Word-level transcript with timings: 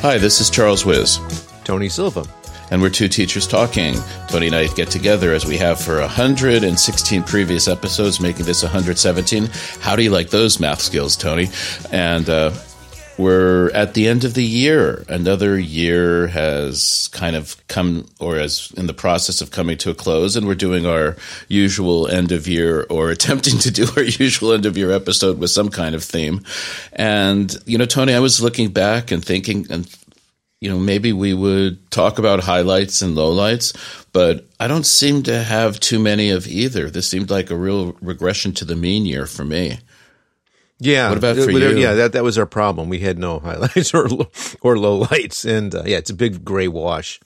Hi, 0.00 0.18
this 0.18 0.40
is 0.40 0.50
Charles 0.50 0.84
Wiz, 0.84 1.18
Tony 1.64 1.88
Silva. 1.88 2.24
and 2.70 2.82
we're 2.82 2.90
two 2.90 3.08
teachers 3.08 3.46
talking. 3.46 3.94
Tony 4.28 4.46
and 4.46 4.56
I 4.56 4.66
get 4.68 4.90
together 4.90 5.32
as 5.32 5.46
we 5.46 5.56
have 5.56 5.80
for 5.80 6.00
116 6.00 7.22
previous 7.22 7.68
episodes, 7.68 8.20
making 8.20 8.44
this 8.44 8.62
117. 8.62 9.48
How 9.80 9.96
do 9.96 10.02
you 10.02 10.10
like 10.10 10.30
those 10.30 10.58
math 10.60 10.80
skills, 10.80 11.16
Tony? 11.16 11.48
And 11.92 12.28
uh, 12.28 12.50
we're 13.18 13.70
at 13.70 13.94
the 13.94 14.08
end 14.08 14.24
of 14.24 14.34
the 14.34 14.44
year. 14.44 15.04
Another 15.08 15.58
year 15.58 16.28
has 16.28 17.08
kind 17.12 17.34
of 17.36 17.56
come, 17.68 18.06
or 18.20 18.38
is 18.38 18.72
in 18.76 18.86
the 18.86 18.94
process 18.94 19.40
of 19.40 19.50
coming 19.50 19.78
to 19.78 19.90
a 19.90 19.94
close, 19.94 20.36
and 20.36 20.46
we're 20.46 20.54
doing 20.54 20.86
our 20.86 21.16
usual 21.48 22.08
end 22.08 22.32
of 22.32 22.46
year, 22.46 22.86
or 22.90 23.10
attempting 23.10 23.58
to 23.58 23.70
do 23.70 23.86
our 23.96 24.02
usual 24.02 24.52
end 24.52 24.66
of 24.66 24.76
year 24.76 24.90
episode 24.90 25.38
with 25.38 25.50
some 25.50 25.70
kind 25.70 25.94
of 25.94 26.04
theme. 26.04 26.42
And, 26.92 27.56
you 27.66 27.78
know, 27.78 27.86
Tony, 27.86 28.14
I 28.14 28.20
was 28.20 28.42
looking 28.42 28.70
back 28.70 29.10
and 29.10 29.24
thinking, 29.24 29.66
and 29.70 29.88
you 30.60 30.70
know, 30.70 30.78
maybe 30.78 31.12
we 31.12 31.34
would 31.34 31.90
talk 31.90 32.18
about 32.18 32.40
highlights 32.40 33.02
and 33.02 33.16
lowlights, 33.16 33.76
but 34.12 34.46
I 34.58 34.68
don't 34.68 34.86
seem 34.86 35.22
to 35.24 35.42
have 35.42 35.78
too 35.78 35.98
many 35.98 36.30
of 36.30 36.46
either. 36.46 36.88
This 36.90 37.08
seemed 37.08 37.30
like 37.30 37.50
a 37.50 37.56
real 37.56 37.92
regression 38.00 38.52
to 38.54 38.64
the 38.64 38.74
mean 38.74 39.04
year 39.04 39.26
for 39.26 39.44
me. 39.44 39.78
Yeah. 40.78 41.08
What 41.08 41.18
about 41.18 41.36
for 41.36 41.50
you? 41.50 41.76
Yeah, 41.78 41.94
that 41.94 42.12
that 42.12 42.22
was 42.24 42.38
our 42.38 42.46
problem. 42.46 42.88
We 42.88 42.98
had 43.00 43.18
no 43.18 43.38
highlights 43.44 43.94
or 43.94 44.08
low, 44.08 44.30
or 44.60 44.78
low 44.78 44.96
lights, 45.10 45.44
and 45.44 45.74
uh, 45.74 45.82
yeah, 45.86 45.96
it's 45.98 46.10
a 46.10 46.14
big 46.14 46.44
gray 46.44 46.68
wash. 46.68 47.20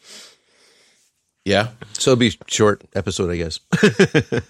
Yeah. 1.44 1.68
So 1.94 2.12
it'll 2.12 2.20
be 2.20 2.28
a 2.28 2.32
short 2.46 2.82
episode, 2.94 3.30
I 3.30 3.36
guess. 3.36 3.60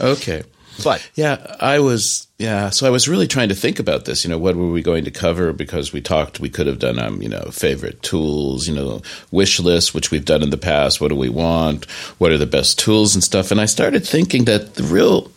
Okay. 0.00 0.44
but 0.82 1.06
Yeah, 1.14 1.56
I 1.60 1.80
was. 1.80 2.26
Yeah, 2.38 2.70
so 2.70 2.86
I 2.86 2.90
was 2.90 3.06
really 3.06 3.26
trying 3.26 3.50
to 3.50 3.54
think 3.54 3.78
about 3.78 4.06
this. 4.06 4.24
You 4.24 4.30
know, 4.30 4.38
what 4.38 4.56
were 4.56 4.70
we 4.70 4.80
going 4.80 5.04
to 5.04 5.10
cover? 5.10 5.52
Because 5.52 5.92
we 5.92 6.00
talked, 6.00 6.40
we 6.40 6.48
could 6.48 6.66
have 6.66 6.78
done, 6.78 6.98
um, 6.98 7.20
you 7.20 7.28
know, 7.28 7.50
favorite 7.52 8.02
tools, 8.02 8.66
you 8.66 8.74
know, 8.74 9.02
wish 9.30 9.60
list, 9.60 9.94
which 9.94 10.10
we've 10.10 10.24
done 10.24 10.42
in 10.42 10.48
the 10.48 10.56
past. 10.56 10.98
What 10.98 11.08
do 11.08 11.16
we 11.16 11.28
want? 11.28 11.84
What 12.18 12.32
are 12.32 12.38
the 12.38 12.46
best 12.46 12.78
tools 12.78 13.14
and 13.14 13.22
stuff? 13.22 13.50
And 13.50 13.60
I 13.60 13.66
started 13.66 14.06
thinking 14.06 14.46
that 14.46 14.76
the 14.76 14.84
real 14.84 15.30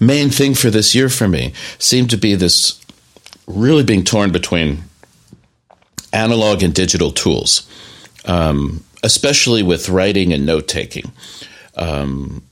main 0.00 0.30
thing 0.30 0.54
for 0.54 0.70
this 0.70 0.94
year 0.94 1.08
for 1.08 1.28
me 1.28 1.52
seemed 1.78 2.10
to 2.10 2.16
be 2.16 2.34
this 2.34 2.80
really 3.46 3.84
being 3.84 4.04
torn 4.04 4.32
between 4.32 4.84
analog 6.12 6.62
and 6.62 6.74
digital 6.74 7.10
tools, 7.10 7.68
um, 8.24 8.82
especially 9.02 9.62
with 9.62 9.88
writing 9.88 10.32
and 10.32 10.46
note 10.46 10.68
taking. 10.68 11.12
Um, 11.76 12.42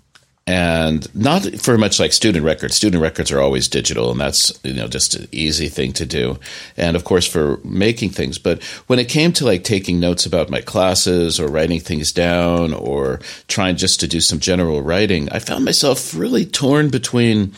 and 0.46 1.12
not 1.14 1.42
very 1.42 1.78
much 1.78 2.00
like 2.00 2.12
student 2.12 2.44
records. 2.44 2.74
Student 2.74 3.02
records 3.02 3.30
are 3.30 3.40
always 3.40 3.68
digital, 3.68 4.10
and 4.10 4.20
that's 4.20 4.52
you 4.64 4.72
know 4.72 4.88
just 4.88 5.14
an 5.14 5.28
easy 5.30 5.68
thing 5.68 5.92
to 5.94 6.06
do. 6.06 6.38
And 6.76 6.96
of 6.96 7.04
course, 7.04 7.26
for 7.26 7.60
making 7.64 8.10
things. 8.10 8.38
But 8.38 8.62
when 8.88 8.98
it 8.98 9.08
came 9.08 9.32
to 9.34 9.44
like 9.44 9.62
taking 9.62 10.00
notes 10.00 10.26
about 10.26 10.50
my 10.50 10.60
classes 10.60 11.38
or 11.38 11.48
writing 11.48 11.80
things 11.80 12.12
down 12.12 12.74
or 12.74 13.20
trying 13.46 13.76
just 13.76 14.00
to 14.00 14.08
do 14.08 14.20
some 14.20 14.40
general 14.40 14.82
writing, 14.82 15.28
I 15.30 15.38
found 15.38 15.64
myself 15.64 16.14
really 16.14 16.44
torn 16.44 16.90
between 16.90 17.54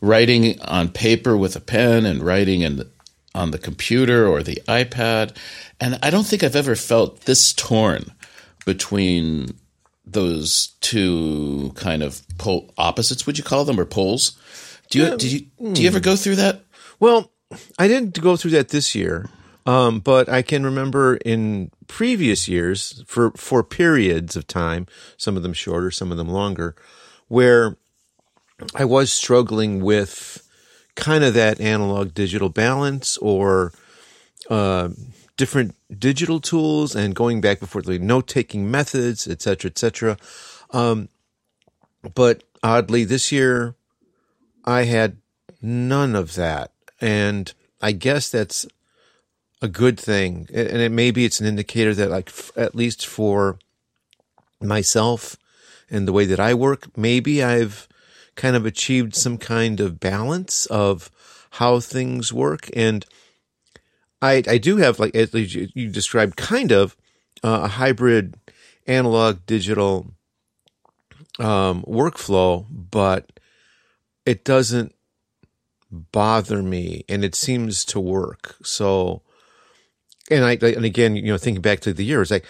writing 0.00 0.60
on 0.62 0.88
paper 0.88 1.36
with 1.36 1.54
a 1.56 1.60
pen 1.60 2.06
and 2.06 2.22
writing 2.22 2.62
in 2.62 2.88
on 3.34 3.50
the 3.50 3.58
computer 3.58 4.26
or 4.26 4.42
the 4.42 4.62
iPad. 4.66 5.36
And 5.78 5.98
I 6.02 6.08
don't 6.08 6.26
think 6.26 6.42
I've 6.42 6.56
ever 6.56 6.74
felt 6.74 7.22
this 7.22 7.52
torn 7.52 8.12
between 8.64 9.54
those 10.06 10.68
two 10.80 11.72
kind 11.74 12.02
of 12.02 12.22
pole 12.38 12.72
opposites. 12.78 13.26
Would 13.26 13.38
you 13.38 13.44
call 13.44 13.64
them 13.64 13.80
or 13.80 13.84
poles? 13.84 14.38
Do 14.90 14.98
you 14.98 15.16
did 15.16 15.32
you 15.32 15.72
do 15.72 15.82
you 15.82 15.88
ever 15.88 16.00
go 16.00 16.16
through 16.16 16.36
that? 16.36 16.62
well, 17.00 17.32
I 17.78 17.88
didn't 17.88 18.20
go 18.20 18.36
through 18.36 18.52
that 18.52 18.68
this 18.68 18.94
year, 18.94 19.28
um, 19.66 20.00
but 20.00 20.28
I 20.28 20.42
can 20.42 20.64
remember 20.64 21.16
in 21.16 21.70
previous 21.86 22.48
years 22.48 23.04
for 23.06 23.30
for 23.32 23.62
periods 23.62 24.36
of 24.36 24.46
time, 24.46 24.86
some 25.16 25.36
of 25.36 25.42
them 25.42 25.52
shorter, 25.52 25.90
some 25.90 26.10
of 26.10 26.18
them 26.18 26.28
longer, 26.28 26.74
where 27.28 27.76
I 28.74 28.84
was 28.84 29.12
struggling 29.12 29.82
with 29.82 30.42
kind 30.94 31.24
of 31.24 31.34
that 31.34 31.60
analog 31.60 32.14
digital 32.14 32.48
balance 32.48 33.18
or 33.18 33.72
uh, 34.48 34.88
different 35.36 35.74
digital 35.98 36.40
tools 36.40 36.96
and 36.96 37.14
going 37.14 37.40
back 37.40 37.60
before 37.60 37.82
the 37.82 37.98
note 37.98 38.26
taking 38.26 38.70
methods, 38.70 39.28
et 39.28 39.42
cetera, 39.42 39.70
et 39.70 39.78
cetera. 39.78 40.16
Um, 40.70 41.08
but 42.14 42.42
oddly, 42.62 43.04
this 43.04 43.30
year 43.30 43.74
I 44.64 44.84
had 44.84 45.18
none 45.60 46.16
of 46.16 46.34
that. 46.34 46.72
And 47.00 47.52
I 47.82 47.92
guess 47.92 48.30
that's 48.30 48.66
a 49.60 49.68
good 49.68 50.00
thing. 50.00 50.48
And 50.52 50.80
it 50.80 50.92
maybe 50.92 51.24
it's 51.24 51.40
an 51.40 51.46
indicator 51.46 51.94
that, 51.94 52.10
like, 52.10 52.32
at 52.56 52.74
least 52.74 53.06
for 53.06 53.58
myself 54.60 55.36
and 55.90 56.08
the 56.08 56.12
way 56.12 56.24
that 56.24 56.40
I 56.40 56.54
work, 56.54 56.96
maybe 56.96 57.44
I've 57.44 57.86
kind 58.34 58.56
of 58.56 58.66
achieved 58.66 59.14
some 59.14 59.38
kind 59.38 59.80
of 59.80 60.00
balance 60.00 60.66
of 60.66 61.10
how 61.50 61.80
things 61.80 62.32
work. 62.32 62.68
And 62.74 63.04
I, 64.26 64.42
I 64.46 64.58
do 64.58 64.76
have, 64.78 64.98
like, 64.98 65.14
as 65.14 65.32
you 65.34 65.68
you 65.74 65.88
described, 65.88 66.36
kind 66.36 66.72
of 66.72 66.96
uh, 67.42 67.60
a 67.64 67.68
hybrid 67.68 68.34
analog 68.86 69.44
digital 69.46 70.12
um, 71.38 71.82
workflow, 71.82 72.66
but 72.70 73.30
it 74.24 74.44
doesn't 74.44 74.94
bother 75.90 76.62
me 76.62 77.04
and 77.08 77.24
it 77.24 77.34
seems 77.34 77.84
to 77.86 78.00
work. 78.00 78.56
So, 78.62 79.22
and 80.30 80.44
I, 80.44 80.52
and 80.62 80.84
again, 80.84 81.16
you 81.16 81.24
know, 81.24 81.38
thinking 81.38 81.62
back 81.62 81.80
to 81.80 81.92
the 81.92 82.04
years, 82.04 82.30
like, 82.30 82.44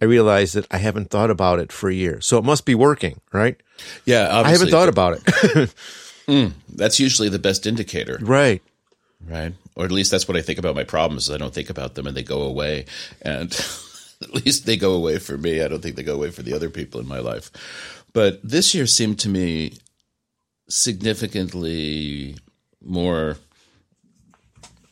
I 0.00 0.06
realized 0.06 0.54
that 0.54 0.66
I 0.70 0.78
haven't 0.78 1.10
thought 1.10 1.30
about 1.30 1.58
it 1.60 1.72
for 1.72 1.88
a 1.88 1.94
year. 1.94 2.20
So 2.20 2.36
it 2.38 2.44
must 2.44 2.66
be 2.66 2.74
working, 2.74 3.20
right? 3.32 3.56
Yeah, 4.04 4.28
I 4.30 4.50
haven't 4.50 4.70
thought 4.70 4.88
about 4.88 5.18
it. 5.18 5.74
That's 6.68 6.98
usually 6.98 7.28
the 7.28 7.38
best 7.38 7.66
indicator, 7.66 8.18
right. 8.20 8.62
Right? 9.28 9.54
Or 9.76 9.84
at 9.84 9.92
least 9.92 10.10
that's 10.10 10.28
what 10.28 10.36
I 10.36 10.42
think 10.42 10.58
about 10.58 10.74
my 10.74 10.84
problems. 10.84 11.30
I 11.30 11.36
don't 11.36 11.54
think 11.54 11.70
about 11.70 11.94
them 11.94 12.06
and 12.06 12.16
they 12.16 12.22
go 12.22 12.42
away, 12.42 12.86
and 13.22 13.52
at 14.22 14.34
least 14.34 14.66
they 14.66 14.76
go 14.76 14.94
away 14.94 15.18
for 15.18 15.36
me. 15.36 15.62
I 15.62 15.68
don't 15.68 15.82
think 15.82 15.96
they 15.96 16.02
go 16.02 16.14
away 16.14 16.30
for 16.30 16.42
the 16.42 16.54
other 16.54 16.70
people 16.70 17.00
in 17.00 17.08
my 17.08 17.18
life. 17.18 17.50
But 18.12 18.40
this 18.42 18.74
year 18.74 18.86
seemed 18.86 19.18
to 19.20 19.28
me 19.28 19.74
significantly 20.68 22.36
more 22.80 23.36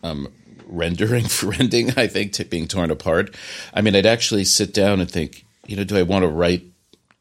um, 0.02 0.28
rendering, 0.66 1.26
for 1.26 1.46
rending. 1.50 1.90
I 1.96 2.06
think 2.06 2.32
to 2.34 2.44
being 2.44 2.68
torn 2.68 2.90
apart. 2.90 3.34
I 3.72 3.80
mean, 3.80 3.94
I'd 3.94 4.06
actually 4.06 4.44
sit 4.44 4.74
down 4.74 5.00
and 5.00 5.10
think, 5.10 5.44
you 5.66 5.76
know, 5.76 5.84
do 5.84 5.96
I 5.96 6.02
want 6.02 6.24
to 6.24 6.28
write 6.28 6.64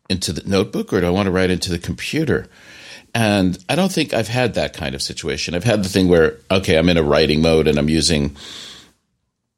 into 0.10 0.34
the 0.34 0.48
notebook 0.48 0.92
or 0.92 1.02
do 1.02 1.08
I 1.08 1.12
want 1.12 1.28
to 1.28 1.32
write 1.32 1.52
into 1.52 1.70
the 1.70 1.80
computer? 1.80 2.48
And 3.14 3.58
I 3.68 3.76
don't 3.76 3.92
think 3.92 4.14
I've 4.14 4.28
had 4.28 4.54
that 4.54 4.74
kind 4.74 4.96
of 4.96 5.02
situation. 5.02 5.54
I've 5.54 5.64
had 5.64 5.84
the 5.84 5.90
thing 5.90 6.08
where, 6.08 6.38
okay, 6.50 6.78
I'm 6.78 6.90
in 6.90 6.98
a 6.98 7.04
writing 7.04 7.42
mode 7.42 7.68
and 7.68 7.78
I'm 7.78 7.90
using 7.90 8.36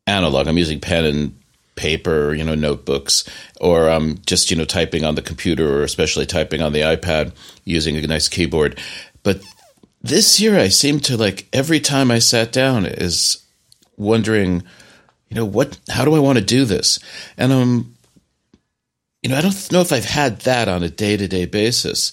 analog. 0.07 0.47
I'm 0.47 0.57
using 0.57 0.79
pen 0.79 1.05
and 1.05 1.39
paper, 1.75 2.33
you 2.33 2.43
know, 2.43 2.55
notebooks, 2.55 3.23
or 3.61 3.89
I'm 3.89 4.19
just, 4.25 4.49
you 4.51 4.57
know, 4.57 4.65
typing 4.65 5.03
on 5.03 5.15
the 5.15 5.21
computer 5.21 5.79
or 5.79 5.83
especially 5.83 6.25
typing 6.25 6.61
on 6.61 6.73
the 6.73 6.81
iPad 6.81 7.31
using 7.63 7.95
a 7.95 8.07
nice 8.07 8.27
keyboard. 8.27 8.79
But 9.21 9.41
this 10.01 10.39
year 10.39 10.59
I 10.59 10.67
seem 10.67 10.99
to 11.01 11.17
like 11.17 11.47
every 11.53 11.79
time 11.79 12.11
I 12.11 12.19
sat 12.19 12.51
down 12.51 12.85
is 12.85 13.43
wondering, 13.97 14.63
you 15.29 15.35
know, 15.35 15.45
what, 15.45 15.79
how 15.89 16.05
do 16.05 16.15
I 16.15 16.19
want 16.19 16.39
to 16.39 16.43
do 16.43 16.65
this? 16.65 16.99
And 17.37 17.51
um, 17.51 17.95
you 19.23 19.29
know, 19.29 19.37
I 19.37 19.41
don't 19.41 19.71
know 19.71 19.81
if 19.81 19.93
I've 19.93 20.05
had 20.05 20.41
that 20.41 20.67
on 20.67 20.83
a 20.83 20.89
day 20.89 21.15
to 21.15 21.27
day 21.27 21.45
basis. 21.45 22.11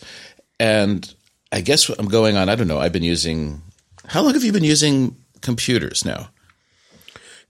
And 0.61 1.13
I 1.53 1.61
guess 1.61 1.89
what 1.89 1.99
I'm 1.99 2.09
going 2.09 2.37
on, 2.37 2.49
I 2.49 2.55
don't 2.55 2.69
know. 2.69 2.79
I've 2.79 2.93
been 2.93 3.03
using, 3.03 3.63
how 4.07 4.23
long 4.23 4.35
have 4.35 4.45
you 4.45 4.53
been 4.53 4.63
using 4.63 5.17
computers 5.41 6.05
now? 6.05 6.31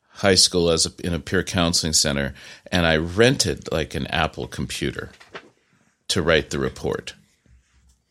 high 0.08 0.36
school 0.36 0.70
as 0.70 0.86
a, 0.86 0.92
in 1.06 1.14
a 1.14 1.20
peer 1.20 1.44
counseling 1.44 1.92
center, 1.94 2.34
and 2.72 2.86
I 2.86 2.96
rented 2.96 3.70
like 3.72 3.96
an 3.96 4.08
Apple 4.08 4.48
computer 4.48 5.12
to 6.08 6.22
write 6.22 6.52
the 6.52 6.60
report. 6.60 7.16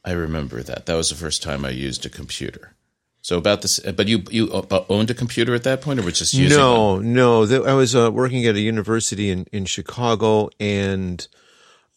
I 0.04 0.12
remember 0.12 0.62
that. 0.62 0.84
That 0.86 0.96
was 0.96 1.08
the 1.08 1.14
first 1.14 1.42
time 1.42 1.64
I 1.64 1.70
used 1.70 2.04
a 2.04 2.10
computer. 2.10 2.74
So 3.22 3.38
about 3.38 3.62
this, 3.62 3.78
but 3.78 4.08
you 4.08 4.24
you 4.30 4.50
owned 4.88 5.10
a 5.10 5.14
computer 5.14 5.54
at 5.54 5.62
that 5.62 5.80
point, 5.80 6.00
or 6.00 6.02
was 6.02 6.18
just 6.18 6.34
using 6.34 6.58
No, 6.58 6.98
no. 6.98 7.46
Th- 7.46 7.62
I 7.62 7.72
was 7.74 7.94
uh, 7.94 8.10
working 8.10 8.44
at 8.46 8.56
a 8.56 8.60
university 8.60 9.30
in, 9.30 9.46
in 9.52 9.64
Chicago, 9.64 10.50
and 10.58 11.24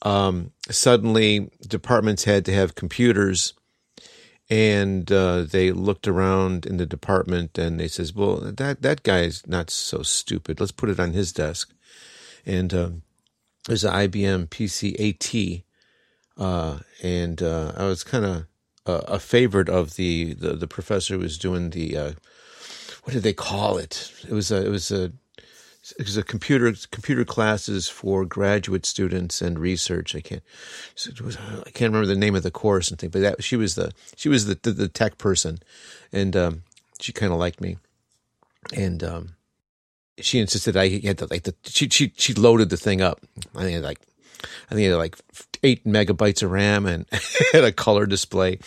um, 0.03 0.51
suddenly 0.69 1.49
departments 1.67 2.25
had 2.25 2.45
to 2.45 2.53
have 2.53 2.75
computers. 2.75 3.53
And 4.51 5.11
uh, 5.11 5.45
they 5.45 5.71
looked 5.71 6.07
around 6.07 6.67
in 6.67 6.77
the 6.77 6.85
department, 6.85 7.57
and 7.57 7.79
they 7.79 7.87
says, 7.87 8.13
"Well, 8.13 8.35
that 8.35 8.83
that 8.83 9.01
guy 9.01 9.21
is 9.21 9.47
not 9.47 9.71
so 9.71 10.03
stupid. 10.03 10.59
Let's 10.59 10.71
put 10.71 10.89
it 10.89 10.99
on 10.99 11.13
his 11.13 11.33
desk." 11.33 11.73
And 12.45 12.71
um, 12.71 13.01
it 13.67 13.71
was 13.71 13.83
an 13.83 13.93
IBM 13.93 14.49
PC 14.49 14.93
AT, 15.01 15.63
uh, 16.37 16.81
and 17.01 17.41
uh, 17.41 17.71
I 17.75 17.85
was 17.85 18.03
kind 18.03 18.25
of 18.25 18.45
a, 18.85 18.93
a 18.93 19.19
favorite 19.19 19.69
of 19.69 19.95
the, 19.95 20.33
the 20.33 20.53
the 20.53 20.67
professor 20.67 21.15
who 21.15 21.21
was 21.21 21.37
doing 21.37 21.71
the 21.71 21.97
uh, 21.97 22.11
what 23.03 23.13
did 23.13 23.23
they 23.23 23.33
call 23.33 23.77
it? 23.77 24.11
It 24.27 24.33
was 24.33 24.51
a 24.51 24.65
it 24.65 24.69
was 24.69 24.91
a 24.91 25.11
it 25.97 26.05
was 26.05 26.17
a 26.17 26.23
computer 26.23 26.73
computer 26.91 27.23
classes 27.23 27.87
for 27.87 28.25
graduate 28.25 28.85
students 28.85 29.41
and 29.41 29.59
research. 29.59 30.15
I 30.15 30.21
can't 30.21 30.43
was, 31.21 31.37
I 31.37 31.69
can't 31.69 31.93
remember 31.93 32.07
the 32.07 32.15
name 32.15 32.35
of 32.35 32.43
the 32.43 32.51
course 32.51 32.89
and 32.89 32.99
thing, 32.99 33.11
but 33.11 33.21
that 33.21 33.43
she 33.43 33.55
was 33.55 33.75
the 33.75 33.91
she 34.15 34.29
was 34.29 34.45
the 34.45 34.57
the, 34.61 34.71
the 34.71 34.87
tech 34.87 35.17
person, 35.17 35.59
and 36.11 36.35
um, 36.35 36.63
she 36.99 37.13
kind 37.13 37.31
of 37.31 37.37
liked 37.37 37.61
me, 37.61 37.77
and 38.73 39.03
um, 39.03 39.35
she 40.19 40.39
insisted 40.39 40.75
I 40.75 40.89
had 40.99 41.19
to 41.19 41.27
like 41.27 41.43
the 41.43 41.53
she 41.63 41.87
she 41.89 42.11
she 42.17 42.33
loaded 42.33 42.69
the 42.69 42.77
thing 42.77 43.01
up. 43.01 43.21
I 43.55 43.63
think 43.63 43.83
like 43.83 43.99
I 44.69 44.75
think 44.75 44.87
it 44.87 44.91
had 44.91 44.97
like 44.97 45.17
eight 45.63 45.85
megabytes 45.85 46.43
of 46.43 46.51
RAM 46.51 46.85
and 46.85 47.05
had 47.53 47.63
a 47.63 47.71
color 47.71 48.05
display. 48.05 48.59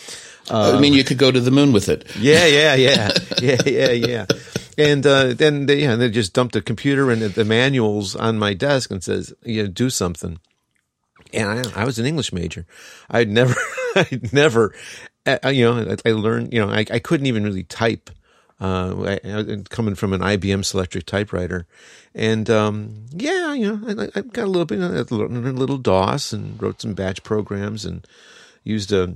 Um, 0.50 0.76
I 0.76 0.80
mean, 0.80 0.94
you 0.94 1.04
could 1.04 1.19
go 1.19 1.30
to 1.30 1.40
the 1.40 1.50
moon 1.50 1.72
with 1.72 1.88
it. 1.88 2.10
Yeah, 2.16 2.46
yeah, 2.46 2.75
yeah, 2.75 3.10
yeah, 3.40 3.62
yeah, 3.66 3.90
yeah. 3.90 4.26
And 4.76 5.06
uh, 5.06 5.34
then 5.34 5.66
they, 5.66 5.82
yeah, 5.82 5.96
they 5.96 6.10
just 6.10 6.32
dumped 6.32 6.54
the 6.54 6.62
computer 6.62 7.10
and 7.10 7.22
the 7.22 7.44
manuals 7.44 8.14
on 8.14 8.38
my 8.38 8.54
desk 8.54 8.90
and 8.90 9.02
says, 9.02 9.32
"You 9.44 9.64
know, 9.64 9.69
do 9.69 9.90
something." 9.90 10.38
And 11.32 11.48
I, 11.48 11.82
I 11.82 11.84
was 11.84 11.98
an 11.98 12.06
English 12.06 12.32
major. 12.32 12.66
I'd 13.10 13.28
never, 13.28 13.54
I'd 13.96 14.32
never, 14.32 14.74
uh, 15.26 15.48
you 15.48 15.64
know, 15.64 15.96
I, 16.04 16.08
I 16.08 16.12
learned, 16.12 16.52
you 16.54 16.60
know, 16.64 16.70
I, 16.70 16.86
I 16.90 16.98
couldn't 16.98 17.26
even 17.26 17.44
really 17.44 17.64
type 17.64 18.10
uh, 18.60 19.08
coming 19.69 19.94
from 19.94 20.12
an 20.12 20.20
IBM 20.20 20.60
Selectric 20.60 21.05
typewriter, 21.05 21.66
and 22.14 22.50
um, 22.50 23.06
yeah, 23.10 23.55
you 23.55 23.76
know, 23.76 24.02
I, 24.14 24.19
I, 24.19 24.22
got 24.22 24.44
a 24.44 24.50
little 24.50 24.64
bit, 24.64 24.81
a 24.81 25.14
little 25.14 25.78
DOS, 25.78 26.32
and 26.32 26.60
wrote 26.60 26.82
some 26.82 26.94
batch 26.94 27.22
programs, 27.22 27.84
and 27.84 28.06
used 28.64 28.93
a, 28.93 29.14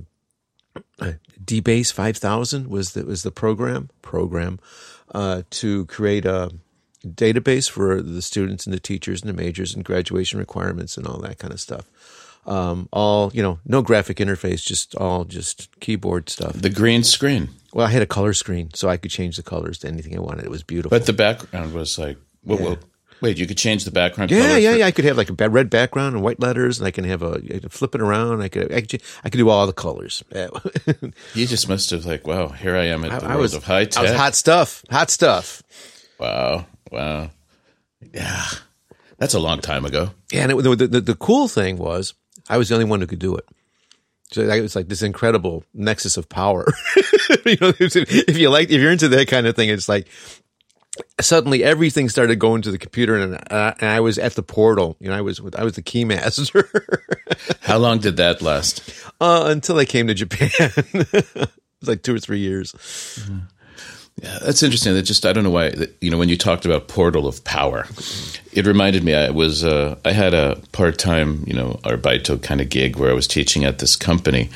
a 0.99 1.15
DBase 1.43 1.91
five 1.91 2.17
thousand 2.17 2.69
was 2.69 2.93
the 2.93 3.05
was 3.05 3.23
the 3.23 3.31
program 3.31 3.89
program 4.01 4.59
uh, 5.13 5.43
to 5.49 5.85
create 5.87 6.25
a 6.25 6.51
database 7.05 7.69
for 7.69 8.01
the 8.01 8.21
students 8.21 8.65
and 8.65 8.73
the 8.73 8.79
teachers 8.79 9.21
and 9.21 9.29
the 9.29 9.41
majors 9.41 9.75
and 9.75 9.83
graduation 9.83 10.39
requirements 10.39 10.95
and 10.97 11.05
all 11.05 11.19
that 11.19 11.37
kind 11.37 11.53
of 11.53 11.59
stuff. 11.59 11.89
Um, 12.45 12.87
all 12.91 13.31
you 13.33 13.43
know, 13.43 13.59
no 13.65 13.81
graphic 13.81 14.17
interface, 14.17 14.65
just 14.65 14.95
all 14.95 15.25
just 15.25 15.69
keyboard 15.79 16.29
stuff. 16.29 16.53
The 16.53 16.69
green 16.69 17.03
screen. 17.03 17.49
Well, 17.73 17.87
I 17.87 17.89
had 17.89 18.01
a 18.01 18.07
color 18.07 18.33
screen, 18.33 18.69
so 18.73 18.87
I 18.89 18.97
could 18.97 19.11
change 19.11 19.37
the 19.37 19.43
colors 19.43 19.79
to 19.79 19.87
anything 19.87 20.15
I 20.15 20.19
wanted. 20.19 20.45
It 20.45 20.51
was 20.51 20.63
beautiful. 20.63 20.97
But 20.97 21.05
the 21.05 21.13
background 21.13 21.73
was 21.73 21.97
like, 21.97 22.17
well, 22.43 22.59
yeah. 22.59 22.65
well 22.65 22.77
wait, 23.23 23.37
you 23.37 23.47
could 23.47 23.57
change 23.57 23.85
the 23.85 23.91
background. 23.91 24.29
Yeah, 24.29 24.57
yeah, 24.57 24.73
for- 24.73 24.77
yeah. 24.79 24.85
I 24.85 24.91
could 24.91 25.05
have 25.05 25.17
like 25.17 25.29
a 25.29 25.49
red 25.49 25.69
background 25.69 26.13
and 26.13 26.23
white 26.23 26.39
letters, 26.39 26.77
and 26.77 26.85
I 26.87 26.91
can 26.91 27.05
have 27.05 27.23
a 27.23 27.41
I 27.51 27.61
a 27.63 27.69
flip 27.69 27.95
it 27.95 28.01
around. 28.01 28.41
I 28.41 28.49
could, 28.49 28.71
I 28.71 28.81
could, 28.81 29.01
I 29.23 29.29
could 29.29 29.37
do 29.37 29.49
all 29.49 29.65
the 29.65 29.73
colors. 29.73 30.23
you 31.33 31.47
just 31.47 31.67
must 31.67 31.89
have 31.89 32.05
like, 32.05 32.27
wow, 32.27 32.49
here 32.49 32.75
I 32.75 32.85
am 32.85 33.03
at 33.05 33.21
the 33.21 33.25
I, 33.25 33.29
world 33.29 33.31
I 33.31 33.35
was, 33.37 33.53
of 33.55 33.63
high 33.63 33.85
tech. 33.85 33.97
I 33.97 34.01
was 34.03 34.11
hot 34.11 34.35
stuff, 34.35 34.83
hot 34.91 35.09
stuff. 35.09 35.63
Wow, 36.19 36.67
wow, 36.91 37.31
yeah, 38.13 38.45
that's 39.17 39.33
a 39.33 39.39
long 39.39 39.59
time 39.59 39.85
ago. 39.85 40.11
Yeah, 40.31 40.43
and 40.43 40.51
it, 40.51 40.63
the, 40.63 40.87
the 40.87 41.01
the 41.01 41.15
cool 41.15 41.47
thing 41.47 41.77
was 41.77 42.13
I 42.49 42.57
was 42.57 42.69
the 42.69 42.75
only 42.75 42.85
one 42.85 42.99
who 42.99 43.07
could 43.07 43.19
do 43.19 43.35
it. 43.35 43.45
So 44.33 44.41
it 44.41 44.61
was 44.61 44.75
like 44.75 44.87
this 44.87 45.01
incredible 45.01 45.63
nexus 45.73 46.17
of 46.17 46.27
power. 46.27 46.65
you 47.45 47.57
know, 47.61 47.73
if 47.79 48.37
you 48.37 48.49
like, 48.49 48.69
if 48.71 48.81
you're 48.81 48.91
into 48.91 49.09
that 49.09 49.27
kind 49.27 49.45
of 49.45 49.55
thing, 49.55 49.69
it's 49.69 49.87
like 49.87 50.07
suddenly 51.21 51.63
everything 51.63 52.09
started 52.09 52.37
going 52.37 52.61
to 52.63 52.71
the 52.71 52.77
computer, 52.77 53.15
and, 53.15 53.35
uh, 53.51 53.73
and 53.79 53.89
I 53.89 53.99
was 53.99 54.17
at 54.17 54.33
the 54.33 54.43
portal. 54.43 54.97
You 54.99 55.09
know, 55.09 55.15
I 55.15 55.21
was 55.21 55.41
I 55.55 55.63
was 55.63 55.73
the 55.73 55.81
keymaster. 55.81 56.67
How 57.61 57.77
long 57.77 57.99
did 57.99 58.17
that 58.17 58.41
last? 58.41 58.89
Uh, 59.19 59.45
until 59.47 59.77
I 59.77 59.85
came 59.85 60.07
to 60.07 60.13
Japan. 60.13 60.49
it 60.59 61.49
was 61.79 61.89
like 61.89 62.03
two 62.03 62.15
or 62.15 62.19
three 62.19 62.39
years. 62.39 62.73
Mm-hmm. 62.73 63.37
Yeah, 64.21 64.37
that's 64.41 64.61
interesting. 64.61 64.93
That 64.93 65.03
just 65.03 65.25
I 65.25 65.33
don't 65.33 65.43
know 65.43 65.49
why. 65.49 65.73
You 65.99 66.11
know, 66.11 66.17
when 66.17 66.29
you 66.29 66.37
talked 66.37 66.65
about 66.65 66.87
portal 66.87 67.27
of 67.27 67.43
power, 67.43 67.87
it 68.51 68.65
reminded 68.65 69.03
me. 69.03 69.15
I 69.15 69.31
was 69.31 69.63
uh, 69.63 69.97
I 70.05 70.11
had 70.11 70.33
a 70.33 70.61
part 70.71 70.97
time, 70.97 71.43
you 71.47 71.53
know, 71.53 71.79
arbaito 71.83 72.41
kind 72.41 72.61
of 72.61 72.69
gig 72.69 72.95
where 72.95 73.09
I 73.09 73.13
was 73.13 73.27
teaching 73.27 73.65
at 73.65 73.79
this 73.79 73.95
company, 73.95 74.49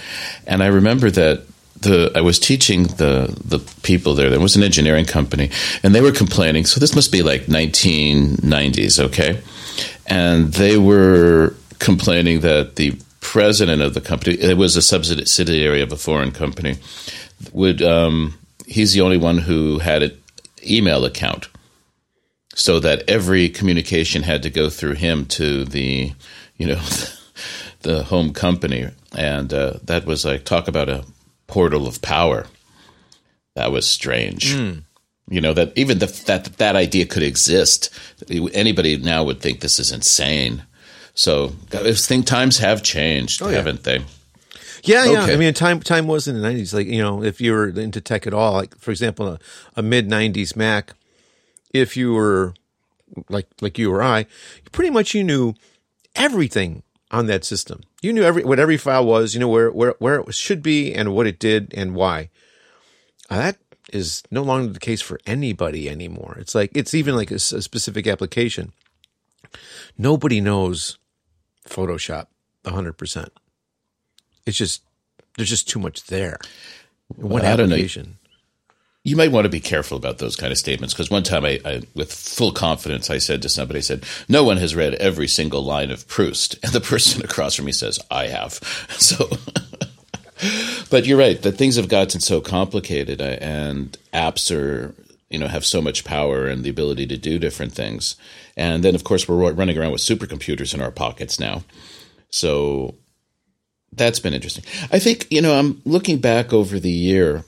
and 0.46 0.62
I 0.62 0.68
remember 0.68 1.10
that 1.12 1.44
the 1.82 2.12
I 2.16 2.22
was 2.22 2.40
teaching 2.40 2.84
the 2.84 3.36
the 3.44 3.60
people 3.82 4.14
there. 4.14 4.30
There 4.30 4.40
was 4.40 4.56
an 4.56 4.64
engineering 4.64 5.06
company, 5.06 5.50
and 5.84 5.94
they 5.94 6.02
were 6.02 6.12
complaining. 6.12 6.66
So 6.66 6.80
this 6.80 6.96
must 6.96 7.12
be 7.12 7.24
like 7.24 7.48
1990s, 7.48 9.00
okay? 9.06 9.42
And 10.06 10.54
they 10.54 10.78
were 10.78 11.56
complaining 11.80 12.42
that 12.42 12.76
the 12.76 12.98
president 13.20 13.82
of 13.82 13.94
the 13.94 14.02
company, 14.02 14.36
it 14.36 14.58
was 14.58 14.76
a 14.76 14.82
subsidiary 14.82 15.82
of 15.82 15.92
a 15.92 15.98
foreign 15.98 16.32
company, 16.32 16.78
would. 17.52 17.82
Um, 17.82 18.38
he's 18.68 18.94
the 18.94 19.02
only 19.02 19.18
one 19.18 19.40
who 19.40 19.80
had 19.80 20.04
an 20.04 20.22
email 20.70 21.06
account. 21.06 21.48
So 22.54 22.80
that 22.80 23.08
every 23.08 23.50
communication 23.50 24.24
had 24.24 24.42
to 24.44 24.50
go 24.50 24.70
through 24.70 24.96
him 24.96 25.26
to 25.28 25.64
the 25.64 26.14
you 26.58 26.68
know 26.68 26.82
the 27.82 28.04
home 28.04 28.34
company. 28.34 28.90
And 29.16 29.54
uh, 29.54 29.74
that 29.84 30.06
was 30.06 30.26
like 30.26 30.44
talk 30.44 30.68
about 30.68 30.90
a 30.90 31.06
portal 31.46 31.88
of 31.88 32.02
power. 32.02 32.48
That 33.56 33.72
was 33.72 33.88
strange. 33.88 34.54
Mm. 34.54 34.84
you 35.30 35.42
know 35.42 35.54
that 35.54 35.74
even 35.76 36.00
the, 36.00 36.08
that 36.26 36.58
that 36.58 36.76
idea 36.76 37.06
could 37.06 37.24
exist. 37.24 37.90
Anybody 38.30 38.98
now 38.98 39.24
would 39.24 39.40
think 39.40 39.60
this 39.60 39.80
is 39.80 39.92
insane. 39.92 40.64
So 41.14 41.54
I 41.74 41.94
think 41.94 42.26
times 42.26 42.58
have 42.58 42.84
changed 42.84 43.42
oh, 43.42 43.48
haven't 43.48 43.84
they 43.84 44.04
yeah, 44.88 45.06
yeah. 45.06 45.24
Okay. 45.24 45.34
I 45.34 45.38
mean, 45.38 45.54
time 45.54 45.80
time 45.82 46.08
was 46.08 46.28
in 46.28 46.36
the 46.36 46.42
nineties. 46.42 46.74
Like 46.74 46.88
you 46.88 47.02
know, 47.02 47.24
if 47.24 47.42
you 47.42 47.54
were 47.54 47.70
into 47.70 48.02
tech 48.02 48.28
at 48.28 48.34
all, 48.34 48.54
like 48.54 48.78
for 48.78 48.92
example, 48.92 49.28
a, 49.28 49.40
a 49.76 49.82
mid 49.82 50.08
nineties 50.10 50.56
Mac, 50.56 50.94
if 51.74 51.98
you 51.98 52.14
were 52.14 52.54
like 53.30 53.48
like 53.62 53.78
you 53.78 53.92
or 53.92 54.02
I, 54.02 54.26
pretty 54.72 54.90
much 54.90 55.14
you 55.14 55.24
knew 55.24 55.54
everything 56.16 56.84
on 57.12 57.28
that 57.28 57.46
system. 57.46 57.82
You 58.02 58.14
knew 58.14 58.24
every 58.24 58.44
what 58.44 58.60
every 58.60 58.78
file 58.78 59.06
was. 59.06 59.34
You 59.34 59.40
know 59.40 59.48
where 59.48 59.72
where 59.72 59.96
where 60.00 60.20
it 60.20 60.36
should 60.36 60.62
be 60.62 60.94
and 60.94 61.14
what 61.14 61.28
it 61.28 61.40
did 61.40 61.74
and 61.76 61.96
why. 61.96 62.30
Uh, 63.30 63.38
that 63.38 63.58
is 63.94 64.24
no 64.32 64.44
longer 64.44 64.74
the 64.74 64.80
case 64.80 65.02
for 65.02 65.20
anybody 65.26 65.90
anymore. 65.90 66.38
It's 66.40 66.56
like 66.56 66.72
it's 66.76 66.94
even 66.94 67.16
like 67.16 67.32
a, 67.32 67.36
a 67.36 67.40
specific 67.40 68.08
application. 68.08 68.74
Nobody 69.98 70.42
knows 70.42 70.98
Photoshop 71.68 72.28
hundred 72.66 72.94
percent. 72.94 73.32
It's 74.48 74.58
just 74.58 74.82
there's 75.38 75.50
just 75.50 75.70
too 75.70 75.80
much 75.80 76.06
there. 76.06 76.40
One 77.16 77.44
well, 77.44 77.46
application. 77.46 78.18
You 79.04 79.16
might 79.16 79.32
want 79.32 79.46
to 79.46 79.50
be 79.50 79.62
careful 79.62 79.98
about 79.98 80.18
those 80.18 80.36
kind 80.36 80.52
of 80.52 80.58
statements 80.58 80.94
because 80.94 81.10
one 81.10 81.24
time, 81.24 81.46
I, 81.46 81.62
I, 81.64 81.82
with 81.96 82.12
full 82.12 82.52
confidence, 82.52 83.10
I 83.10 83.20
said 83.20 83.42
to 83.44 83.50
somebody, 83.50 83.78
I 83.78 83.82
said, 83.82 84.06
"No 84.28 84.44
one 84.44 84.58
has 84.58 84.76
read 84.76 84.96
every 84.96 85.28
single 85.28 85.64
line 85.64 85.92
of 85.92 86.08
Proust," 86.08 86.58
and 86.64 86.74
the 86.74 86.82
person 86.82 87.24
across 87.24 87.56
from 87.56 87.66
me 87.66 87.72
says, 87.72 88.00
"I 88.12 88.28
have." 88.28 88.60
So, 88.98 89.30
but 90.90 91.06
you're 91.06 91.18
right 91.18 91.42
that 91.42 91.54
things 91.54 91.78
have 91.78 91.88
gotten 91.88 92.20
so 92.20 92.42
complicated, 92.42 93.22
uh, 93.22 93.38
and 93.40 93.98
apps 94.14 94.54
are 94.54 94.94
you 95.30 95.40
know 95.40 95.48
have 95.48 95.66
so 95.66 95.82
much 95.82 96.04
power 96.04 96.48
and 96.48 96.64
the 96.64 96.70
ability 96.70 97.08
to 97.08 97.18
do 97.18 97.40
different 97.40 97.74
things, 97.74 98.16
and 98.58 98.84
then 98.84 98.96
of 98.96 99.04
course 99.04 99.28
we're 99.28 99.54
running 99.54 99.78
around 99.78 99.92
with 99.92 100.02
supercomputers 100.02 100.74
in 100.74 100.82
our 100.82 100.92
pockets 100.92 101.40
now. 101.40 101.64
So 102.30 102.96
that's 103.94 104.20
been 104.20 104.34
interesting. 104.34 104.64
I 104.92 105.00
think, 105.00 105.28
you 105.32 105.42
know, 105.42 105.58
I'm 105.58 105.82
looking 105.86 106.20
back 106.20 106.54
over 106.54 106.80
the 106.80 106.92
year. 106.92 107.44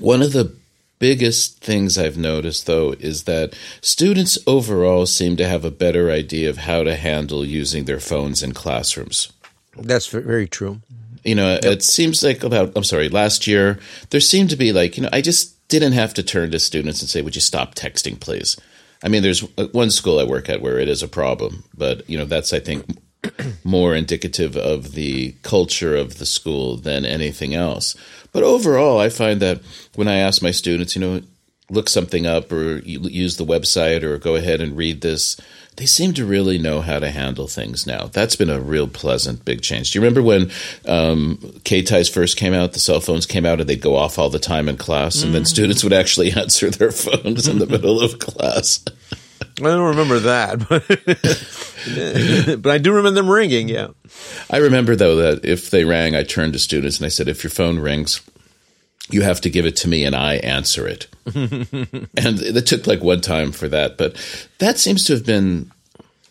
One 0.00 0.22
of 0.22 0.32
the 0.32 0.54
biggest 0.98 1.60
things 1.60 1.98
I've 1.98 2.16
noticed, 2.16 2.66
though, 2.66 2.92
is 2.92 3.24
that 3.24 3.54
students 3.80 4.38
overall 4.46 5.06
seem 5.06 5.36
to 5.36 5.48
have 5.48 5.64
a 5.64 5.70
better 5.70 6.10
idea 6.10 6.48
of 6.48 6.58
how 6.58 6.84
to 6.84 6.94
handle 6.94 7.44
using 7.44 7.84
their 7.84 8.00
phones 8.00 8.42
in 8.42 8.52
classrooms. 8.52 9.32
That's 9.76 10.06
very 10.06 10.46
true. 10.46 10.80
You 11.24 11.34
know, 11.34 11.54
yep. 11.54 11.64
it 11.64 11.82
seems 11.82 12.22
like 12.22 12.42
about, 12.42 12.72
I'm 12.76 12.84
sorry, 12.84 13.08
last 13.08 13.46
year, 13.46 13.78
there 14.10 14.20
seemed 14.20 14.50
to 14.50 14.56
be 14.56 14.72
like, 14.72 14.96
you 14.96 15.02
know, 15.04 15.08
I 15.12 15.20
just 15.20 15.66
didn't 15.68 15.92
have 15.92 16.14
to 16.14 16.22
turn 16.22 16.50
to 16.50 16.58
students 16.58 17.00
and 17.00 17.08
say, 17.08 17.22
would 17.22 17.34
you 17.34 17.40
stop 17.40 17.74
texting, 17.74 18.20
please? 18.20 18.56
I 19.02 19.08
mean, 19.08 19.22
there's 19.22 19.42
uh, 19.58 19.66
one 19.72 19.90
school 19.90 20.20
I 20.20 20.24
work 20.24 20.48
at 20.48 20.62
where 20.62 20.78
it 20.78 20.88
is 20.88 21.02
a 21.02 21.08
problem, 21.08 21.64
but, 21.76 22.08
you 22.08 22.18
know, 22.18 22.24
that's, 22.24 22.52
I 22.52 22.60
think, 22.60 22.84
more 23.64 23.94
indicative 23.94 24.56
of 24.56 24.92
the 24.92 25.32
culture 25.42 25.96
of 25.96 26.18
the 26.18 26.26
school 26.26 26.76
than 26.76 27.04
anything 27.04 27.54
else. 27.54 27.96
But 28.32 28.42
overall, 28.42 28.98
I 28.98 29.08
find 29.08 29.40
that 29.40 29.60
when 29.94 30.08
I 30.08 30.16
ask 30.16 30.42
my 30.42 30.50
students, 30.50 30.96
you 30.96 31.00
know, 31.00 31.22
look 31.70 31.88
something 31.88 32.26
up 32.26 32.52
or 32.52 32.78
use 32.80 33.36
the 33.36 33.46
website 33.46 34.02
or 34.02 34.18
go 34.18 34.34
ahead 34.34 34.60
and 34.60 34.76
read 34.76 35.00
this, 35.00 35.40
they 35.76 35.86
seem 35.86 36.12
to 36.14 36.26
really 36.26 36.58
know 36.58 36.82
how 36.82 36.98
to 36.98 37.10
handle 37.10 37.48
things 37.48 37.86
now. 37.86 38.06
That's 38.06 38.36
been 38.36 38.50
a 38.50 38.60
real 38.60 38.86
pleasant 38.86 39.44
big 39.44 39.62
change. 39.62 39.90
Do 39.90 39.98
you 39.98 40.02
remember 40.02 40.22
when 40.22 40.50
um, 40.86 41.38
keitai 41.64 42.12
first 42.12 42.36
came 42.36 42.52
out, 42.52 42.74
the 42.74 42.78
cell 42.78 43.00
phones 43.00 43.24
came 43.24 43.46
out 43.46 43.60
and 43.60 43.68
they'd 43.68 43.80
go 43.80 43.96
off 43.96 44.18
all 44.18 44.28
the 44.28 44.38
time 44.38 44.68
in 44.68 44.76
class 44.76 45.22
and 45.22 45.30
mm. 45.30 45.34
then 45.34 45.44
students 45.46 45.82
would 45.82 45.94
actually 45.94 46.32
answer 46.36 46.70
their 46.70 46.92
phones 46.92 47.48
in 47.48 47.58
the 47.58 47.66
middle 47.66 48.02
of 48.02 48.18
class? 48.18 48.84
Don't 49.56 49.96
remember 49.96 50.18
that, 50.20 50.68
but 50.68 50.86
but 52.62 52.70
I 52.70 52.78
do 52.78 52.92
remember 52.92 53.20
them 53.20 53.30
ringing. 53.30 53.68
Yeah. 53.68 53.88
I 54.50 54.58
remember 54.58 54.96
though 54.96 55.16
that 55.16 55.44
if 55.44 55.70
they 55.70 55.84
rang, 55.84 56.14
I 56.14 56.22
turned 56.22 56.52
to 56.54 56.58
students 56.58 56.98
and 56.98 57.06
I 57.06 57.08
said, 57.08 57.28
"If 57.28 57.44
your 57.44 57.50
phone 57.50 57.78
rings, 57.78 58.20
you 59.10 59.22
have 59.22 59.40
to 59.42 59.50
give 59.50 59.66
it 59.66 59.76
to 59.76 59.88
me 59.88 60.04
and 60.04 60.14
I 60.14 60.34
answer 60.36 60.86
it." 60.86 61.06
and 61.34 62.40
it 62.40 62.66
took 62.66 62.86
like 62.86 63.02
one 63.02 63.20
time 63.20 63.52
for 63.52 63.68
that, 63.68 63.96
but 63.96 64.16
that 64.58 64.78
seems 64.78 65.04
to 65.04 65.14
have 65.14 65.26
been. 65.26 65.70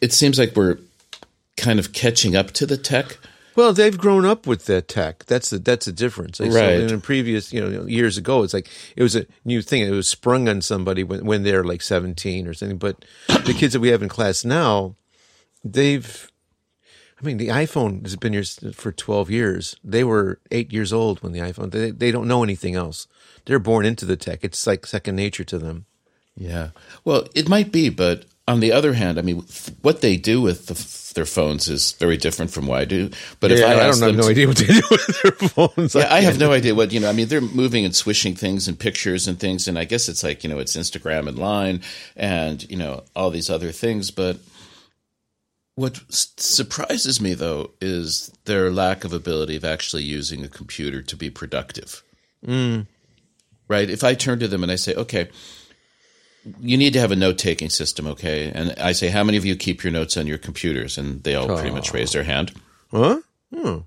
It 0.02 0.14
seems 0.14 0.40
like 0.40 0.56
we're 0.56 0.78
kind 1.58 1.80
of 1.80 1.94
catching 1.94 2.36
up 2.36 2.52
to 2.52 2.66
the 2.66 2.78
tech. 2.78 3.18
Well, 3.56 3.74
they've 3.74 3.98
grown 3.98 4.26
up 4.26 4.48
with 4.48 4.66
that 4.66 4.88
tech. 4.88 5.26
That's 5.26 5.50
the 5.50 5.60
that's 5.60 5.86
the 5.86 5.92
difference. 5.92 6.40
Like, 6.40 6.52
so 6.52 6.58
Right. 6.60 6.80
in 6.92 7.02
previous, 7.02 7.52
you 7.52 7.60
know, 7.62 7.86
years 7.86 8.18
ago, 8.18 8.44
it's 8.44 8.54
like 8.54 8.70
it 8.96 9.04
was 9.04 9.16
a 9.16 9.26
new 9.44 9.62
thing. 9.62 9.82
It 9.84 9.92
was 9.92 10.08
sprung 10.08 10.48
on 10.48 10.62
somebody 10.62 11.04
when 11.04 11.26
when 11.26 11.44
they're 11.44 11.64
like 11.64 11.82
seventeen 11.82 12.48
or 12.48 12.54
something. 12.54 12.78
But 12.78 13.04
the 13.46 13.54
kids 13.58 13.74
that 13.74 13.80
we 13.82 13.90
have 13.90 14.02
in 14.02 14.10
class 14.10 14.46
now, 14.46 14.96
they've. 15.64 16.28
I 17.22 17.24
mean, 17.24 17.38
the 17.38 17.50
iPhone 17.50 18.02
has 18.02 18.16
been 18.16 18.34
here 18.34 18.44
for 18.74 18.92
twelve 18.92 19.30
years. 19.30 19.76
They 19.84 20.04
were 20.04 20.40
eight 20.50 20.74
years 20.74 20.92
old 20.92 21.22
when 21.22 21.34
the 21.34 21.40
iPhone. 21.40 21.72
They 21.72 21.92
they 21.92 22.12
don't 22.12 22.28
know 22.28 22.44
anything 22.44 22.76
else. 22.76 23.08
They're 23.46 23.60
born 23.60 23.86
into 23.86 24.06
the 24.06 24.16
tech. 24.16 24.40
It's 24.44 24.66
like 24.66 24.86
second 24.88 25.18
nature 25.18 25.44
to 25.44 25.60
them. 25.60 25.86
Yeah. 26.36 26.70
Well, 27.04 27.28
it 27.36 27.48
might 27.50 27.72
be, 27.72 27.90
but 27.90 28.26
on 28.48 28.60
the 28.60 28.72
other 28.72 28.94
hand, 28.94 29.20
I 29.20 29.22
mean, 29.22 29.46
what 29.82 30.02
they 30.02 30.18
do 30.18 30.42
with 30.42 30.66
the, 30.66 31.14
their 31.14 31.26
phones 31.26 31.70
is 31.70 31.94
very 31.94 32.18
different 32.18 32.52
from 32.52 32.68
what 32.68 32.80
I 32.80 32.86
do. 32.86 33.12
But 33.40 33.52
if 33.52 33.64
I, 33.64 33.74
I, 33.74 33.88
don't 33.88 34.00
have 34.02 34.16
no 34.16 34.24
to- 34.24 34.30
idea 34.30 34.48
what 34.48 34.58
they 34.58 34.66
do 34.66 34.82
with 34.90 35.22
their 35.22 35.50
phones. 35.50 35.96
Yeah, 35.96 36.14
I 36.14 36.22
have 36.22 36.40
no 36.40 36.52
idea 36.52 36.74
what 36.74 36.92
you 36.92 37.00
know. 37.00 37.10
I 37.10 37.14
mean, 37.14 37.28
they're 37.28 37.42
moving 37.42 37.86
and 37.86 37.96
swishing 37.96 38.36
things 38.36 38.68
and 38.68 38.78
pictures 38.80 39.28
and 39.28 39.40
things, 39.40 39.68
and 39.68 39.78
I 39.78 39.86
guess 39.86 40.10
it's 40.10 40.24
like 40.24 40.44
you 40.44 40.50
know, 40.50 40.60
it's 40.60 40.76
Instagram 40.76 41.28
and 41.28 41.38
Line 41.38 41.82
and 42.16 42.70
you 42.70 42.78
know 42.78 43.04
all 43.16 43.30
these 43.30 43.50
other 43.50 43.72
things. 43.72 44.10
But 44.10 44.38
what 45.76 46.02
surprises 46.10 47.22
me 47.22 47.34
though 47.34 47.72
is 47.80 48.32
their 48.46 48.72
lack 48.72 49.04
of 49.04 49.14
ability 49.14 49.56
of 49.56 49.66
actually 49.66 50.04
using 50.04 50.44
a 50.44 50.50
computer 50.50 51.02
to 51.02 51.16
be 51.16 51.30
productive. 51.30 52.04
Mm. 52.46 52.88
Right? 53.68 53.90
If 53.90 54.04
I 54.04 54.16
turn 54.16 54.40
to 54.40 54.48
them 54.48 54.64
and 54.64 54.72
I 54.72 54.76
say, 54.76 54.96
"Okay." 54.96 55.30
You 56.60 56.78
need 56.78 56.94
to 56.94 57.00
have 57.00 57.12
a 57.12 57.16
note 57.16 57.38
taking 57.38 57.70
system, 57.70 58.08
okay? 58.08 58.52
And 58.54 58.72
I 58.80 58.94
say, 58.94 59.10
How 59.10 59.24
many 59.24 59.38
of 59.38 59.46
you 59.46 59.56
keep 59.56 59.84
your 59.84 59.94
notes 59.94 60.18
on 60.18 60.28
your 60.28 60.38
computers? 60.38 60.98
And 60.98 61.24
they 61.24 61.36
all 61.36 61.48
pretty 61.48 61.72
much 61.72 61.94
raise 61.94 62.12
their 62.12 62.24
hand 62.24 62.52
huh? 62.92 63.20
Hmm. 63.54 63.78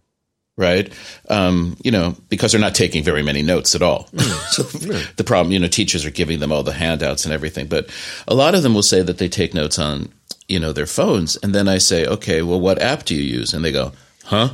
right? 0.57 0.93
Um, 1.31 1.77
you 1.83 1.91
know, 1.91 2.17
because 2.29 2.53
they're 2.53 2.61
not 2.61 2.75
taking 2.75 3.03
very 3.03 3.23
many 3.23 3.43
notes 3.43 3.75
at 3.75 3.83
all. 3.83 4.09
so 4.51 4.63
the 5.17 5.25
problem, 5.25 5.53
you 5.53 5.59
know, 5.59 5.69
teachers 5.69 6.05
are 6.05 6.11
giving 6.11 6.41
them 6.41 6.53
all 6.53 6.63
the 6.63 6.73
handouts 6.73 7.25
and 7.25 7.33
everything, 7.33 7.67
but 7.67 7.89
a 8.29 8.35
lot 8.35 8.55
of 8.55 8.63
them 8.63 8.75
will 8.75 8.83
say 8.83 9.03
that 9.03 9.19
they 9.19 9.29
take 9.29 9.55
notes 9.55 9.79
on, 9.79 10.13
you 10.49 10.59
know, 10.59 10.73
their 10.73 10.87
phones, 10.87 11.37
and 11.37 11.55
then 11.55 11.69
I 11.69 11.79
say, 11.79 12.07
okay, 12.07 12.43
well, 12.43 12.61
what 12.61 12.81
app 12.83 13.05
do 13.05 13.15
you 13.15 13.23
use? 13.23 13.55
And 13.55 13.65
they 13.65 13.73
go, 13.73 13.93
huh? 14.25 14.51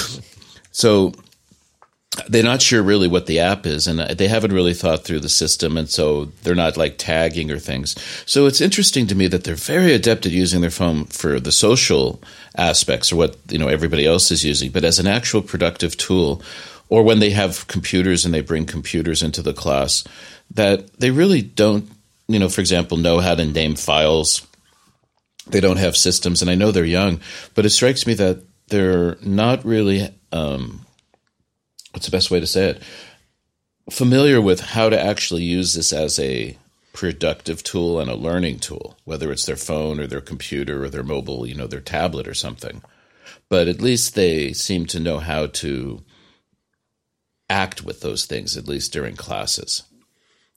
so 0.70 1.12
they're 2.28 2.42
not 2.42 2.62
sure 2.62 2.82
really 2.82 3.08
what 3.08 3.26
the 3.26 3.40
app 3.40 3.66
is, 3.66 3.86
and 3.86 4.00
they 4.00 4.28
haven't 4.28 4.52
really 4.52 4.74
thought 4.74 5.04
through 5.04 5.20
the 5.20 5.28
system, 5.28 5.76
and 5.76 5.88
so 5.88 6.26
they're 6.42 6.54
not 6.54 6.76
like 6.76 6.98
tagging 6.98 7.50
or 7.50 7.58
things. 7.58 7.94
So 8.26 8.46
it's 8.46 8.60
interesting 8.60 9.06
to 9.08 9.14
me 9.14 9.26
that 9.28 9.44
they're 9.44 9.54
very 9.54 9.92
adept 9.92 10.26
at 10.26 10.32
using 10.32 10.60
their 10.60 10.70
phone 10.70 11.04
for 11.04 11.38
the 11.40 11.52
social 11.52 12.22
aspects 12.56 13.12
or 13.12 13.16
what 13.16 13.36
you 13.48 13.58
know 13.58 13.68
everybody 13.68 14.06
else 14.06 14.30
is 14.30 14.44
using, 14.44 14.70
but 14.70 14.84
as 14.84 14.98
an 14.98 15.06
actual 15.06 15.42
productive 15.42 15.96
tool, 15.96 16.42
or 16.88 17.02
when 17.02 17.18
they 17.18 17.30
have 17.30 17.66
computers 17.66 18.24
and 18.24 18.32
they 18.32 18.40
bring 18.40 18.66
computers 18.66 19.22
into 19.22 19.42
the 19.42 19.54
class, 19.54 20.04
that 20.50 20.92
they 20.98 21.10
really 21.10 21.42
don't, 21.42 21.90
you 22.28 22.38
know, 22.38 22.48
for 22.48 22.60
example, 22.60 22.96
know 22.96 23.20
how 23.20 23.34
to 23.34 23.44
name 23.44 23.74
files 23.74 24.46
they 25.48 25.60
don't 25.60 25.76
have 25.76 25.96
systems, 25.96 26.42
and 26.42 26.50
I 26.50 26.56
know 26.56 26.72
they're 26.72 26.84
young, 26.84 27.20
but 27.54 27.64
it 27.64 27.70
strikes 27.70 28.06
me 28.06 28.14
that 28.14 28.42
they're 28.68 29.16
not 29.22 29.64
really. 29.64 30.08
Um, 30.32 30.85
what's 31.96 32.04
the 32.04 32.12
best 32.12 32.30
way 32.30 32.38
to 32.38 32.46
say 32.46 32.68
it? 32.68 32.82
Familiar 33.90 34.38
with 34.38 34.60
how 34.60 34.90
to 34.90 35.00
actually 35.00 35.44
use 35.44 35.72
this 35.72 35.94
as 35.94 36.18
a 36.18 36.58
productive 36.92 37.62
tool 37.62 37.98
and 37.98 38.10
a 38.10 38.14
learning 38.14 38.58
tool, 38.58 38.98
whether 39.04 39.32
it's 39.32 39.46
their 39.46 39.56
phone 39.56 39.98
or 39.98 40.06
their 40.06 40.20
computer 40.20 40.84
or 40.84 40.90
their 40.90 41.02
mobile, 41.02 41.46
you 41.46 41.54
know, 41.54 41.66
their 41.66 41.80
tablet 41.80 42.28
or 42.28 42.34
something. 42.34 42.82
But 43.48 43.66
at 43.66 43.80
least 43.80 44.14
they 44.14 44.52
seem 44.52 44.84
to 44.86 45.00
know 45.00 45.20
how 45.20 45.46
to 45.46 46.02
act 47.48 47.82
with 47.82 48.02
those 48.02 48.26
things, 48.26 48.58
at 48.58 48.68
least 48.68 48.92
during 48.92 49.16
classes. 49.16 49.84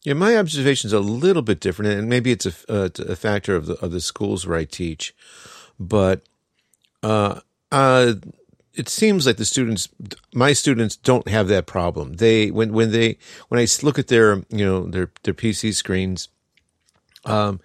Yeah, 0.04 0.16
my 0.16 0.36
observation 0.36 0.90
is 0.90 0.94
a 0.94 1.00
little 1.00 1.42
bit 1.42 1.62
different, 1.62 1.98
and 1.98 2.10
maybe 2.10 2.32
it's 2.34 2.48
a, 2.48 2.54
uh, 2.68 2.90
a 3.08 3.16
factor 3.16 3.56
of 3.56 3.66
the 3.66 3.76
of 3.76 3.92
the 3.92 4.02
schools 4.02 4.46
where 4.46 4.58
I 4.58 4.66
teach. 4.66 5.16
But 5.80 6.22
uh, 7.02 7.40
uh, 7.72 8.16
it 8.80 8.88
seems 8.88 9.26
like 9.28 9.36
the 9.36 9.44
students, 9.44 9.90
my 10.34 10.54
students, 10.54 10.96
don't 10.96 11.28
have 11.28 11.50
that 11.50 11.66
problem. 11.66 12.14
They 12.14 12.50
when 12.50 12.72
when 12.72 12.92
they 12.92 13.18
when 13.50 13.60
I 13.60 13.68
look 13.84 14.00
at 14.00 14.08
their 14.08 14.38
you 14.50 14.66
know 14.66 14.86
their 14.86 15.12
their 15.24 15.34
PC 15.34 15.74
screens, 15.74 16.30
um, 17.26 17.60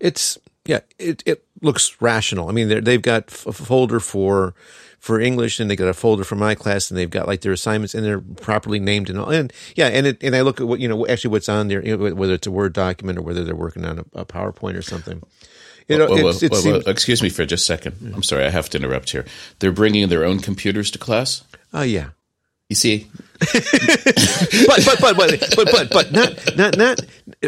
it's 0.00 0.38
yeah, 0.64 0.80
it 0.98 1.22
it 1.24 1.44
looks 1.62 2.02
rational. 2.02 2.48
I 2.48 2.52
mean, 2.52 2.82
they've 2.82 3.00
got 3.00 3.28
a 3.46 3.52
folder 3.52 4.00
for 4.00 4.56
for 4.98 5.20
English, 5.20 5.60
and 5.60 5.70
they 5.70 5.76
got 5.76 5.86
a 5.86 5.94
folder 5.94 6.24
for 6.24 6.34
my 6.34 6.56
class, 6.56 6.90
and 6.90 6.98
they've 6.98 7.08
got 7.08 7.28
like 7.28 7.42
their 7.42 7.52
assignments, 7.52 7.94
and 7.94 8.04
they're 8.04 8.20
properly 8.20 8.80
named 8.80 9.08
and 9.08 9.20
all. 9.20 9.30
And 9.30 9.52
yeah, 9.76 9.86
and 9.86 10.04
it, 10.04 10.18
and 10.20 10.34
I 10.34 10.40
look 10.40 10.60
at 10.60 10.66
what 10.66 10.80
you 10.80 10.88
know 10.88 11.06
actually 11.06 11.30
what's 11.30 11.48
on 11.48 11.68
there, 11.68 11.84
you 11.86 11.96
know, 11.96 12.12
whether 12.12 12.34
it's 12.34 12.48
a 12.48 12.50
Word 12.50 12.72
document 12.72 13.20
or 13.20 13.22
whether 13.22 13.44
they're 13.44 13.54
working 13.54 13.84
on 13.84 14.00
a, 14.00 14.20
a 14.20 14.24
PowerPoint 14.26 14.76
or 14.76 14.82
something. 14.82 15.22
You 15.88 15.98
know, 15.98 16.06
Well, 16.06 16.24
well, 16.24 16.42
it 16.42 16.50
well, 16.50 16.60
seems, 16.60 16.86
excuse 16.86 17.22
me 17.22 17.28
for 17.28 17.44
just 17.44 17.62
a 17.62 17.66
second. 17.66 18.12
I'm 18.14 18.22
sorry, 18.22 18.44
I 18.44 18.50
have 18.50 18.68
to 18.70 18.78
interrupt 18.78 19.10
here. 19.10 19.24
They're 19.60 19.72
bringing 19.72 20.08
their 20.08 20.24
own 20.24 20.40
computers 20.40 20.90
to 20.92 20.98
class. 20.98 21.44
oh 21.72 21.82
yeah, 21.82 22.10
You 22.68 22.76
see, 22.76 23.06
but 23.38 24.84
but 24.84 25.00
but 25.00 25.16
but 25.16 25.40
but 25.56 25.68
but 25.70 25.90
but 25.90 26.12
not 26.12 26.56
not 26.56 26.76
not 26.76 27.00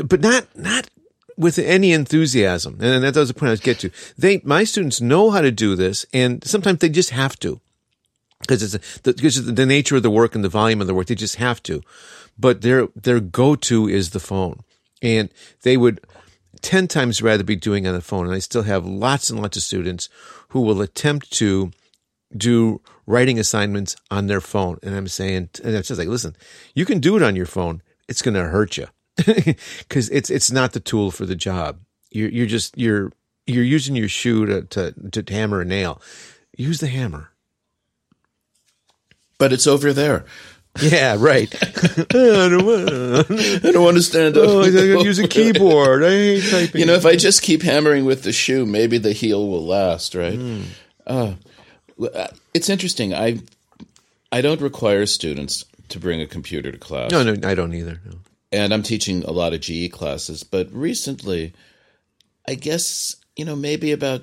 but 0.05 0.21
not 0.21 0.47
not 0.57 0.89
with 1.37 1.59
any 1.59 1.93
enthusiasm. 1.93 2.79
And 2.81 3.03
that 3.05 3.17
was 3.17 3.29
the 3.29 3.35
point 3.35 3.49
I 3.49 3.53
was 3.53 3.61
get 3.61 3.79
to. 3.81 3.91
They 4.17 4.41
my 4.45 4.65
students 4.65 5.01
know 5.01 5.31
how 5.31 5.41
to 5.41 5.51
do 5.51 5.75
this, 5.77 6.07
and 6.13 6.45
sometimes 6.45 6.79
they 6.79 6.89
just 6.89 7.11
have 7.11 7.39
to 7.41 7.61
because 8.41 8.63
it's 8.63 8.99
the, 9.01 9.13
because 9.15 9.39
of 9.39 9.57
the 9.57 9.67
nature 9.67 9.97
of 9.97 10.03
the 10.03 10.11
work 10.11 10.35
and 10.35 10.45
the 10.45 10.49
volume 10.49 10.81
of 10.81 10.87
the 10.87 10.95
work. 10.95 11.07
They 11.07 11.15
just 11.15 11.37
have 11.37 11.63
to. 11.65 11.83
But 12.39 12.63
their 12.63 12.89
their 12.95 13.21
go 13.21 13.57
to 13.57 13.89
is 13.89 14.11
the 14.11 14.21
phone, 14.21 14.63
and 15.03 15.29
they 15.63 15.77
would 15.77 16.01
ten 16.61 16.89
times 16.89 17.23
rather 17.23 17.45
be 17.45 17.57
doing 17.57 17.87
on 17.87 17.95
the 17.95 18.01
phone. 18.03 18.27
And 18.27 18.35
I 18.35 18.41
still 18.41 18.63
have 18.63 18.87
lots 18.87 19.31
and 19.31 19.41
lots 19.41 19.57
of 19.57 19.63
students 19.63 20.09
who 20.51 20.61
will 20.61 20.83
attempt 20.83 21.31
to 21.35 21.71
do 22.37 22.81
writing 23.07 23.39
assignments 23.39 23.97
on 24.11 24.27
their 24.27 24.41
phone. 24.41 24.79
And 24.83 24.95
I'm 24.95 25.09
saying, 25.09 25.51
and 25.65 25.75
it's 25.75 25.89
just 25.89 25.99
like, 25.99 26.09
listen, 26.09 26.37
you 26.75 26.85
can 26.85 27.01
do 27.01 27.17
it 27.17 27.23
on 27.23 27.37
your 27.37 27.47
phone. 27.47 27.83
It's 28.09 28.23
going 28.23 28.35
to 28.35 28.45
hurt 28.45 28.77
you 28.77 28.87
because 29.17 30.11
it's 30.11 30.31
it's 30.31 30.51
not 30.51 30.73
the 30.73 30.81
tool 30.81 31.11
for 31.11 31.27
the 31.27 31.37
job. 31.37 31.81
You're 32.11 32.31
you're 32.31 32.47
just 32.47 32.77
you're 32.79 33.13
you're 33.47 33.65
using 33.65 33.97
your 33.97 34.09
shoe 34.09 34.47
to 34.47 34.63
to, 34.63 35.23
to 35.23 35.35
hammer 35.35 35.61
a 35.63 35.65
nail. 35.65 36.01
Use 36.57 36.81
the 36.81 36.89
hammer. 36.89 37.31
but 39.39 39.53
it's 39.53 39.67
over 39.67 39.93
there. 39.93 40.25
Yeah, 40.81 41.17
right. 41.19 41.53
I 41.63 42.49
don't 42.49 42.65
want. 42.65 42.91
I 43.65 43.71
don't 43.73 43.85
want 43.85 43.97
to 43.97 44.03
stand 44.03 44.37
up. 44.37 44.49
Oh, 44.49 44.61
I 44.63 44.71
gotta 44.71 45.03
use 45.05 45.19
a 45.19 45.27
keyboard. 45.29 46.05
I 46.05 46.11
hate 46.11 46.51
typing. 46.51 46.81
You 46.81 46.87
know, 46.87 46.95
if 46.95 47.05
I 47.07 47.17
just 47.17 47.43
keep 47.43 47.63
hammering 47.63 48.05
with 48.05 48.23
the 48.23 48.33
shoe, 48.33 48.65
maybe 48.67 48.99
the 48.99 49.13
heel 49.13 49.49
will 49.49 49.67
last, 49.67 50.15
right? 50.15 50.39
Uh, 51.07 51.35
it's 52.55 52.69
interesting. 52.69 53.15
I 53.15 53.41
I 54.31 54.41
don't 54.41 54.61
require 54.61 55.07
students 55.07 55.65
to 55.89 55.99
bring 55.99 56.21
a 56.21 56.27
computer 56.27 56.71
to 56.71 56.79
class, 56.79 57.11
no, 57.11 57.23
no, 57.23 57.49
I 57.49 57.55
don't 57.55 57.73
either. 57.75 58.01
No. 58.05 58.19
and 58.53 58.75
I'm 58.75 58.83
teaching 58.83 59.25
a 59.25 59.31
lot 59.33 59.55
of 59.55 59.61
GE 59.61 59.91
classes. 59.91 60.43
But 60.45 60.71
recently, 60.73 61.55
I 62.47 62.55
guess 62.55 63.17
you 63.37 63.45
know 63.45 63.57
maybe 63.57 63.91
about 63.93 64.23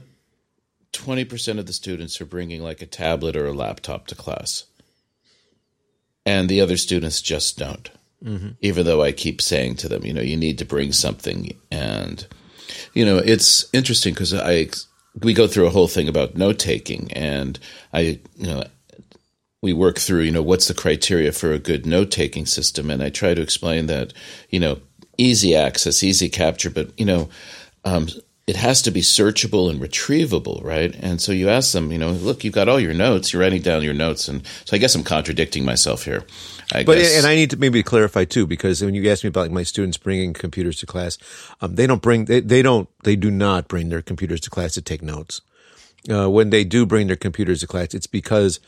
twenty 0.92 1.26
percent 1.26 1.60
of 1.60 1.66
the 1.66 1.74
students 1.74 2.22
are 2.22 2.26
bringing 2.26 2.62
like 2.62 2.82
a 2.82 2.86
tablet 2.86 3.36
or 3.36 3.48
a 3.48 3.54
laptop 3.54 4.08
to 4.08 4.16
class, 4.16 4.66
and 6.26 6.50
the 6.50 6.62
other 6.62 6.78
students 6.78 7.22
just 7.22 7.58
don't. 7.58 7.90
Even 8.62 8.86
though 8.86 9.04
I 9.04 9.12
keep 9.12 9.42
saying 9.42 9.76
to 9.78 9.90
them, 9.90 10.06
you 10.06 10.14
know, 10.14 10.22
you 10.22 10.38
need 10.38 10.58
to 10.58 10.66
bring 10.66 10.92
something, 10.92 11.56
and 11.70 12.26
you 12.94 13.06
know, 13.06 13.18
it's 13.18 13.66
interesting 13.74 14.14
because 14.14 14.34
I 14.34 14.70
we 15.22 15.34
go 15.34 15.48
through 15.48 15.68
a 15.68 15.72
whole 15.72 15.88
thing 15.88 16.08
about 16.08 16.36
note 16.36 16.60
taking, 16.60 17.12
and 17.14 17.60
I, 17.94 18.20
you 18.36 18.48
know, 18.48 18.64
we 19.62 19.74
work 19.74 20.00
through, 20.00 20.22
you 20.22 20.32
know, 20.32 20.42
what's 20.42 20.68
the 20.68 20.74
criteria 20.74 21.32
for 21.32 21.52
a 21.52 21.60
good 21.60 21.86
note 21.86 22.12
taking 22.12 22.46
system, 22.46 22.90
and 22.90 23.04
I 23.04 23.10
try 23.10 23.34
to 23.34 23.42
explain 23.42 23.88
that, 23.88 24.14
you 24.50 24.60
know, 24.60 24.80
easy 25.18 25.56
access, 25.56 26.04
easy 26.04 26.30
capture, 26.30 26.70
but 26.70 26.98
you 27.00 27.06
know, 27.06 27.30
um, 27.84 28.08
it 28.48 28.56
has 28.56 28.84
to 28.84 28.92
be 28.92 29.02
searchable 29.02 29.72
and 29.72 29.82
retrievable, 29.82 30.64
right? 30.64 30.94
And 31.00 31.20
so 31.20 31.32
you 31.32 31.50
ask 31.50 31.72
them, 31.72 31.92
you 31.92 31.98
know, 31.98 32.12
look, 32.12 32.44
you've 32.44 32.54
got 32.54 32.70
all 32.70 32.80
your 32.80 32.94
notes, 32.94 33.34
you're 33.34 33.42
writing 33.42 33.62
down 33.64 33.82
your 33.82 33.96
notes, 33.96 34.28
and 34.28 34.46
so 34.66 34.76
I 34.76 34.80
guess 34.80 34.94
I'm 34.94 35.04
contradicting 35.04 35.66
myself 35.66 36.06
here. 36.06 36.24
I 36.72 36.84
But 36.84 36.98
guess. 36.98 37.18
and 37.18 37.26
I 37.26 37.36
need 37.36 37.50
to 37.52 37.58
maybe 37.58 37.82
clarify 37.82 38.26
too, 38.26 38.46
because 38.46 38.84
when 38.84 38.94
you 38.94 39.10
ask 39.10 39.24
me 39.24 39.30
about 39.30 39.42
like 39.42 39.52
my 39.52 39.64
students 39.64 39.98
bringing 39.98 40.34
computers 40.34 40.78
to 40.78 40.86
class, 40.86 41.18
um, 41.62 41.76
they 41.76 41.88
don't 41.88 42.02
bring 42.02 42.26
they, 42.26 42.40
they 42.40 42.62
don't 42.62 42.88
they 43.04 43.16
do 43.16 43.32
not 43.32 43.68
bring 43.68 43.90
their 43.90 44.02
computers 44.02 44.42
to 44.42 44.50
class 44.50 44.74
to 44.74 44.82
take 44.82 45.02
notes. 45.02 45.42
Uh, 46.08 46.30
when 46.30 46.52
they 46.52 46.64
do 46.64 46.86
bring 46.86 47.08
their 47.08 47.16
computers 47.16 47.62
to 47.62 47.68
class, 47.68 47.96
it's 47.96 48.08
because 48.08 48.60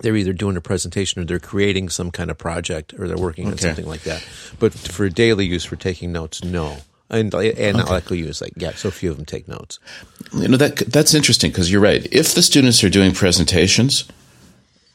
they're 0.00 0.16
either 0.16 0.34
doing 0.34 0.56
a 0.56 0.60
presentation 0.60 1.20
or 1.22 1.24
they're 1.24 1.38
creating 1.38 1.88
some 1.88 2.10
kind 2.10 2.30
of 2.30 2.36
project 2.36 2.92
or 2.98 3.08
they're 3.08 3.16
working 3.16 3.46
on 3.46 3.56
something 3.56 3.86
like 3.86 4.02
that. 4.02 4.26
But 4.58 4.74
for 4.74 5.08
daily 5.08 5.46
use, 5.46 5.64
for 5.64 5.76
taking 5.76 6.12
notes, 6.12 6.44
no. 6.44 6.78
And 7.12 7.32
analytical 7.34 8.16
use, 8.16 8.40
like 8.40 8.54
yeah, 8.56 8.72
so 8.72 8.90
few 8.90 9.10
of 9.10 9.16
them 9.18 9.26
take 9.26 9.46
notes. 9.46 9.78
You 10.32 10.48
know 10.48 10.56
that 10.56 10.76
that's 10.78 11.12
interesting 11.14 11.50
because 11.50 11.70
you're 11.70 11.80
right. 11.82 12.06
If 12.10 12.34
the 12.34 12.42
students 12.42 12.82
are 12.82 12.88
doing 12.88 13.12
presentations, 13.12 14.08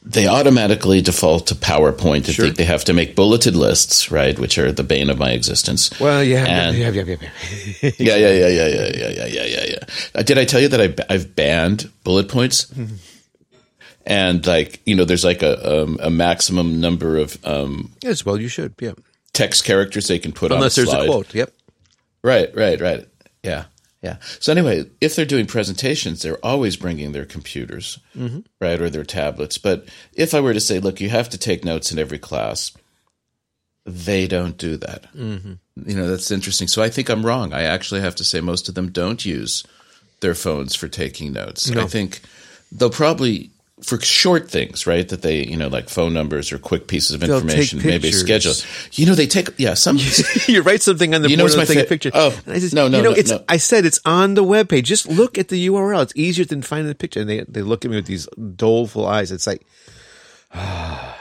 they 0.02 0.26
automatically 0.26 1.00
default 1.00 1.46
to 1.46 1.54
PowerPoint 1.54 2.26
and 2.26 2.34
think 2.36 2.56
they 2.56 2.64
have 2.64 2.84
to 2.86 2.92
make 2.92 3.14
bulleted 3.14 3.54
lists, 3.54 4.10
right? 4.10 4.36
Which 4.38 4.58
are 4.58 4.72
the 4.72 4.82
bane 4.82 5.10
of 5.10 5.18
my 5.18 5.30
existence. 5.30 5.90
Well, 6.00 6.24
yeah, 6.24 6.44
And- 6.44 6.76
yeah, 6.76 6.90
yeah, 6.90 7.02
yeah, 7.02 7.16
yeah. 7.20 7.28
yeah, 7.82 7.90
yeah, 7.98 8.16
yeah, 8.16 8.30
yeah, 8.30 8.48
yeah, 8.48 8.66
yeah, 8.68 9.10
yeah, 9.14 9.26
yeah, 9.26 9.44
yeah, 9.44 9.64
yeah. 9.70 9.78
Uh, 10.14 10.22
did 10.22 10.38
I 10.38 10.44
tell 10.44 10.60
you 10.60 10.68
that 10.68 10.80
I, 11.08 11.14
I've 11.14 11.36
banned 11.36 11.90
bullet 12.04 12.28
points? 12.28 12.72
And 14.06 14.46
like 14.46 14.80
you 14.86 14.94
know, 14.94 15.04
there's 15.04 15.24
like 15.24 15.42
a 15.42 15.82
um, 15.82 15.98
a 16.02 16.10
maximum 16.10 16.80
number 16.80 17.18
of 17.18 17.38
um, 17.44 17.92
Yes, 18.02 18.24
well, 18.24 18.40
you 18.40 18.48
should, 18.48 18.74
yeah. 18.80 18.92
text 19.34 19.64
characters 19.64 20.08
they 20.08 20.18
can 20.18 20.32
put 20.32 20.50
Unless 20.50 20.78
on 20.78 20.82
a 20.82 20.86
there's 20.86 20.96
slide. 20.96 21.04
a 21.04 21.12
quote. 21.12 21.34
Yep. 21.34 21.52
Right, 22.22 22.54
right, 22.54 22.80
right. 22.80 23.08
Yeah, 23.42 23.64
yeah. 24.02 24.16
So 24.40 24.52
anyway, 24.52 24.86
if 25.00 25.14
they're 25.14 25.24
doing 25.24 25.46
presentations, 25.46 26.22
they're 26.22 26.44
always 26.44 26.76
bringing 26.76 27.12
their 27.12 27.24
computers, 27.24 27.98
right, 28.60 28.80
or 28.80 28.90
their 28.90 29.04
tablets. 29.04 29.58
But 29.58 29.88
if 30.12 30.34
I 30.34 30.40
were 30.40 30.54
to 30.54 30.60
say, 30.60 30.80
look, 30.80 31.00
you 31.00 31.08
have 31.08 31.28
to 31.30 31.38
take 31.38 31.64
notes 31.64 31.92
in 31.92 31.98
every 31.98 32.18
class, 32.18 32.72
they 33.84 34.26
don't 34.26 34.58
do 34.58 34.76
that. 34.76 35.12
Mm-hmm. 35.14 35.54
You 35.86 35.96
know, 35.96 36.08
that's 36.08 36.30
interesting. 36.30 36.68
So 36.68 36.82
I 36.82 36.90
think 36.90 37.08
I'm 37.08 37.24
wrong. 37.24 37.52
I 37.52 37.62
actually 37.62 38.00
have 38.00 38.16
to 38.16 38.24
say 38.24 38.40
most 38.40 38.68
of 38.68 38.74
them 38.74 38.90
don't 38.90 39.24
use 39.24 39.64
their 40.20 40.34
phones 40.34 40.74
for 40.74 40.88
taking 40.88 41.32
notes. 41.32 41.70
I 41.70 41.86
think 41.86 42.20
they'll 42.72 42.90
probably 42.90 43.50
for 43.82 44.00
short 44.00 44.50
things, 44.50 44.86
right? 44.86 45.08
That 45.08 45.22
they, 45.22 45.44
you 45.44 45.56
know, 45.56 45.68
like 45.68 45.88
phone 45.88 46.12
numbers 46.12 46.52
or 46.52 46.58
quick 46.58 46.86
pieces 46.88 47.12
of 47.12 47.20
take 47.20 47.30
information, 47.30 47.80
maybe 47.82 48.12
schedule. 48.12 48.54
You 48.92 49.06
know, 49.06 49.14
they 49.14 49.26
take 49.26 49.48
yeah 49.58 49.74
some. 49.74 49.98
you 50.46 50.62
write 50.62 50.82
something 50.82 51.14
on 51.14 51.22
the 51.22 51.30
You 51.30 51.36
know 51.36 51.44
board 51.44 51.56
what's 51.56 51.70
and 51.70 51.76
my 51.76 51.82
a 51.82 51.84
fa- 51.84 51.88
picture. 51.88 52.10
oh, 52.14 52.38
and 52.46 52.54
I 52.54 52.60
no, 52.72 52.88
no, 52.88 52.96
you 52.98 53.02
know, 53.02 53.10
no, 53.10 53.16
it's. 53.16 53.30
no. 53.30 53.44
I 53.48 53.56
said 53.56 53.84
it's 53.86 54.00
on 54.04 54.34
the 54.34 54.42
web 54.44 54.68
page. 54.68 54.86
Just 54.86 55.08
look 55.08 55.38
at 55.38 55.48
the 55.48 55.66
URL. 55.68 56.02
It's 56.02 56.12
easier 56.16 56.44
than 56.44 56.62
finding 56.62 56.88
the 56.88 56.94
picture. 56.94 57.20
And 57.20 57.28
they 57.30 57.44
they 57.48 57.62
look 57.62 57.84
at 57.84 57.90
me 57.90 57.96
with 57.96 58.06
these 58.06 58.26
doleful 58.56 59.06
eyes. 59.06 59.32
It's 59.32 59.46
like 59.46 59.66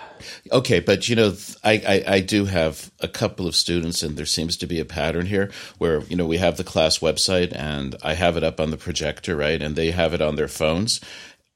Okay, 0.51 0.79
but 0.79 1.09
you 1.09 1.15
know, 1.15 1.35
I, 1.63 1.73
I, 2.07 2.13
I 2.15 2.19
do 2.21 2.45
have 2.45 2.91
a 3.01 3.07
couple 3.07 3.47
of 3.47 3.55
students, 3.55 4.01
and 4.01 4.17
there 4.17 4.25
seems 4.25 4.57
to 4.57 4.67
be 4.67 4.79
a 4.79 4.85
pattern 4.85 5.25
here 5.25 5.51
where 5.77 6.01
you 6.03 6.15
know 6.15 6.25
we 6.25 6.37
have 6.37 6.57
the 6.57 6.63
class 6.63 6.99
website, 6.99 7.53
and 7.55 7.95
I 8.03 8.13
have 8.13 8.37
it 8.37 8.43
up 8.43 8.59
on 8.59 8.71
the 8.71 8.77
projector, 8.77 9.35
right, 9.35 9.61
and 9.61 9.75
they 9.75 9.91
have 9.91 10.13
it 10.13 10.21
on 10.21 10.35
their 10.35 10.47
phones. 10.47 11.01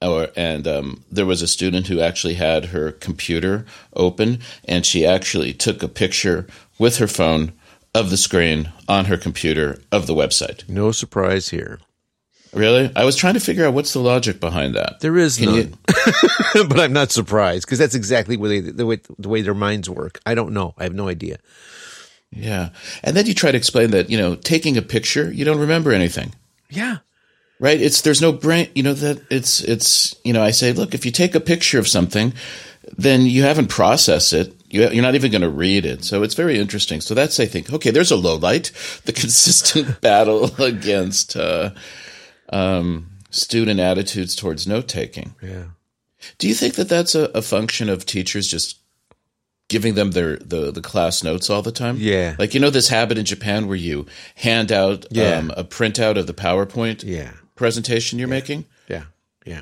Or, 0.01 0.29
and 0.35 0.67
um, 0.67 1.03
there 1.11 1.27
was 1.27 1.41
a 1.43 1.47
student 1.47 1.87
who 1.87 1.99
actually 2.01 2.33
had 2.33 2.65
her 2.65 2.91
computer 2.91 3.65
open, 3.95 4.39
and 4.65 4.85
she 4.85 5.05
actually 5.05 5.53
took 5.53 5.83
a 5.83 5.87
picture 5.87 6.47
with 6.79 6.97
her 6.97 7.07
phone 7.07 7.51
of 7.93 8.09
the 8.09 8.17
screen 8.17 8.71
on 8.87 9.05
her 9.05 9.17
computer 9.17 9.79
of 9.91 10.07
the 10.07 10.15
website. 10.15 10.67
no 10.67 10.91
surprise 10.91 11.49
here. 11.49 11.79
Really, 12.53 12.91
I 12.97 13.05
was 13.05 13.15
trying 13.15 13.35
to 13.35 13.39
figure 13.39 13.65
out 13.65 13.73
what's 13.73 13.93
the 13.93 13.99
logic 13.99 14.41
behind 14.41 14.75
that. 14.75 14.99
There 14.99 15.17
is 15.17 15.37
Can 15.37 15.53
you- 15.53 15.63
none, 15.63 15.77
but 16.67 16.79
I'm 16.81 16.91
not 16.91 17.11
surprised 17.11 17.65
because 17.65 17.79
that's 17.79 17.95
exactly 17.95 18.35
they, 18.35 18.59
the 18.59 18.85
way 18.85 18.99
the 19.17 19.29
way 19.29 19.41
their 19.41 19.53
minds 19.53 19.89
work. 19.89 20.19
I 20.25 20.35
don't 20.35 20.51
know. 20.53 20.73
I 20.77 20.83
have 20.83 20.93
no 20.93 21.07
idea. 21.07 21.37
Yeah, 22.29 22.69
and 23.03 23.15
then 23.15 23.25
you 23.25 23.33
try 23.33 23.51
to 23.51 23.57
explain 23.57 23.91
that 23.91 24.09
you 24.09 24.17
know 24.17 24.35
taking 24.35 24.75
a 24.77 24.81
picture, 24.81 25.31
you 25.31 25.45
don't 25.45 25.59
remember 25.59 25.91
anything. 25.93 26.33
Yeah. 26.69 26.97
Right 27.61 27.79
it's 27.79 28.01
there's 28.01 28.21
no 28.21 28.31
brain 28.33 28.67
you 28.75 28.83
know 28.83 28.93
that 28.93 29.21
it's 29.29 29.61
it's 29.61 30.15
you 30.25 30.33
know 30.33 30.43
i 30.43 30.51
say 30.51 30.73
look 30.73 30.93
if 30.93 31.05
you 31.05 31.11
take 31.11 31.35
a 31.35 31.39
picture 31.39 31.79
of 31.79 31.87
something 31.87 32.33
then 32.97 33.21
you 33.21 33.43
haven't 33.43 33.67
processed 33.69 34.33
it 34.33 34.53
you, 34.69 34.81
you're 34.89 35.03
not 35.03 35.15
even 35.15 35.31
going 35.31 35.41
to 35.43 35.49
read 35.49 35.85
it 35.85 36.03
so 36.03 36.23
it's 36.23 36.33
very 36.33 36.57
interesting 36.59 36.99
so 37.01 37.13
that's 37.13 37.39
i 37.39 37.45
think 37.45 37.71
okay 37.71 37.91
there's 37.91 38.11
a 38.11 38.15
low 38.17 38.35
light 38.35 38.71
the 39.05 39.13
consistent 39.13 40.01
battle 40.09 40.53
against 40.61 41.35
uh, 41.37 41.69
um, 42.49 43.07
student 43.29 43.79
attitudes 43.79 44.35
towards 44.35 44.67
note 44.67 44.87
taking 44.87 45.35
Yeah. 45.41 45.65
do 46.39 46.47
you 46.47 46.53
think 46.55 46.75
that 46.75 46.89
that's 46.89 47.15
a, 47.15 47.25
a 47.35 47.41
function 47.41 47.87
of 47.89 48.05
teachers 48.05 48.47
just 48.47 48.79
giving 49.69 49.93
them 49.93 50.11
their 50.11 50.35
the, 50.37 50.69
the 50.71 50.81
class 50.81 51.23
notes 51.23 51.49
all 51.49 51.61
the 51.61 51.71
time 51.71 51.95
Yeah. 51.99 52.35
like 52.39 52.53
you 52.53 52.59
know 52.59 52.69
this 52.71 52.89
habit 52.89 53.17
in 53.17 53.25
japan 53.25 53.67
where 53.67 53.77
you 53.77 54.05
hand 54.35 54.71
out 54.71 55.05
Yeah. 55.11 55.37
um, 55.37 55.51
a 55.55 55.63
printout 55.63 56.17
of 56.17 56.27
the 56.27 56.33
powerpoint 56.33 57.03
Yeah. 57.05 57.31
Presentation 57.61 58.17
you're 58.17 58.27
making 58.27 58.65
Yeah, 58.87 59.03
yeah. 59.45 59.61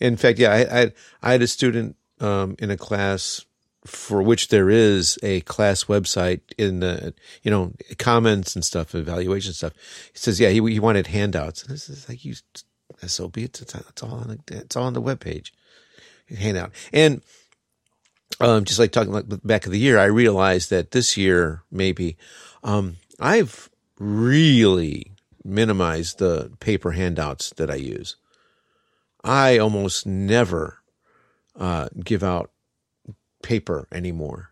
In 0.00 0.16
fact, 0.16 0.38
yeah, 0.38 0.52
I 0.52 0.80
I, 0.80 0.92
I 1.22 1.32
had 1.32 1.42
a 1.42 1.46
student 1.46 1.94
um, 2.20 2.56
in 2.58 2.70
a 2.70 2.76
class 2.76 3.44
for 3.84 4.20
which 4.20 4.48
there 4.48 4.68
is 4.68 5.16
a 5.22 5.42
class 5.42 5.84
website 5.84 6.40
in 6.58 6.80
the 6.80 7.14
you 7.44 7.50
know 7.50 7.72
comments 7.98 8.56
and 8.56 8.64
stuff, 8.64 8.94
evaluation 8.94 9.52
stuff. 9.52 9.72
He 10.12 10.18
says, 10.18 10.40
yeah, 10.40 10.50
he 10.50 10.60
he 10.72 10.80
wanted 10.80 11.06
handouts. 11.06 11.62
And 11.62 11.70
this 11.72 11.88
is 11.88 12.08
like 12.08 12.24
you 12.24 12.34
sob 13.06 13.38
it's 13.38 13.62
it's 13.62 13.74
it's 13.74 14.02
all 14.02 14.14
on 14.14 14.28
the 14.28 14.56
it's 14.56 14.76
all 14.76 14.86
on 14.86 14.94
the 14.94 15.02
webpage. 15.02 15.52
Handout 16.28 16.72
and. 16.92 17.22
Um, 18.38 18.64
just 18.64 18.78
like 18.78 18.92
talking 18.92 19.12
like 19.12 19.24
back 19.44 19.64
of 19.64 19.72
the 19.72 19.78
year, 19.78 19.98
I 19.98 20.06
realized 20.06 20.68
that 20.68 20.90
this 20.90 21.16
year 21.16 21.62
maybe 21.70 22.18
um, 22.62 22.96
I've 23.18 23.70
really 23.98 25.15
minimized 25.46 26.18
the 26.18 26.50
paper 26.60 26.92
handouts 26.92 27.50
that 27.56 27.70
I 27.70 27.76
use. 27.76 28.16
I 29.24 29.58
almost 29.58 30.06
never 30.06 30.78
uh, 31.58 31.88
give 32.04 32.22
out 32.22 32.50
paper 33.42 33.86
anymore. 33.92 34.50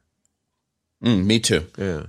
Mm, 1.03 1.25
me 1.27 1.41
too. 1.41 1.67
Yeah, 1.77 2.07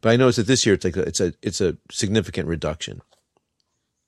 but 0.00 0.10
I 0.10 0.16
noticed 0.16 0.38
that 0.38 0.46
this 0.46 0.66
year 0.66 0.74
it's 0.74 0.84
like 0.84 0.96
a, 0.96 1.02
it's 1.02 1.20
a 1.20 1.32
it's 1.42 1.60
a 1.60 1.76
significant 1.90 2.48
reduction. 2.48 3.00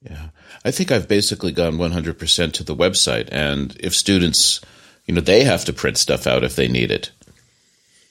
Yeah. 0.03 0.29
I 0.65 0.71
think 0.71 0.91
I've 0.91 1.09
basically 1.09 1.53
gone 1.53 1.75
100% 1.77 2.53
to 2.55 2.65
the 2.65 2.75
website. 2.75 3.29
And 3.31 3.77
if 3.81 3.95
students, 3.95 4.61
you 5.05 5.13
know, 5.15 5.21
they 5.21 5.45
have 5.45 5.67
to 5.67 5.75
print 5.75 5.99
stuff 5.99 6.27
out 6.27 6.43
if 6.43 6.57
they 6.57 6.69
need 6.69 6.91
it. 6.91 7.11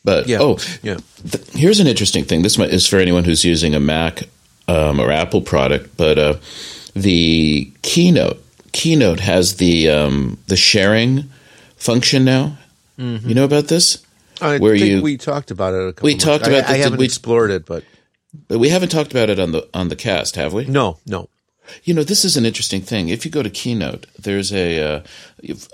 But, 0.03 0.27
Yeah, 0.27 0.37
oh, 0.39 0.59
yeah. 0.83 0.97
th- 1.27 1.47
here's 1.53 1.79
an 1.79 1.87
interesting 1.87 2.25
thing. 2.25 2.43
This 2.43 2.59
is 2.59 2.85
for 2.85 2.97
anyone 2.99 3.23
who's 3.23 3.43
using 3.43 3.73
a 3.73 3.79
Mac 3.79 4.21
um, 4.69 4.99
or 4.99 5.11
Apple 5.11 5.41
product, 5.41 5.95
but 5.97 6.17
uh, 6.17 6.35
the 6.95 7.71
Keynote, 7.81 8.43
Keynote 8.71 9.19
has 9.21 9.55
the, 9.55 9.89
um, 9.89 10.37
the 10.47 10.55
sharing 10.57 11.29
function 11.75 12.23
now. 12.25 12.57
You 12.97 13.33
know 13.33 13.45
about 13.45 13.69
this? 13.69 14.03
I 14.41 14.57
Where 14.57 14.77
think 14.77 14.89
you- 14.91 15.01
we 15.01 15.15
talked 15.17 15.51
about 15.51 15.73
it. 15.73 15.87
A 15.87 15.93
couple 15.93 16.05
We 16.07 16.11
months- 16.13 16.25
talked 16.25 16.47
about 16.47 16.65
I, 16.65 16.73
did 16.73 16.81
haven't 16.83 16.99
we- 16.99 17.05
explored 17.05 17.49
it, 17.51 17.65
but 17.65 17.83
But 18.49 18.59
we 18.59 18.69
haven't 18.69 18.89
talked 18.89 19.11
about 19.11 19.29
it 19.29 19.39
on 19.39 19.51
the 19.53 19.67
on 19.73 19.87
the 19.89 19.95
cast, 19.95 20.35
have 20.35 20.53
we? 20.53 20.65
no, 20.65 20.97
no. 21.05 21.29
You 21.83 21.93
know, 21.93 22.03
this 22.03 22.25
is 22.25 22.35
an 22.37 22.45
interesting 22.45 22.81
thing. 22.81 23.09
If 23.09 23.23
you 23.25 23.31
go 23.31 23.41
to 23.43 23.49
Keynote, 23.49 24.05
there's 24.17 24.51
a 24.51 24.79
uh, 24.83 25.01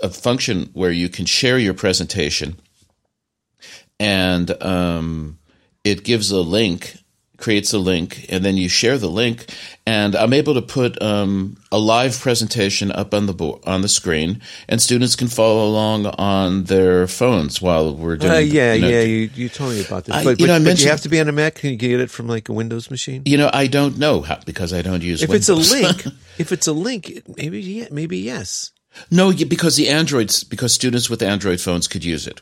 a 0.02 0.08
function 0.10 0.70
where 0.72 0.92
you 0.92 1.08
can 1.08 1.26
share 1.26 1.58
your 1.58 1.74
presentation, 1.74 2.56
and 3.98 4.50
um, 4.62 5.38
it 5.84 6.04
gives 6.04 6.30
a 6.30 6.40
link, 6.40 6.96
creates 7.36 7.72
a 7.72 7.78
link, 7.78 8.26
and 8.28 8.44
then 8.44 8.56
you 8.56 8.68
share 8.68 8.98
the 8.98 9.08
link. 9.10 9.46
And 9.86 10.16
I'm 10.16 10.32
able 10.32 10.54
to 10.54 10.62
put 10.62 11.00
um, 11.00 11.56
a 11.70 11.78
live 11.78 12.18
presentation 12.18 12.90
up 12.90 13.14
on 13.14 13.26
the 13.26 13.34
bo- 13.34 13.60
on 13.64 13.82
the 13.82 13.88
screen, 13.88 14.42
and 14.68 14.82
students 14.82 15.14
can 15.14 15.28
follow 15.28 15.66
along 15.66 16.06
on 16.06 16.64
their 16.64 17.06
phones 17.06 17.62
while 17.62 17.94
we're 17.94 18.16
doing. 18.16 18.32
Uh, 18.32 18.36
yeah, 18.38 18.72
you 18.72 18.80
know, 18.82 18.88
yeah. 18.88 19.02
You, 19.02 19.30
you 19.34 19.48
told 19.48 19.72
me 19.72 19.84
about 19.84 20.04
this, 20.04 20.14
I- 20.14 20.24
but, 20.24 20.40
you 20.40 20.46
but, 20.46 20.58
know, 20.58 20.64
but 20.64 20.80
you 20.82 20.88
have 20.88 21.02
to 21.02 21.08
be 21.08 21.20
on 21.20 21.28
a 21.28 21.32
Mac. 21.32 21.56
Can 21.56 21.70
you 21.70 21.76
get 21.76 22.00
it 22.00 22.10
from 22.10 22.26
like 22.26 22.48
a 22.48 22.52
Windows 22.52 22.90
machine? 22.90 23.22
You 23.24 23.38
know, 23.38 23.50
I 23.52 23.66
don't 23.66 23.98
know 23.98 24.22
how 24.22 24.40
because 24.44 24.72
I 24.72 24.82
don't 24.82 25.02
use. 25.02 25.22
If 25.22 25.30
it's 25.30 25.48
a 25.48 25.54
link, 25.54 26.04
if 26.38 26.50
it's 26.52 26.66
a 26.66 26.72
link, 26.72 27.22
maybe 27.36 27.60
yeah, 27.62 27.88
maybe 27.90 28.18
yes. 28.18 28.72
no, 29.10 29.32
because 29.32 29.76
the 29.76 29.88
Androids, 29.88 30.42
because 30.42 30.72
students 30.72 31.08
with 31.08 31.22
Android 31.22 31.60
phones 31.60 31.86
could 31.86 32.04
use 32.04 32.26
it. 32.26 32.40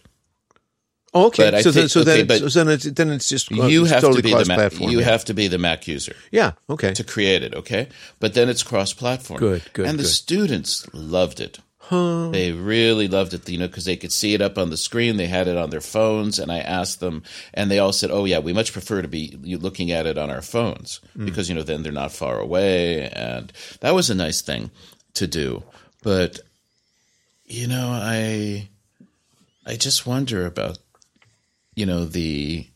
Oh, 1.17 1.27
okay, 1.27 1.51
But 1.53 1.63
so 1.63 1.71
then 1.71 1.83
think- 1.83 1.91
so 1.93 2.01
okay, 2.01 2.23
then 2.23 2.27
but 2.27 2.51
so 2.51 2.65
then 2.65 2.75
it's 2.75 2.85
then 2.85 3.11
it's 3.11 3.29
just 3.29 3.53
uh, 3.53 3.67
you 3.67 3.83
it's 3.83 3.93
have 3.93 4.01
totally 4.03 4.23
to 4.23 4.29
be 4.29 4.31
the 4.35 4.45
Mac, 4.47 4.59
cross-platform, 4.59 4.91
you 4.91 4.99
yeah. 4.99 5.05
have 5.05 5.25
to 5.27 5.35
be 5.35 5.47
the 5.49 5.59
Mac 5.59 5.87
user 5.87 6.17
yeah 6.33 6.53
okay 6.69 6.93
to 6.93 7.05
create 7.05 7.43
it, 7.45 7.55
okay? 7.55 7.89
But 8.19 8.35
then 8.35 8.49
it's 8.49 8.65
cross-platform. 8.65 9.39
Good, 9.39 9.63
good, 9.73 9.87
And 9.87 9.97
the 9.99 10.03
good. 10.03 10.09
students 10.11 10.87
loved 10.93 11.39
it. 11.41 11.59
They 11.91 12.51
really 12.51 13.09
loved 13.09 13.35
it, 13.35 13.47
you 13.49 13.59
know, 13.59 13.67
because 13.69 13.85
they 13.85 13.97
could 13.97 14.11
see 14.11 14.33
it 14.33 14.41
up 14.41 14.57
on 14.57 14.71
the 14.71 14.77
screen. 14.79 15.19
They 15.19 15.27
had 15.27 15.47
it 15.49 15.57
on 15.59 15.69
their 15.69 15.83
phones, 15.83 16.39
and 16.39 16.51
I 16.51 16.59
asked 16.61 16.99
them, 17.01 17.23
and 17.53 17.71
they 17.71 17.79
all 17.79 17.93
said, 17.93 18.11
"Oh 18.11 18.25
yeah, 18.25 18.39
we 18.39 18.55
much 18.55 18.73
prefer 18.73 19.03
to 19.03 19.07
be 19.07 19.37
looking 19.43 19.93
at 19.93 20.07
it 20.07 20.17
on 20.17 20.31
our 20.31 20.41
phones 20.43 21.01
because 21.17 21.49
you 21.51 21.55
know 21.55 21.63
then 21.63 21.83
they're 21.83 21.93
not 21.93 22.11
far 22.11 22.41
away." 22.41 23.07
And 23.11 23.53
that 23.81 23.95
was 23.95 24.09
a 24.09 24.15
nice 24.15 24.41
thing 24.41 24.71
to 25.13 25.27
do. 25.27 25.63
But 26.03 26.41
you 27.45 27.67
know, 27.69 27.91
I 27.93 28.69
I 29.67 29.77
just 29.77 30.07
wonder 30.07 30.47
about 30.47 30.79
you 31.77 31.87
know 31.87 32.05
the 32.05 32.67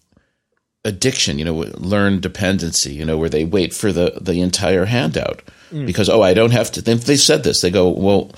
addiction, 0.84 1.38
you 1.38 1.44
know, 1.44 1.54
learn 1.54 2.20
dependency, 2.20 2.94
you 2.94 3.04
know, 3.04 3.18
where 3.18 3.28
they 3.28 3.44
wait 3.44 3.74
for 3.74 3.92
the 3.92 4.18
the 4.20 4.40
entire 4.40 4.86
handout 4.86 5.42
because 5.70 6.08
oh, 6.08 6.22
I 6.22 6.34
don't 6.34 6.52
have 6.52 6.70
to. 6.72 6.82
They, 6.82 6.94
they 6.94 7.16
said 7.16 7.44
this. 7.44 7.60
They 7.60 7.70
go, 7.70 7.88
well, 7.90 8.32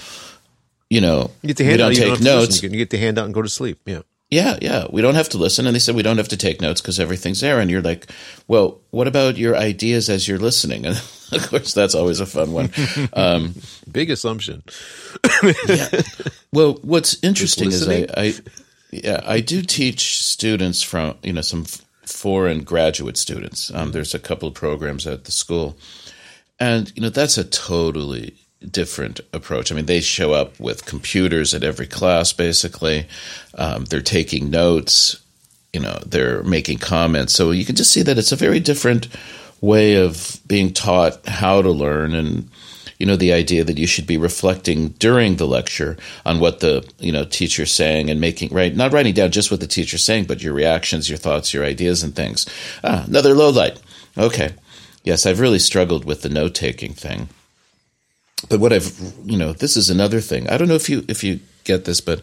you 0.89 1.01
know, 1.01 1.31
You 1.43 1.49
get 1.49 1.59
the 1.59 1.69
we 1.69 1.77
don't 1.77 1.95
take 1.95 2.09
listen. 2.11 2.25
notes. 2.25 2.63
You, 2.63 2.69
can, 2.69 2.75
you 2.75 2.85
get 2.85 2.91
the 2.91 2.99
handout 2.99 3.27
and 3.27 3.35
go 3.35 3.43
to 3.43 3.49
sleep. 3.49 3.79
Yeah. 3.87 4.01
Yeah, 4.31 4.59
yeah. 4.63 4.87
We 4.91 5.03
don't 5.03 5.17
have 5.17 5.29
to 5.31 5.39
listen. 5.39 5.67
And 5.67 5.75
they 5.75 5.81
said 5.81 5.97
we 5.97 6.03
don't 6.05 6.19
have 6.19 6.29
to 6.29 6.37
take 6.37 6.61
notes 6.61 6.81
because 6.81 7.01
everything's 7.01 7.41
there. 7.41 7.59
And 7.59 7.69
you're 7.69 7.83
like, 7.83 8.11
well, 8.47 8.81
what 8.91 9.09
about 9.09 9.37
your 9.37 9.57
ideas 9.57 10.09
as 10.09 10.27
you're 10.29 10.39
listening? 10.39 10.85
And 11.33 11.43
of 11.43 11.49
course, 11.49 11.75
that's 11.75 11.95
always 11.95 12.19
a 12.19 12.27
fun 12.27 12.51
one. 12.53 12.71
Um, 13.13 13.55
Big 13.91 14.11
assumption. 14.11 14.65
Yeah. 15.69 16.03
well, 16.53 16.75
what's 16.83 17.23
interesting 17.23 17.69
is 17.69 17.89
I. 17.89 18.07
I, 18.17 18.35
yeah, 18.93 19.21
I 19.25 19.41
do 19.41 19.63
teach 19.63 20.23
students 20.23 20.83
from, 20.83 21.17
you 21.23 21.33
know, 21.33 21.43
some 21.43 21.67
foreign 22.05 22.63
graduate 22.65 23.17
students. 23.17 23.73
Um, 23.73 23.93
there's 23.93 24.15
a 24.15 24.19
couple 24.19 24.49
of 24.49 24.55
programs 24.55 25.07
at 25.07 25.25
the 25.25 25.33
school. 25.33 25.77
And, 26.59 26.93
you 26.95 27.03
know, 27.03 27.09
that's 27.09 27.39
a 27.39 27.45
totally 27.45 28.35
different 28.69 29.21
approach. 29.33 29.71
I 29.71 29.75
mean, 29.75 29.87
they 29.87 30.01
show 30.01 30.33
up 30.33 30.59
with 30.61 30.87
computers 30.87 31.55
at 31.55 31.65
every 31.65 31.87
class, 31.87 32.33
basically. 32.33 33.07
Um, 33.55 33.85
they're 33.85 34.03
taking 34.03 34.51
notes, 34.51 35.21
you 35.73 35.81
know, 35.81 35.99
they're 36.05 36.43
making 36.43 36.79
comments. 36.79 37.33
So 37.33 37.53
you 37.53 37.65
can 37.65 37.77
just 37.77 37.93
see 37.93 38.03
that 38.03 38.19
it's 38.19 38.33
a 38.33 38.37
very 38.37 38.61
different 38.61 39.09
way 39.61 39.95
of 39.95 40.39
being 40.47 40.73
taught 40.73 41.27
how 41.27 41.63
to 41.63 41.71
learn 41.71 42.15
and 42.15 42.51
you 43.01 43.07
know 43.07 43.17
the 43.17 43.33
idea 43.33 43.65
that 43.65 43.79
you 43.79 43.87
should 43.87 44.07
be 44.07 44.19
reflecting 44.19 44.91
during 44.91 45.37
the 45.37 45.47
lecture 45.47 45.97
on 46.27 46.39
what 46.39 46.61
the 46.61 46.87
you 46.99 47.11
know 47.11 47.25
teacher's 47.25 47.73
saying 47.73 48.11
and 48.11 48.21
making 48.21 48.51
right 48.51 48.77
not 48.77 48.93
writing 48.93 49.15
down 49.15 49.31
just 49.31 49.51
what 49.51 49.59
the 49.59 49.67
teacher's 49.67 50.05
saying 50.05 50.27
but 50.27 50.43
your 50.43 50.53
reactions 50.53 51.09
your 51.09 51.19
thoughts 51.19 51.55
your 51.55 51.65
ideas 51.65 52.03
and 52.05 52.15
things. 52.15 52.47
Ah 52.85 53.05
another 53.09 53.35
low 53.35 53.49
light. 53.49 53.81
Okay. 54.17 54.55
Yes 55.03 55.25
i've 55.25 55.41
really 55.41 55.59
struggled 55.59 56.05
with 56.05 56.21
the 56.21 56.29
note 56.29 56.55
taking 56.55 56.93
thing. 56.93 57.31
But 58.51 58.61
what 58.61 58.73
i've 58.73 58.93
you 59.25 59.39
know 59.39 59.55
this 59.55 59.77
is 59.77 59.89
another 59.89 60.21
thing. 60.21 60.49
I 60.49 60.59
don't 60.59 60.69
know 60.69 60.75
if 60.75 60.91
you 60.91 61.05
if 61.09 61.25
you 61.25 61.41
get 61.65 61.87
this 61.87 62.03
but 62.03 62.21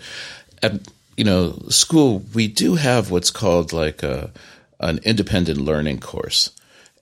at 0.62 0.74
you 1.18 1.24
know 1.24 1.58
school 1.70 2.24
we 2.36 2.48
do 2.48 2.76
have 2.76 3.10
what's 3.10 3.32
called 3.32 3.74
like 3.74 4.04
a 4.04 4.32
an 4.80 5.00
independent 5.04 5.58
learning 5.58 6.00
course. 6.00 6.52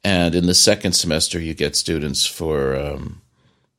And 0.02 0.34
in 0.34 0.46
the 0.46 0.56
second 0.56 0.94
semester 0.94 1.42
you 1.42 1.54
get 1.54 1.76
students 1.76 2.26
for 2.26 2.76
um, 2.76 3.22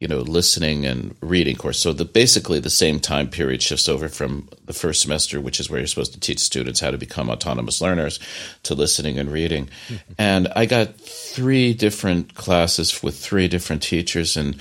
you 0.00 0.08
know 0.08 0.18
listening 0.18 0.84
and 0.84 1.16
reading 1.20 1.56
course. 1.56 1.78
So 1.78 1.92
the 1.92 2.04
basically 2.04 2.60
the 2.60 2.70
same 2.70 3.00
time 3.00 3.28
period 3.28 3.62
shifts 3.62 3.88
over 3.88 4.08
from 4.08 4.48
the 4.64 4.74
first 4.74 5.00
semester 5.00 5.40
which 5.40 5.58
is 5.58 5.70
where 5.70 5.80
you're 5.80 5.86
supposed 5.86 6.12
to 6.12 6.20
teach 6.20 6.38
students 6.38 6.80
how 6.80 6.90
to 6.90 6.98
become 6.98 7.30
autonomous 7.30 7.80
learners 7.80 8.18
to 8.64 8.74
listening 8.74 9.18
and 9.18 9.32
reading. 9.32 9.68
Mm-hmm. 9.88 10.12
And 10.18 10.48
i 10.54 10.66
got 10.66 10.96
three 10.96 11.72
different 11.72 12.34
classes 12.34 13.02
with 13.02 13.16
three 13.16 13.48
different 13.48 13.82
teachers 13.82 14.36
and 14.36 14.56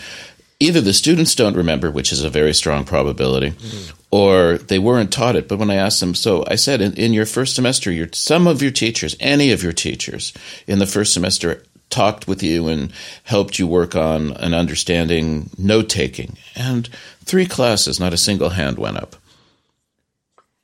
either 0.62 0.80
the 0.80 0.94
students 0.94 1.36
don't 1.36 1.58
remember 1.58 1.92
which 1.92 2.14
is 2.14 2.24
a 2.24 2.30
very 2.30 2.54
strong 2.54 2.86
probability 2.86 3.52
mm-hmm. 3.52 3.98
or 4.12 4.58
they 4.58 4.80
weren't 4.80 5.12
taught 5.12 5.36
it. 5.36 5.50
But 5.50 5.60
when 5.60 5.70
i 5.70 5.76
asked 5.76 6.00
them 6.00 6.16
so 6.16 6.46
i 6.48 6.56
said 6.56 6.80
in, 6.80 6.94
in 6.94 7.12
your 7.12 7.26
first 7.26 7.56
semester 7.56 7.92
your 7.92 8.08
some 8.14 8.48
of 8.48 8.62
your 8.62 8.72
teachers 8.72 9.18
any 9.20 9.52
of 9.52 9.64
your 9.64 9.74
teachers 9.74 10.32
in 10.66 10.80
the 10.80 10.88
first 10.88 11.12
semester 11.12 11.62
talked 11.90 12.28
with 12.28 12.44
you 12.44 12.68
and 12.68 12.92
helped 13.24 13.60
you 13.60 13.68
work 13.68 13.96
on 13.96 14.32
an 14.34 14.54
understanding 14.54 15.50
note 15.58 15.90
taking 15.90 16.38
and 16.56 16.88
three 17.24 17.46
classes 17.46 18.00
not 18.00 18.14
a 18.14 18.18
single 18.18 18.50
hand 18.50 18.78
went 18.78 18.98
up. 18.98 19.16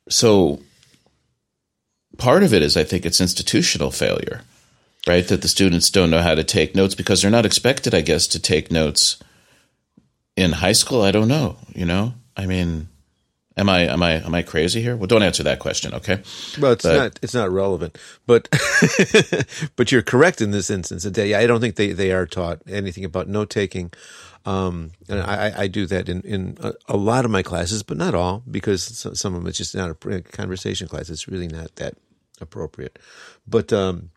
So 0.08 0.60
part 2.18 2.42
of 2.42 2.52
it 2.52 2.62
is 2.62 2.76
i 2.76 2.84
think 2.84 3.04
it's 3.04 3.20
institutional 3.20 3.90
failure 3.90 4.42
right? 5.08 5.26
That 5.26 5.42
the 5.42 5.48
students 5.48 5.90
don't 5.90 6.10
know 6.10 6.22
how 6.22 6.36
to 6.36 6.44
take 6.44 6.76
notes 6.76 6.94
because 6.94 7.22
they're 7.22 7.30
not 7.30 7.46
expected 7.46 7.94
i 7.94 8.00
guess 8.02 8.26
to 8.28 8.38
take 8.38 8.70
notes 8.70 9.20
in 10.36 10.52
high 10.52 10.72
school. 10.72 11.02
I 11.02 11.10
don't 11.10 11.28
know 11.28 11.56
you 11.74 11.86
know? 11.86 12.14
I 12.36 12.46
mean 12.46 12.88
am 13.56 13.68
i 13.68 13.80
am 13.82 14.02
i 14.02 14.12
am 14.12 14.34
i 14.34 14.42
crazy 14.42 14.80
here? 14.82 14.96
Well 14.96 15.06
don't 15.06 15.22
answer 15.22 15.42
that 15.42 15.58
question 15.58 15.94
okay? 15.94 16.22
Well, 16.60 16.72
it's 16.72 16.82
But- 16.84 16.96
not 16.96 17.18
it's 17.22 17.34
not 17.34 17.50
relevant, 17.50 17.96
but 18.26 18.48
but 19.76 19.92
you're 19.92 20.02
correct 20.02 20.40
in 20.40 20.50
this 20.50 20.70
instance. 20.70 21.06
I 21.06 21.46
don't 21.46 21.60
think 21.60 21.76
they, 21.76 21.92
they 21.92 22.12
are 22.12 22.26
taught 22.26 22.62
anything 22.66 23.04
about 23.04 23.28
note 23.28 23.50
taking, 23.50 23.92
um, 24.44 24.92
and 25.08 25.20
I, 25.20 25.48
I- 25.48 25.60
I 25.62 25.66
do 25.68 25.86
that 25.86 26.08
in, 26.08 26.20
in 26.22 26.56
a, 26.60 26.72
a 26.88 26.96
lot 26.96 27.24
of 27.24 27.30
my 27.30 27.42
classes, 27.42 27.82
but 27.82 27.96
not 27.96 28.14
all 28.14 28.42
because 28.50 28.82
some 29.18 29.34
of 29.34 29.40
them 29.42 29.48
it's 29.48 29.58
just 29.58 29.74
not 29.74 29.90
a 30.06 30.20
conversation 30.22 30.88
class. 30.88 31.10
It's 31.10 31.28
really 31.28 31.48
not 31.48 31.76
that 31.76 31.94
appropriate, 32.40 32.98
but 33.46 33.72
um, 33.72 34.10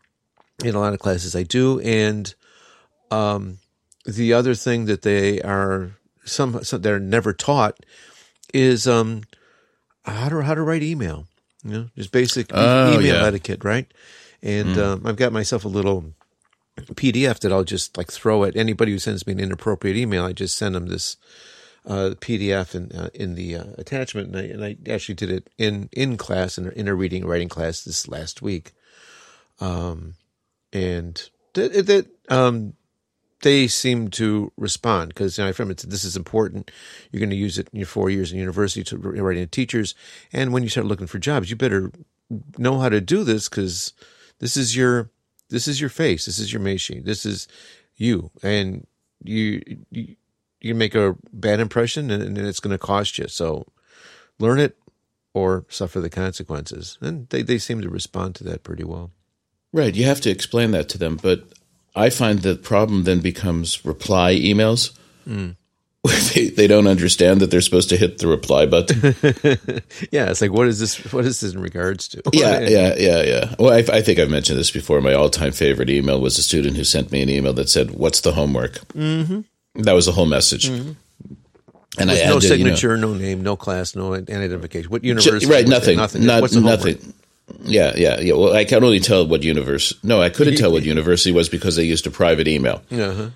in 0.64 0.74
a 0.74 0.80
lot 0.80 0.92
of 0.94 0.98
classes 1.00 1.36
I 1.36 1.42
do, 1.42 1.80
and 1.80 2.34
um, 3.10 3.58
the 4.04 4.32
other 4.32 4.54
thing 4.54 4.86
that 4.86 5.02
they 5.02 5.40
are 5.42 5.92
some, 6.24 6.62
some 6.64 6.80
they're 6.82 6.98
never 6.98 7.32
taught 7.32 7.78
is 8.54 8.86
um, 8.86 9.22
how 10.04 10.28
to 10.28 10.40
how 10.42 10.54
to 10.54 10.62
write 10.62 10.82
email. 10.82 11.26
You 11.64 11.70
know, 11.70 11.88
just 11.96 12.12
basic 12.12 12.50
Oh, 12.52 12.94
email 12.94 13.14
yeah. 13.16 13.24
etiquette, 13.26 13.64
right? 13.64 13.92
And 14.42 14.78
um, 14.78 15.06
I've 15.06 15.16
got 15.16 15.32
myself 15.32 15.64
a 15.64 15.68
little 15.68 16.12
PDF 16.78 17.40
that 17.40 17.52
I'll 17.52 17.64
just 17.64 17.96
like 17.96 18.12
throw 18.12 18.44
at 18.44 18.54
anybody 18.56 18.92
who 18.92 18.98
sends 18.98 19.26
me 19.26 19.32
an 19.32 19.40
inappropriate 19.40 19.96
email. 19.96 20.24
I 20.24 20.32
just 20.32 20.56
send 20.56 20.74
them 20.74 20.86
this 20.86 21.16
uh, 21.86 22.14
PDF 22.20 22.74
in 22.74 22.92
uh, 22.92 23.08
in 23.14 23.34
the 23.34 23.56
uh, 23.56 23.64
attachment, 23.78 24.28
and 24.28 24.36
I, 24.36 24.42
and 24.42 24.64
I 24.64 24.92
actually 24.92 25.14
did 25.16 25.30
it 25.30 25.50
in 25.58 25.88
in 25.92 26.16
class 26.16 26.58
in, 26.58 26.70
in 26.72 26.86
a 26.86 26.94
reading 26.94 27.26
writing 27.26 27.48
class 27.48 27.82
this 27.82 28.06
last 28.06 28.42
week. 28.42 28.72
Um, 29.60 30.14
and 30.72 31.28
that 31.54 31.86
that 31.86 32.06
um, 32.28 32.74
they 33.42 33.66
seem 33.66 34.08
to 34.08 34.52
respond 34.56 35.08
because 35.08 35.36
you 35.36 35.44
know, 35.44 35.48
I 35.48 35.52
it 35.70 35.78
this 35.78 36.04
is 36.04 36.16
important. 36.16 36.70
You're 37.10 37.20
going 37.20 37.30
to 37.30 37.36
use 37.36 37.58
it 37.58 37.68
in 37.72 37.78
your 37.78 37.86
four 37.86 38.10
years 38.10 38.32
in 38.32 38.38
university 38.38 38.82
to 38.84 38.96
writing 38.96 39.44
to 39.44 39.50
teachers, 39.50 39.94
and 40.32 40.52
when 40.52 40.62
you 40.62 40.68
start 40.68 40.86
looking 40.86 41.06
for 41.06 41.18
jobs, 41.18 41.50
you 41.50 41.56
better 41.56 41.92
know 42.58 42.78
how 42.78 42.88
to 42.88 43.00
do 43.00 43.24
this 43.24 43.48
because 43.48 43.92
this 44.38 44.56
is 44.56 44.76
your 44.76 45.10
this 45.48 45.68
is 45.68 45.80
your 45.80 45.90
face, 45.90 46.26
this 46.26 46.38
is 46.38 46.52
your 46.52 46.62
machine, 46.62 47.04
this 47.04 47.26
is 47.26 47.46
you, 47.96 48.30
and 48.42 48.86
you 49.22 49.62
you, 49.90 50.16
you 50.60 50.74
make 50.74 50.94
a 50.94 51.16
bad 51.32 51.60
impression, 51.60 52.10
and, 52.10 52.22
and 52.22 52.38
it's 52.38 52.60
going 52.60 52.72
to 52.72 52.78
cost 52.78 53.18
you. 53.18 53.28
So 53.28 53.66
learn 54.38 54.58
it 54.58 54.76
or 55.34 55.66
suffer 55.68 56.00
the 56.00 56.10
consequences, 56.10 56.98
and 57.00 57.28
they 57.28 57.42
they 57.42 57.58
seem 57.58 57.82
to 57.82 57.90
respond 57.90 58.34
to 58.36 58.44
that 58.44 58.62
pretty 58.62 58.84
well. 58.84 59.10
Right. 59.72 59.94
You 59.94 60.04
have 60.04 60.22
to 60.22 60.30
explain 60.30 60.70
that 60.70 60.88
to 60.90 60.98
them. 60.98 61.18
But 61.22 61.44
I 61.96 62.10
find 62.10 62.40
the 62.40 62.56
problem 62.56 63.04
then 63.04 63.20
becomes 63.20 63.84
reply 63.84 64.34
emails. 64.34 64.96
Where 65.26 66.14
they, 66.34 66.50
they 66.50 66.66
don't 66.66 66.86
understand 66.86 67.40
that 67.40 67.50
they're 67.50 67.62
supposed 67.62 67.88
to 67.88 67.96
hit 67.96 68.18
the 68.18 68.28
reply 68.28 68.66
button. 68.66 69.14
Yeah, 70.12 70.30
it's 70.30 70.40
like 70.40 70.52
what 70.52 70.68
is 70.68 70.78
this? 70.78 71.12
What 71.12 71.24
is 71.24 71.40
this 71.40 71.54
in 71.54 71.60
regards 71.60 72.08
to? 72.08 72.22
yeah, 72.32 72.60
yeah, 72.60 72.94
yeah, 72.96 73.22
yeah. 73.22 73.54
Well, 73.58 73.72
I, 73.72 73.78
I 73.96 74.02
think 74.02 74.18
I've 74.18 74.30
mentioned 74.30 74.58
this 74.58 74.70
before. 74.70 75.00
My 75.00 75.14
all 75.14 75.30
time 75.30 75.52
favorite 75.52 75.90
email 75.90 76.20
was 76.20 76.38
a 76.38 76.42
student 76.42 76.76
who 76.76 76.84
sent 76.84 77.10
me 77.10 77.22
an 77.22 77.30
email 77.30 77.54
that 77.54 77.68
said, 77.70 77.92
What's 77.92 78.20
the 78.20 78.32
homework? 78.32 78.74
Mm-hmm. 78.88 79.82
That 79.82 79.94
was 79.94 80.06
the 80.06 80.12
whole 80.12 80.26
message. 80.26 80.68
And 80.68 80.96
I 81.98 82.14
There's 82.14 82.20
had 82.20 82.28
no 82.28 82.34
you 82.34 82.34
know, 82.34 82.40
signature, 82.40 82.96
no 82.96 83.14
name, 83.14 83.42
no 83.42 83.56
class, 83.56 83.96
no 83.96 84.14
identification. 84.14 84.90
What 84.90 85.02
university? 85.02 85.46
right, 85.50 85.66
nothing. 85.66 85.96
nothing. 85.96 86.26
Not, 86.26 86.52
nothing. 86.52 87.14
Yeah, 87.62 87.92
yeah, 87.96 88.20
yeah. 88.20 88.34
Well, 88.34 88.54
I 88.54 88.64
can 88.64 88.82
only 88.82 89.00
tell 89.00 89.26
what 89.26 89.42
universe. 89.42 89.94
No, 90.02 90.20
I 90.20 90.30
couldn't 90.30 90.56
tell 90.56 90.72
what 90.72 90.82
university 90.82 91.32
was 91.32 91.48
because 91.48 91.76
they 91.76 91.84
used 91.84 92.06
a 92.06 92.10
private 92.10 92.48
email. 92.48 92.82
Uh-huh. 92.90 93.30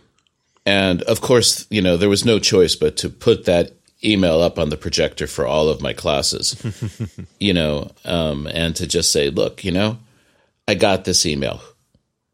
And 0.66 1.02
of 1.02 1.20
course, 1.20 1.66
you 1.70 1.80
know, 1.80 1.96
there 1.96 2.08
was 2.08 2.24
no 2.24 2.38
choice 2.38 2.74
but 2.74 2.96
to 2.98 3.08
put 3.08 3.44
that 3.44 3.72
email 4.04 4.40
up 4.40 4.58
on 4.58 4.68
the 4.68 4.76
projector 4.76 5.26
for 5.26 5.46
all 5.46 5.68
of 5.68 5.80
my 5.80 5.92
classes, 5.92 6.56
you 7.38 7.52
know, 7.52 7.90
um, 8.04 8.46
and 8.48 8.74
to 8.76 8.86
just 8.86 9.12
say, 9.12 9.30
look, 9.30 9.64
you 9.64 9.70
know, 9.70 9.98
I 10.66 10.74
got 10.74 11.04
this 11.04 11.26
email. 11.26 11.60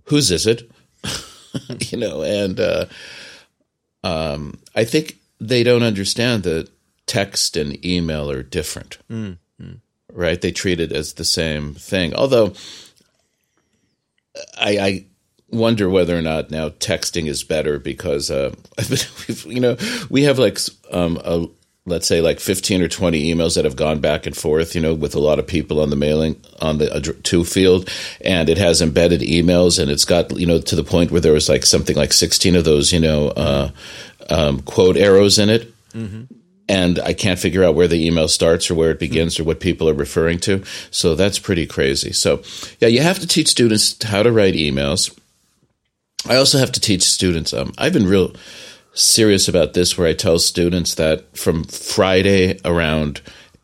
Whose 0.05 0.31
is 0.31 0.47
it? 0.47 0.71
you 1.91 1.99
know, 1.99 2.23
and 2.23 2.61
uh, 2.61 2.87
um, 4.05 4.59
I 4.75 4.85
think 4.85 5.19
they 5.41 5.63
don't 5.63 5.83
understand 5.83 6.43
that 6.45 6.71
text 7.07 7.57
and 7.57 7.85
email 7.85 8.31
are 8.31 8.43
different, 8.43 8.99
right? 10.17 10.41
They 10.41 10.51
treat 10.51 10.81
it 10.81 10.93
as 10.93 11.13
the 11.13 11.25
same 11.25 11.75
thing. 11.75 12.15
Although 12.15 12.55
I, 14.59 14.79
I 14.79 15.07
wonder 15.51 15.89
whether 15.89 16.19
or 16.19 16.23
not 16.23 16.51
now 16.51 16.71
texting 16.71 17.27
is 17.27 17.45
better 17.45 17.79
because 17.79 18.31
uh, 18.31 18.55
you 19.47 19.61
know 19.61 19.77
we 20.11 20.25
have 20.25 20.39
like 20.39 20.59
um, 20.91 21.21
a 21.25 21.47
let's 21.89 22.09
say 22.09 22.21
like 22.21 22.41
15 22.41 22.83
or 22.83 22.89
20 22.89 23.33
emails 23.33 23.55
that 23.55 23.65
have 23.65 23.77
gone 23.77 24.01
back 24.01 24.27
and 24.27 24.37
forth, 24.37 24.75
you 24.75 24.81
know, 24.81 24.93
with 24.93 25.15
a 25.15 25.21
lot 25.21 25.39
of 25.39 25.47
people 25.47 25.81
on 25.81 25.89
the 25.89 25.95
mailing 25.95 26.35
on 26.61 26.79
the 26.79 26.89
to 27.23 27.45
field 27.45 27.89
and 28.21 28.49
it 28.49 28.59
has 28.59 28.83
embedded 28.83 29.21
emails 29.21 29.81
and 29.81 29.89
it's 29.89 30.05
got, 30.05 30.37
you 30.37 30.47
know, 30.47 30.61
to 30.61 30.75
the 30.75 30.83
point 30.83 31.13
where 31.13 31.21
there 31.21 31.33
was 31.33 31.49
like 31.49 31.65
something 31.65 31.95
like 31.95 32.13
16 32.13 32.57
of 32.57 32.65
those, 32.65 32.93
you 32.93 32.99
know, 32.99 33.29
uh, 33.29 33.71
um, 34.29 34.63
quote 34.63 34.97
arrows 34.97 35.39
in 35.39 35.49
it. 35.49 35.73
Mm-hmm. 35.93 36.25
And 36.69 36.99
I 36.99 37.13
can't 37.13 37.39
figure 37.39 37.63
out 37.63 37.77
where 37.77 37.87
the 37.87 38.05
email 38.05 38.27
starts 38.27 38.71
or 38.71 38.75
where 38.75 38.91
it 38.91 38.99
begins 38.99 39.39
or 39.39 39.45
what 39.45 39.61
people 39.61 39.89
are 39.89 39.95
referring 39.95 40.41
to. 40.41 40.65
So 40.91 41.15
that's 41.15 41.39
pretty 41.39 41.67
crazy. 41.67 42.13
So, 42.13 42.43
yeah, 42.81 42.89
you 42.89 43.01
have 43.03 43.21
to 43.21 43.27
teach 43.27 43.49
students 43.49 44.03
how 44.03 44.25
to 44.25 44.33
write 44.33 44.55
emails. 44.55 45.17
I 46.29 46.37
also 46.37 46.59
have 46.59 46.73
to 46.73 46.81
teach 46.81 47.05
students. 47.05 47.53
Um, 47.53 47.73
I've 47.79 47.93
been 47.93 48.09
real 48.09 48.35
serious 48.95 49.47
about 49.47 49.75
this 49.75 49.97
where 49.97 50.09
I 50.09 50.15
tell 50.15 50.39
students 50.39 50.95
that 50.95 51.37
from 51.37 51.65
Friday 51.65 52.59
around 52.65 53.21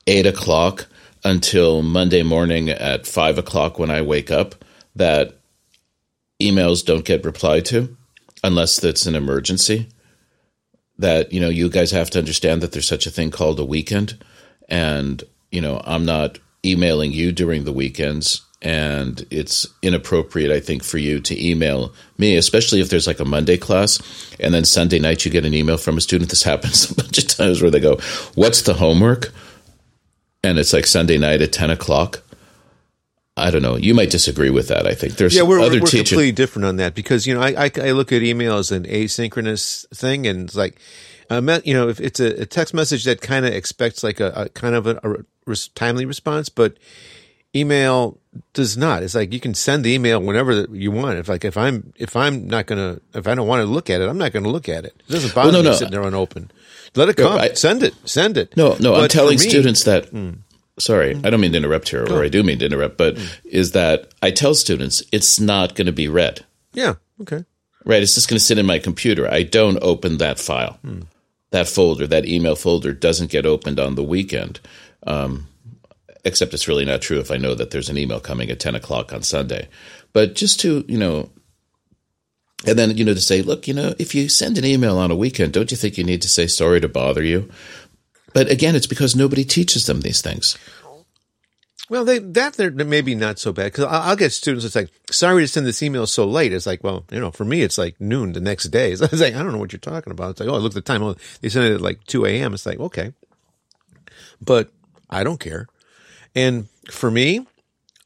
eight 0.06 0.26
o'clock 0.26 0.86
until 1.24 1.82
Monday 1.82 2.22
morning 2.22 2.68
at 2.68 3.06
five 3.06 3.38
o'clock 3.38 3.78
when 3.78 3.90
I 3.90 4.02
wake 4.02 4.30
up, 4.30 4.64
that 4.94 5.38
emails 6.40 6.84
don't 6.84 7.04
get 7.04 7.24
replied 7.24 7.64
to 7.66 7.96
unless 8.44 8.82
it's 8.82 9.06
an 9.06 9.14
emergency. 9.14 9.88
That, 11.02 11.32
you 11.32 11.40
know, 11.40 11.48
you 11.48 11.68
guys 11.68 11.90
have 11.90 12.10
to 12.10 12.18
understand 12.18 12.62
that 12.62 12.72
there's 12.72 12.88
such 12.88 13.06
a 13.06 13.10
thing 13.10 13.30
called 13.30 13.60
a 13.60 13.64
weekend. 13.64 14.22
And, 14.68 15.22
you 15.50 15.60
know, 15.60 15.80
I'm 15.84 16.04
not 16.04 16.38
emailing 16.64 17.12
you 17.12 17.32
during 17.32 17.64
the 17.64 17.72
weekends 17.72 18.42
and 18.62 19.26
it's 19.30 19.66
inappropriate, 19.82 20.52
I 20.52 20.60
think, 20.60 20.84
for 20.84 20.96
you 20.96 21.18
to 21.20 21.50
email 21.50 21.92
me, 22.16 22.36
especially 22.36 22.80
if 22.80 22.88
there's 22.88 23.08
like 23.08 23.18
a 23.18 23.24
Monday 23.24 23.56
class, 23.56 24.00
and 24.38 24.54
then 24.54 24.64
Sunday 24.64 25.00
night 25.00 25.24
you 25.24 25.32
get 25.32 25.44
an 25.44 25.52
email 25.52 25.76
from 25.76 25.98
a 25.98 26.00
student. 26.00 26.30
This 26.30 26.42
happens 26.44 26.90
a 26.90 26.94
bunch 26.94 27.18
of 27.18 27.26
times 27.26 27.60
where 27.60 27.72
they 27.72 27.80
go, 27.80 27.96
"What's 28.34 28.62
the 28.62 28.74
homework?" 28.74 29.32
and 30.44 30.58
it's 30.58 30.72
like 30.72 30.86
Sunday 30.86 31.18
night 31.18 31.42
at 31.42 31.52
ten 31.52 31.70
o'clock. 31.70 32.22
I 33.36 33.50
don't 33.50 33.62
know. 33.62 33.76
You 33.76 33.94
might 33.94 34.10
disagree 34.10 34.50
with 34.50 34.68
that. 34.68 34.86
I 34.86 34.94
think 34.94 35.16
there's 35.16 35.34
yeah, 35.34 35.42
we're, 35.42 35.60
other 35.60 35.80
we're 35.80 35.86
teachers. 35.86 36.10
completely 36.10 36.32
different 36.32 36.66
on 36.66 36.76
that 36.76 36.94
because 36.94 37.26
you 37.26 37.34
know 37.34 37.40
I, 37.40 37.64
I, 37.66 37.70
I 37.82 37.90
look 37.92 38.12
at 38.12 38.22
email 38.22 38.58
as 38.58 38.70
an 38.70 38.84
asynchronous 38.84 39.86
thing, 39.96 40.26
and 40.26 40.44
it's 40.44 40.54
like, 40.54 40.78
uh, 41.30 41.40
you 41.64 41.72
know, 41.72 41.88
if 41.88 41.98
it's 41.98 42.20
a, 42.20 42.42
a 42.42 42.46
text 42.46 42.74
message 42.74 43.04
that 43.04 43.22
kind 43.22 43.46
of 43.46 43.54
expects 43.54 44.02
like 44.04 44.20
a, 44.20 44.32
a 44.36 44.48
kind 44.50 44.74
of 44.74 44.86
a, 44.86 45.00
a 45.46 45.56
timely 45.74 46.04
response, 46.04 46.50
but 46.50 46.76
email 47.56 48.18
does 48.52 48.76
not. 48.76 49.02
It's 49.02 49.14
like 49.14 49.32
you 49.32 49.40
can 49.40 49.54
send 49.54 49.84
the 49.84 49.92
email 49.92 50.20
whenever 50.20 50.66
you 50.70 50.90
want. 50.90 51.18
If 51.18 51.28
like 51.28 51.44
if 51.46 51.56
I'm 51.56 51.92
if 51.96 52.14
I'm 52.16 52.46
not 52.48 52.66
gonna 52.66 53.00
if 53.14 53.26
I 53.26 53.34
don't 53.34 53.48
want 53.48 53.60
to 53.60 53.66
look 53.66 53.88
at 53.88 54.02
it, 54.02 54.08
I'm 54.10 54.18
not 54.18 54.32
gonna 54.32 54.50
look 54.50 54.68
at 54.68 54.84
it. 54.84 55.02
It 55.08 55.12
doesn't 55.12 55.34
bother 55.34 55.52
Well, 55.52 55.62
no, 55.62 55.68
me 55.70 55.70
no. 55.70 55.74
sitting 55.76 55.92
there 55.92 56.02
unopened. 56.02 56.52
Let 56.94 57.08
it 57.08 57.16
come. 57.16 57.38
I- 57.38 57.54
send 57.54 57.82
it. 57.82 57.94
Send 58.04 58.36
it. 58.36 58.54
No, 58.58 58.76
no, 58.78 58.94
I'm 58.94 59.08
telling 59.08 59.38
me- 59.38 59.48
students 59.48 59.84
that. 59.84 60.12
Sorry, 60.82 61.14
mm. 61.14 61.24
I 61.24 61.30
don't 61.30 61.40
mean 61.40 61.52
to 61.52 61.58
interrupt 61.58 61.88
here, 61.88 62.04
or 62.10 62.24
I 62.24 62.28
do 62.28 62.42
mean 62.42 62.58
to 62.58 62.66
interrupt, 62.66 62.96
but 62.96 63.16
mm. 63.16 63.40
is 63.44 63.72
that 63.72 64.12
I 64.20 64.30
tell 64.30 64.54
students 64.54 65.02
it's 65.12 65.38
not 65.38 65.74
going 65.74 65.86
to 65.86 65.92
be 65.92 66.08
read. 66.08 66.44
Yeah. 66.72 66.94
Okay. 67.20 67.44
Right, 67.84 68.02
it's 68.02 68.14
just 68.14 68.28
going 68.28 68.38
to 68.38 68.44
sit 68.44 68.58
in 68.58 68.66
my 68.66 68.78
computer. 68.78 69.28
I 69.28 69.42
don't 69.42 69.78
open 69.82 70.18
that 70.18 70.38
file, 70.38 70.74
hmm. 70.82 71.00
that 71.50 71.66
folder, 71.66 72.06
that 72.06 72.26
email 72.26 72.54
folder 72.54 72.92
doesn't 72.92 73.30
get 73.30 73.44
opened 73.44 73.80
on 73.80 73.96
the 73.96 74.04
weekend. 74.04 74.60
Um, 75.04 75.48
except 76.24 76.54
it's 76.54 76.68
really 76.68 76.84
not 76.84 77.02
true 77.02 77.18
if 77.18 77.30
I 77.30 77.36
know 77.36 77.54
that 77.54 77.70
there's 77.70 77.88
an 77.88 77.98
email 77.98 78.20
coming 78.20 78.50
at 78.50 78.60
ten 78.60 78.74
o'clock 78.74 79.12
on 79.12 79.22
Sunday. 79.22 79.68
But 80.12 80.34
just 80.34 80.60
to 80.60 80.84
you 80.86 80.98
know, 80.98 81.30
and 82.66 82.78
then 82.78 82.96
you 82.96 83.04
know 83.04 83.14
to 83.14 83.20
say, 83.20 83.42
look, 83.42 83.66
you 83.66 83.74
know, 83.74 83.94
if 83.98 84.14
you 84.14 84.28
send 84.28 84.58
an 84.58 84.64
email 84.64 84.98
on 84.98 85.10
a 85.10 85.16
weekend, 85.16 85.52
don't 85.52 85.70
you 85.70 85.76
think 85.76 85.98
you 85.98 86.04
need 86.04 86.22
to 86.22 86.28
say 86.28 86.46
sorry 86.46 86.80
to 86.80 86.88
bother 86.88 87.22
you? 87.24 87.50
But 88.32 88.50
again, 88.50 88.74
it's 88.74 88.86
because 88.86 89.14
nobody 89.16 89.44
teaches 89.44 89.86
them 89.86 90.00
these 90.00 90.22
things. 90.22 90.56
Well, 91.90 92.04
they 92.04 92.20
that 92.20 92.54
they're 92.54 92.70
maybe 92.70 93.14
not 93.14 93.38
so 93.38 93.52
bad 93.52 93.72
because 93.72 93.84
I'll, 93.84 94.16
get 94.16 94.32
students. 94.32 94.64
It's 94.64 94.74
like, 94.74 94.90
sorry 95.10 95.42
to 95.42 95.48
send 95.48 95.66
this 95.66 95.82
email 95.82 96.06
so 96.06 96.24
late. 96.24 96.52
It's 96.52 96.64
like, 96.64 96.82
well, 96.82 97.04
you 97.10 97.20
know, 97.20 97.30
for 97.30 97.44
me, 97.44 97.60
it's 97.60 97.76
like 97.76 98.00
noon 98.00 98.32
the 98.32 98.40
next 98.40 98.64
day. 98.68 98.94
So 98.94 99.04
I 99.04 99.08
was 99.10 99.20
like, 99.20 99.34
I 99.34 99.42
don't 99.42 99.52
know 99.52 99.58
what 99.58 99.72
you're 99.72 99.80
talking 99.80 100.10
about. 100.10 100.30
It's 100.30 100.40
like, 100.40 100.48
oh, 100.48 100.54
I 100.54 100.58
look 100.58 100.72
at 100.72 100.74
the 100.74 100.80
time. 100.80 101.02
Oh, 101.02 101.16
they 101.40 101.50
sent 101.50 101.66
it 101.66 101.74
at 101.74 101.80
like 101.82 102.04
two 102.04 102.24
a.m. 102.24 102.54
It's 102.54 102.64
like, 102.64 102.80
okay, 102.80 103.12
but 104.40 104.70
I 105.10 105.22
don't 105.22 105.40
care. 105.40 105.66
And 106.34 106.68
for 106.90 107.10
me, 107.10 107.46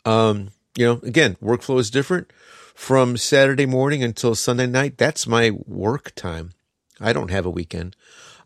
um, 0.04 0.50
you 0.76 0.86
know, 0.86 1.00
again, 1.04 1.36
workflow 1.42 1.78
is 1.78 1.90
different. 1.90 2.32
From 2.74 3.16
Saturday 3.16 3.66
morning 3.66 4.02
until 4.02 4.34
Sunday 4.34 4.66
night, 4.66 4.98
that's 4.98 5.26
my 5.26 5.50
work 5.66 6.14
time. 6.14 6.52
I 7.00 7.12
don't 7.12 7.30
have 7.30 7.46
a 7.46 7.50
weekend. 7.50 7.96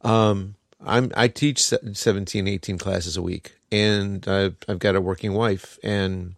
Um, 0.03 0.55
I'm 0.85 1.13
I 1.17 1.29
teach 1.29 1.63
se- 1.63 1.93
17, 1.93 2.49
18 2.49 2.79
classes 2.79 3.17
a 3.17 3.23
week, 3.23 3.53
and 3.71 4.27
I've, 4.27 4.57
I've 4.69 4.79
got 4.79 4.97
a 4.97 5.01
working 5.01 5.35
wife, 5.35 5.79
and 5.83 6.35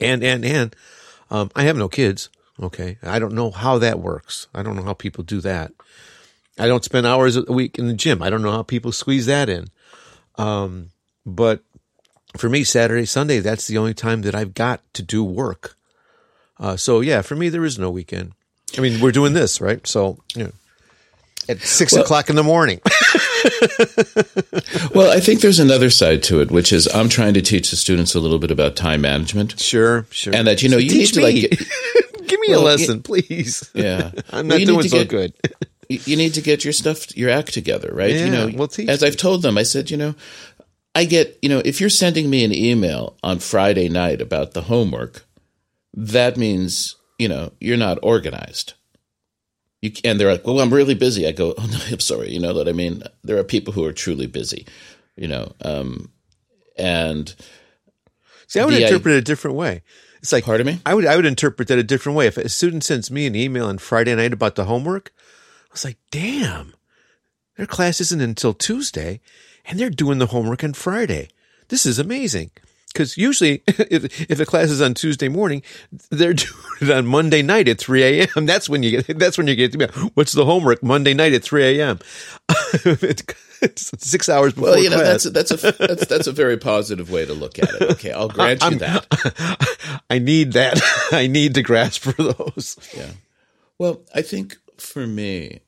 and 0.00 0.22
and 0.22 0.44
and 0.44 0.76
um, 1.30 1.50
I 1.54 1.64
have 1.64 1.76
no 1.76 1.88
kids. 1.88 2.28
Okay, 2.60 2.98
I 3.02 3.18
don't 3.18 3.34
know 3.34 3.50
how 3.50 3.78
that 3.78 3.98
works. 3.98 4.46
I 4.54 4.62
don't 4.62 4.76
know 4.76 4.82
how 4.82 4.94
people 4.94 5.24
do 5.24 5.40
that. 5.40 5.72
I 6.58 6.66
don't 6.66 6.84
spend 6.84 7.06
hours 7.06 7.36
a 7.36 7.42
week 7.50 7.78
in 7.78 7.86
the 7.86 7.94
gym. 7.94 8.22
I 8.22 8.30
don't 8.30 8.42
know 8.42 8.52
how 8.52 8.62
people 8.62 8.92
squeeze 8.92 9.26
that 9.26 9.48
in. 9.48 9.68
Um, 10.36 10.90
but 11.24 11.62
for 12.36 12.48
me, 12.48 12.62
Saturday, 12.64 13.06
Sunday, 13.06 13.40
that's 13.40 13.66
the 13.66 13.78
only 13.78 13.94
time 13.94 14.22
that 14.22 14.34
I've 14.34 14.54
got 14.54 14.80
to 14.94 15.02
do 15.02 15.24
work. 15.24 15.76
Uh, 16.58 16.76
so 16.76 17.00
yeah, 17.00 17.22
for 17.22 17.34
me, 17.34 17.48
there 17.48 17.64
is 17.64 17.78
no 17.78 17.90
weekend. 17.90 18.32
I 18.76 18.80
mean, 18.80 19.00
we're 19.00 19.12
doing 19.12 19.32
this, 19.32 19.60
right? 19.60 19.86
So, 19.86 20.18
you 20.34 20.44
know, 20.44 20.52
at 21.48 21.60
six 21.60 21.92
o'clock 21.94 22.30
in 22.30 22.36
the 22.36 22.42
morning. 22.42 22.80
Well, 24.94 25.10
I 25.10 25.20
think 25.20 25.40
there's 25.40 25.58
another 25.58 25.90
side 25.90 26.22
to 26.24 26.40
it, 26.40 26.50
which 26.50 26.72
is 26.72 26.86
I'm 26.94 27.08
trying 27.08 27.34
to 27.34 27.42
teach 27.42 27.70
the 27.70 27.76
students 27.76 28.14
a 28.14 28.20
little 28.20 28.38
bit 28.38 28.50
about 28.50 28.76
time 28.76 29.00
management. 29.00 29.58
sure, 29.58 30.06
sure. 30.10 30.34
And 30.34 30.46
that, 30.46 30.62
you 30.62 30.68
know, 30.68 30.76
you 30.76 30.90
need 30.90 31.06
Teach 31.06 31.12
to 31.12 31.22
like, 31.22 31.34
get- 31.34 31.58
Give 32.28 32.40
me 32.40 32.48
Well, 32.50 32.62
a 32.62 32.64
lesson, 32.64 33.02
please. 33.02 33.70
yeah, 33.74 34.10
I'm 34.30 34.48
not 34.48 34.58
need 34.58 34.66
doing 34.66 34.88
so 34.88 34.98
get- 35.04 35.08
good. 35.08 35.32
you 35.88 36.16
need 36.16 36.34
to 36.34 36.40
get 36.42 36.64
your 36.64 36.72
stuff, 36.72 37.16
your 37.16 37.30
act 37.30 37.52
together, 37.54 37.90
right? 37.92 38.10
Yeah, 38.10 38.24
you 38.24 38.30
know, 38.30 38.50
well, 38.54 38.68
teach 38.68 38.88
as 38.88 39.02
me. 39.02 39.08
I've 39.08 39.16
told 39.16 39.42
them, 39.42 39.56
I 39.58 39.62
said, 39.62 39.90
you 39.90 39.96
know, 39.96 40.14
I 40.94 41.04
get, 41.04 41.38
you 41.42 41.48
know, 41.48 41.62
if 41.64 41.80
you're 41.80 41.90
sending 41.90 42.28
me 42.28 42.44
an 42.44 42.52
email 42.54 43.16
on 43.22 43.38
Friday 43.38 43.88
night 43.88 44.20
about 44.20 44.52
the 44.52 44.62
homework, 44.62 45.24
that 45.94 46.36
means, 46.36 46.96
you 47.18 47.28
know, 47.28 47.52
you're 47.60 47.76
not 47.78 47.98
organized. 48.02 48.74
You, 49.82 49.92
and 50.04 50.18
they're 50.18 50.30
like, 50.30 50.46
well, 50.46 50.60
I'm 50.60 50.72
really 50.72 50.94
busy. 50.94 51.26
I 51.26 51.32
go, 51.32 51.54
oh, 51.58 51.66
no, 51.66 51.78
I'm 51.90 52.00
sorry. 52.00 52.30
You 52.30 52.40
know 52.40 52.54
what 52.54 52.68
I 52.68 52.72
mean? 52.72 53.02
There 53.24 53.36
are 53.36 53.44
people 53.44 53.72
who 53.74 53.84
are 53.84 53.92
truly 53.92 54.26
busy, 54.26 54.66
you 55.16 55.28
know, 55.28 55.52
um, 55.62 56.10
and 56.78 57.34
See, 58.46 58.60
I 58.60 58.64
would 58.64 58.74
The, 58.74 58.84
interpret 58.84 59.14
it 59.14 59.18
a 59.18 59.22
different 59.22 59.56
way. 59.56 59.82
It's 60.18 60.32
like, 60.32 60.44
pardon 60.44 60.66
me? 60.66 60.80
I 60.86 60.94
would, 60.94 61.04
I 61.04 61.16
would 61.16 61.26
interpret 61.26 61.68
that 61.68 61.78
a 61.78 61.82
different 61.82 62.16
way. 62.16 62.26
If 62.26 62.36
a 62.36 62.48
student 62.48 62.84
sends 62.84 63.10
me 63.10 63.26
an 63.26 63.34
email 63.34 63.66
on 63.66 63.78
Friday 63.78 64.14
night 64.14 64.32
about 64.32 64.54
the 64.54 64.66
homework, 64.66 65.12
I 65.16 65.72
was 65.72 65.84
like, 65.84 65.98
damn, 66.10 66.74
their 67.56 67.66
class 67.66 68.00
isn't 68.00 68.20
until 68.20 68.54
Tuesday 68.54 69.20
and 69.64 69.78
they're 69.80 69.90
doing 69.90 70.18
the 70.18 70.26
homework 70.26 70.62
on 70.62 70.74
Friday. 70.74 71.28
This 71.68 71.86
is 71.86 71.98
amazing. 71.98 72.50
Because 72.92 73.16
usually, 73.16 73.62
if, 73.66 74.30
if 74.30 74.38
a 74.40 74.44
class 74.44 74.70
is 74.70 74.80
on 74.82 74.94
Tuesday 74.94 75.28
morning, 75.28 75.62
they're 76.10 76.34
doing 76.34 76.52
it 76.82 76.90
on 76.90 77.06
Monday 77.06 77.42
night 77.42 77.68
at 77.68 77.78
3 77.78 78.02
a.m. 78.02 78.46
That's 78.46 78.68
when 78.68 78.82
you 78.82 79.02
get, 79.02 79.18
that's 79.18 79.38
when 79.38 79.46
you 79.46 79.54
get, 79.56 79.72
to 79.72 79.78
be 79.78 79.86
what's 80.14 80.32
the 80.32 80.44
homework? 80.44 80.82
Monday 80.82 81.14
night 81.14 81.32
at 81.32 81.42
3 81.42 81.78
a.m. 81.80 81.98
it's 83.64 83.92
six 84.06 84.28
hours 84.28 84.52
before 84.54 84.70
Well, 84.70 84.78
you 84.82 84.90
know, 84.90 84.96
class. 84.96 85.24
that's 85.24 85.50
that's 85.50 85.64
a 85.64 85.72
that's 85.86 86.06
that's 86.06 86.26
a 86.26 86.32
very 86.32 86.56
positive 86.56 87.10
way 87.10 87.24
to 87.24 87.32
look 87.32 87.58
at 87.58 87.68
it. 87.74 87.82
Okay, 87.92 88.10
I'll 88.12 88.28
grant 88.28 88.60
you 88.62 88.66
I'm- 88.68 88.78
that. 88.78 90.00
I 90.10 90.18
need 90.18 90.52
that. 90.52 90.80
I 91.12 91.26
need 91.28 91.54
to 91.54 91.62
grasp 91.62 92.02
for 92.02 92.12
those. 92.22 92.76
Yeah. 92.96 93.10
Well, 93.78 94.02
I 94.14 94.22
think 94.22 94.56
for 94.78 95.06
me, 95.06 95.60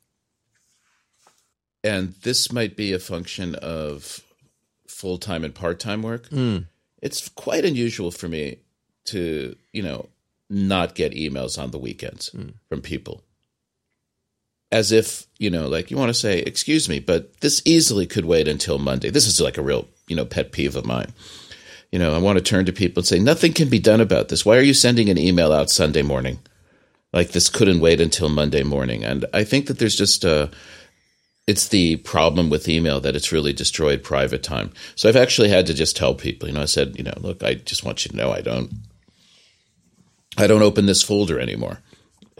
and 1.82 2.14
this 2.22 2.50
might 2.52 2.76
be 2.76 2.92
a 2.92 2.98
function 2.98 3.54
of 3.54 4.20
full 4.88 5.18
time 5.18 5.44
and 5.44 5.54
part 5.54 5.78
time 5.78 6.02
work, 6.02 6.26
hmm. 6.28 6.58
It's 7.04 7.28
quite 7.28 7.64
unusual 7.64 8.10
for 8.10 8.28
me 8.28 8.58
to, 9.04 9.54
you 9.72 9.82
know, 9.82 10.08
not 10.50 10.94
get 10.96 11.12
emails 11.12 11.62
on 11.62 11.70
the 11.70 11.78
weekends 11.78 12.28
hmm. 12.28 12.48
from 12.68 12.80
people. 12.80 13.22
As 14.72 14.90
if, 14.90 15.26
you 15.38 15.50
know, 15.50 15.68
like 15.68 15.90
you 15.92 15.96
want 15.96 16.08
to 16.08 16.14
say, 16.14 16.40
excuse 16.40 16.88
me, 16.88 16.98
but 16.98 17.40
this 17.40 17.62
easily 17.64 18.06
could 18.06 18.24
wait 18.24 18.48
until 18.48 18.78
Monday. 18.78 19.10
This 19.10 19.28
is 19.28 19.40
like 19.40 19.58
a 19.58 19.62
real, 19.62 19.86
you 20.08 20.16
know, 20.16 20.24
pet 20.24 20.50
peeve 20.50 20.74
of 20.74 20.84
mine. 20.84 21.12
You 21.92 22.00
know, 22.00 22.12
I 22.12 22.18
want 22.18 22.38
to 22.38 22.42
turn 22.42 22.64
to 22.64 22.72
people 22.72 23.02
and 23.02 23.06
say, 23.06 23.20
nothing 23.20 23.52
can 23.52 23.68
be 23.68 23.78
done 23.78 24.00
about 24.00 24.28
this. 24.28 24.44
Why 24.44 24.56
are 24.56 24.62
you 24.62 24.74
sending 24.74 25.08
an 25.10 25.18
email 25.18 25.52
out 25.52 25.70
Sunday 25.70 26.02
morning? 26.02 26.40
like 27.14 27.30
this 27.30 27.48
couldn't 27.48 27.80
wait 27.80 28.00
until 28.00 28.28
Monday 28.28 28.64
morning. 28.64 29.04
And 29.04 29.24
I 29.32 29.44
think 29.44 29.68
that 29.68 29.78
there's 29.78 29.94
just 29.94 30.24
a, 30.24 30.50
it's 31.46 31.68
the 31.68 31.96
problem 31.96 32.48
with 32.48 32.68
email 32.68 33.00
that 33.00 33.14
it's 33.14 33.32
really 33.32 33.52
destroyed 33.52 34.02
private 34.02 34.42
time. 34.42 34.72
So 34.94 35.08
I've 35.08 35.16
actually 35.16 35.50
had 35.50 35.66
to 35.66 35.74
just 35.74 35.96
tell 35.96 36.14
people, 36.14 36.48
you 36.48 36.54
know, 36.54 36.62
I 36.62 36.66
said, 36.66 36.96
you 36.96 37.04
know, 37.04 37.14
look, 37.18 37.42
I 37.42 37.54
just 37.54 37.84
want 37.84 38.04
you 38.04 38.10
to 38.10 38.16
know 38.16 38.32
I 38.32 38.40
don't, 38.40 38.72
I 40.38 40.46
don't 40.46 40.62
open 40.62 40.86
this 40.86 41.02
folder 41.02 41.38
anymore. 41.38 41.80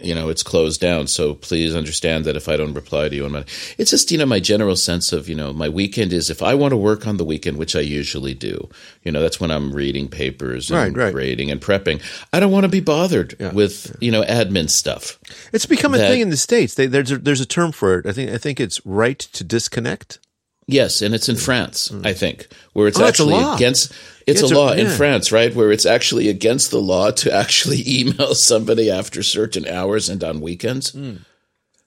You 0.01 0.13
know 0.13 0.27
it's 0.27 0.43
closed 0.43 0.81
down 0.81 1.07
so 1.07 1.33
please 1.33 1.73
understand 1.75 2.25
that 2.25 2.35
if 2.35 2.49
i 2.49 2.57
don't 2.57 2.73
reply 2.73 3.07
to 3.07 3.15
you 3.15 3.23
on 3.23 3.31
my 3.31 3.45
it's 3.77 3.91
just 3.91 4.11
you 4.11 4.17
know 4.17 4.25
my 4.25 4.41
general 4.41 4.75
sense 4.75 5.13
of 5.13 5.29
you 5.29 5.35
know 5.35 5.53
my 5.53 5.69
weekend 5.69 6.11
is 6.11 6.29
if 6.29 6.43
i 6.43 6.53
want 6.53 6.71
to 6.73 6.77
work 6.77 7.07
on 7.07 7.15
the 7.15 7.23
weekend 7.23 7.57
which 7.57 7.75
i 7.77 7.79
usually 7.79 8.33
do 8.33 8.69
you 9.03 9.11
know 9.11 9.21
that's 9.21 9.39
when 9.39 9.51
i'm 9.51 9.71
reading 9.73 10.09
papers 10.09 10.69
and 10.69 10.77
Right, 10.97 11.05
right. 11.05 11.13
grading 11.13 11.49
and 11.49 11.61
prepping 11.61 12.01
i 12.33 12.41
don't 12.41 12.51
want 12.51 12.65
to 12.65 12.69
be 12.69 12.81
bothered 12.81 13.35
with 13.53 13.95
you 14.01 14.11
know 14.11 14.21
admin 14.23 14.69
stuff 14.69 15.17
It's 15.53 15.65
become 15.65 15.93
a 15.93 15.97
thing 15.97 16.21
in 16.21 16.29
the 16.29 16.37
states. 16.37 16.73
They, 16.75 16.87
there's 16.87 17.11
a, 17.11 17.17
there's 17.17 17.41
a 17.41 17.45
term 17.45 17.71
for 17.71 17.99
it. 17.99 18.05
I 18.05 18.11
think 18.11 18.31
I 18.31 18.37
think 18.37 18.59
it's 18.59 18.85
right 18.85 19.17
to 19.19 19.43
disconnect. 19.43 20.19
Yes 20.67 21.01
and 21.01 21.13
it's 21.15 21.29
in 21.29 21.35
france 21.35 21.91
i 22.03 22.11
think 22.13 22.47
where 22.73 22.87
it's 22.87 22.99
Oh, 22.99 23.05
actually 23.07 23.33
law. 23.35 23.55
against 23.55 23.91
it's, 24.27 24.41
It's 24.41 24.51
a 24.51 24.55
a- 24.55 24.57
law 24.57 24.71
in 24.73 24.89
france 24.89 25.31
right 25.31 25.53
where 25.53 25.71
it's 25.71 25.85
actually 25.85 26.27
against 26.29 26.71
the 26.71 26.81
law 26.81 27.11
to 27.11 27.31
actually 27.31 27.83
email 27.99 28.33
somebody 28.35 28.89
after 28.89 29.21
certain 29.23 29.67
hours 29.67 30.09
and 30.09 30.23
on 30.23 30.41
weekends 30.41 30.91
Hmm. 30.91 31.17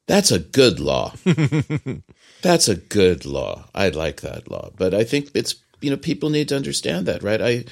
that's 0.06 0.30
a 0.30 0.38
good 0.38 0.78
law 0.80 1.14
That's 2.40 2.68
a 2.68 2.76
good 2.76 3.26
law. 3.26 3.64
I 3.74 3.88
like 3.88 4.20
that 4.20 4.48
law, 4.48 4.70
but 4.76 4.94
I 4.94 5.02
think 5.02 5.30
it's 5.34 5.56
you 5.80 5.90
know 5.90 5.96
people 5.96 6.30
need 6.30 6.48
to 6.50 6.56
understand 6.56 7.06
that, 7.06 7.24
right? 7.24 7.42
I, 7.42 7.64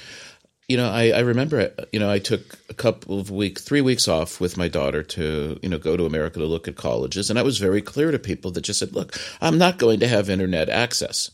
you 0.67 0.75
know, 0.75 0.89
I, 0.89 1.11
I 1.11 1.19
remember 1.19 1.71
you 1.93 1.99
know 1.99 2.11
I 2.11 2.19
took 2.19 2.59
a 2.69 2.73
couple 2.73 3.19
of 3.19 3.31
weeks, 3.31 3.61
three 3.61 3.81
weeks 3.81 4.07
off 4.07 4.41
with 4.41 4.57
my 4.57 4.67
daughter 4.67 5.01
to 5.01 5.59
you 5.61 5.69
know 5.69 5.77
go 5.77 5.95
to 5.95 6.05
America 6.05 6.39
to 6.39 6.45
look 6.45 6.67
at 6.67 6.75
colleges, 6.75 7.29
and 7.29 7.39
I 7.39 7.43
was 7.43 7.57
very 7.57 7.81
clear 7.81 8.11
to 8.11 8.19
people 8.19 8.51
that 8.51 8.61
just 8.61 8.79
said, 8.79 8.93
look, 8.93 9.17
I'm 9.39 9.57
not 9.57 9.77
going 9.77 10.01
to 10.01 10.07
have 10.07 10.29
internet 10.29 10.69
access 10.69 11.31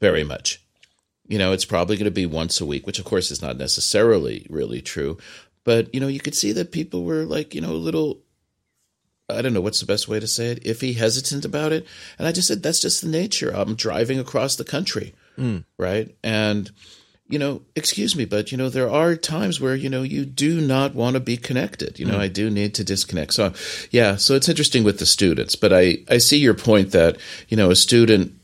very 0.00 0.24
much. 0.24 0.62
You 1.26 1.38
know, 1.38 1.52
it's 1.52 1.64
probably 1.64 1.96
going 1.96 2.04
to 2.06 2.10
be 2.10 2.26
once 2.26 2.60
a 2.60 2.66
week, 2.66 2.86
which 2.86 2.98
of 2.98 3.04
course 3.04 3.30
is 3.30 3.42
not 3.42 3.56
necessarily 3.56 4.46
really 4.48 4.80
true, 4.80 5.18
but 5.64 5.94
you 5.94 6.00
know, 6.00 6.08
you 6.08 6.20
could 6.20 6.34
see 6.34 6.52
that 6.52 6.72
people 6.72 7.04
were 7.04 7.24
like 7.24 7.54
you 7.54 7.60
know 7.60 7.72
a 7.72 7.72
little 7.72 8.20
I 9.28 9.42
don't 9.42 9.52
know 9.52 9.60
what's 9.60 9.80
the 9.80 9.86
best 9.86 10.08
way 10.08 10.20
to 10.20 10.26
say 10.26 10.48
it, 10.48 10.64
iffy, 10.64 10.96
hesitant 10.96 11.44
about 11.44 11.72
it. 11.72 11.86
And 12.18 12.26
I 12.26 12.32
just 12.32 12.48
said, 12.48 12.62
that's 12.62 12.80
just 12.80 13.02
the 13.02 13.08
nature. 13.08 13.50
I'm 13.50 13.74
driving 13.74 14.18
across 14.18 14.56
the 14.56 14.64
country, 14.64 15.14
mm. 15.38 15.64
right? 15.78 16.14
And, 16.22 16.70
you 17.28 17.38
know, 17.38 17.62
excuse 17.74 18.14
me, 18.14 18.26
but, 18.26 18.52
you 18.52 18.58
know, 18.58 18.68
there 18.68 18.90
are 18.90 19.16
times 19.16 19.60
where, 19.60 19.74
you 19.74 19.88
know, 19.88 20.02
you 20.02 20.26
do 20.26 20.60
not 20.60 20.94
want 20.94 21.14
to 21.14 21.20
be 21.20 21.36
connected. 21.36 21.98
You 21.98 22.04
know, 22.04 22.18
mm. 22.18 22.20
I 22.20 22.28
do 22.28 22.50
need 22.50 22.74
to 22.74 22.84
disconnect. 22.84 23.32
So, 23.32 23.54
yeah, 23.90 24.16
so 24.16 24.34
it's 24.34 24.48
interesting 24.48 24.84
with 24.84 24.98
the 24.98 25.06
students. 25.06 25.56
But 25.56 25.72
I, 25.72 25.98
I 26.08 26.18
see 26.18 26.38
your 26.38 26.54
point 26.54 26.92
that, 26.92 27.16
you 27.48 27.56
know, 27.56 27.70
a 27.70 27.76
student 27.76 28.34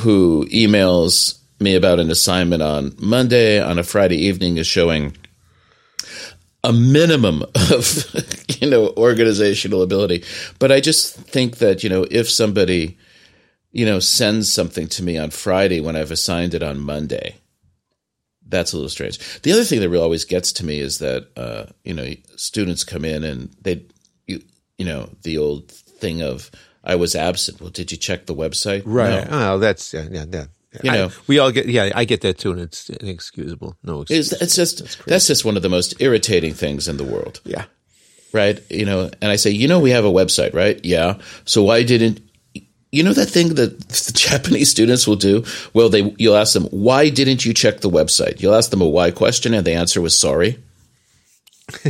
who 0.00 0.46
emails 0.46 1.38
me 1.60 1.74
about 1.74 2.00
an 2.00 2.10
assignment 2.10 2.62
on 2.62 2.94
Monday 2.98 3.60
on 3.60 3.78
a 3.78 3.84
Friday 3.84 4.16
evening 4.16 4.56
is 4.56 4.66
showing 4.66 5.16
a 6.64 6.72
minimum 6.72 7.42
of 7.70 8.04
you 8.60 8.68
know 8.68 8.92
organizational 8.96 9.80
ability 9.80 10.24
but 10.58 10.72
i 10.72 10.80
just 10.80 11.14
think 11.14 11.58
that 11.58 11.84
you 11.84 11.88
know 11.88 12.04
if 12.10 12.28
somebody 12.28 12.98
you 13.70 13.86
know 13.86 14.00
sends 14.00 14.52
something 14.52 14.88
to 14.88 15.02
me 15.02 15.16
on 15.16 15.30
friday 15.30 15.80
when 15.80 15.94
i've 15.94 16.10
assigned 16.10 16.54
it 16.54 16.62
on 16.62 16.80
monday 16.80 17.36
that's 18.48 18.72
a 18.72 18.76
little 18.76 18.88
strange 18.88 19.18
the 19.42 19.52
other 19.52 19.64
thing 19.64 19.80
that 19.80 19.88
really 19.88 20.02
always 20.02 20.24
gets 20.24 20.52
to 20.52 20.64
me 20.64 20.80
is 20.80 20.98
that 20.98 21.28
uh, 21.36 21.64
you 21.84 21.94
know 21.94 22.12
students 22.36 22.84
come 22.84 23.04
in 23.04 23.24
and 23.24 23.50
they 23.62 23.84
you, 24.26 24.40
you 24.76 24.84
know 24.84 25.08
the 25.22 25.38
old 25.38 25.70
thing 25.70 26.22
of 26.22 26.50
i 26.84 26.94
was 26.94 27.14
absent 27.14 27.60
well 27.60 27.70
did 27.70 27.90
you 27.92 27.98
check 27.98 28.26
the 28.26 28.34
website 28.34 28.84
No. 29.30 29.54
Oh, 29.54 29.58
that's 29.58 29.92
yeah, 29.92 30.06
yeah, 30.10 30.24
yeah. 30.30 30.44
You 30.82 30.90
I- 30.90 30.96
know. 30.96 31.10
we 31.26 31.38
all 31.38 31.50
get. 31.50 31.66
Yeah, 31.66 31.90
I 31.94 32.04
get 32.04 32.20
that 32.20 32.38
too, 32.38 32.52
and 32.52 32.60
it's 32.60 32.90
inexcusable. 32.90 33.76
No 33.82 34.02
excuse. 34.02 34.32
It's, 34.32 34.42
it's 34.42 34.54
just 34.54 35.06
that's 35.06 35.26
just 35.26 35.42
one 35.44 35.56
of 35.56 35.62
the 35.62 35.70
most 35.70 35.94
irritating 36.00 36.52
things 36.52 36.88
in 36.88 36.98
the 36.98 37.04
world 37.04 37.40
yeah. 37.44 37.64
right? 38.34 38.60
You 38.70 38.84
know, 38.84 39.10
and 39.22 39.30
I 39.32 39.36
say, 39.36 39.50
you 39.50 39.66
know, 39.66 39.80
we 39.80 39.90
have 39.90 40.04
a 40.04 40.10
website, 40.10 40.52
right? 40.54 40.78
Yeah. 40.84 41.18
So 41.46 41.62
why 41.62 41.82
didn't 41.84 42.20
you 42.90 43.02
know 43.02 43.12
that 43.12 43.26
thing 43.26 43.54
that 43.54 43.78
the 43.88 44.12
Japanese 44.16 44.70
students 44.70 45.06
will 45.06 45.16
do? 45.16 45.44
Well, 45.74 45.88
they 45.88 46.14
you'll 46.18 46.36
ask 46.36 46.54
them, 46.54 46.64
why 46.64 47.08
didn't 47.10 47.44
you 47.44 47.52
check 47.54 47.80
the 47.80 47.90
website? 47.90 48.40
You'll 48.40 48.54
ask 48.54 48.70
them 48.70 48.80
a 48.82 48.88
why 48.88 49.10
question, 49.10 49.54
and 49.54 49.66
the 49.66 49.72
answer 49.72 50.00
was 50.00 50.16
sorry. 50.18 50.58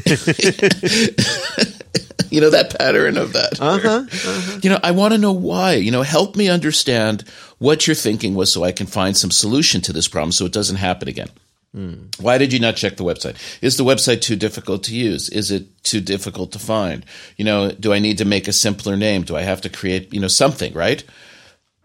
you 2.30 2.40
know 2.40 2.50
that 2.50 2.74
pattern 2.78 3.16
of 3.16 3.32
that. 3.32 3.60
Uh-huh, 3.60 4.58
You 4.62 4.70
know, 4.70 4.80
I 4.82 4.90
want 4.90 5.12
to 5.12 5.18
know 5.18 5.32
why. 5.32 5.74
You 5.74 5.90
know, 5.92 6.02
help 6.02 6.34
me 6.36 6.48
understand 6.48 7.24
what 7.58 7.86
your 7.86 7.94
thinking 7.94 8.34
was, 8.34 8.52
so 8.52 8.64
I 8.64 8.72
can 8.72 8.86
find 8.86 9.16
some 9.16 9.30
solution 9.30 9.80
to 9.82 9.92
this 9.92 10.08
problem, 10.08 10.32
so 10.32 10.46
it 10.46 10.52
doesn't 10.52 10.76
happen 10.76 11.08
again. 11.08 11.28
Hmm. 11.74 12.06
Why 12.18 12.38
did 12.38 12.52
you 12.52 12.60
not 12.60 12.76
check 12.76 12.96
the 12.96 13.04
website? 13.04 13.36
Is 13.62 13.76
the 13.76 13.84
website 13.84 14.22
too 14.22 14.36
difficult 14.36 14.82
to 14.84 14.96
use? 14.96 15.28
Is 15.28 15.50
it 15.50 15.82
too 15.84 16.00
difficult 16.00 16.52
to 16.52 16.58
find? 16.58 17.04
You 17.36 17.44
know, 17.44 17.70
do 17.70 17.92
I 17.92 17.98
need 17.98 18.18
to 18.18 18.24
make 18.24 18.48
a 18.48 18.52
simpler 18.52 18.96
name? 18.96 19.22
Do 19.22 19.36
I 19.36 19.42
have 19.42 19.60
to 19.62 19.68
create, 19.68 20.12
you 20.12 20.20
know, 20.20 20.28
something, 20.28 20.72
right? 20.72 21.04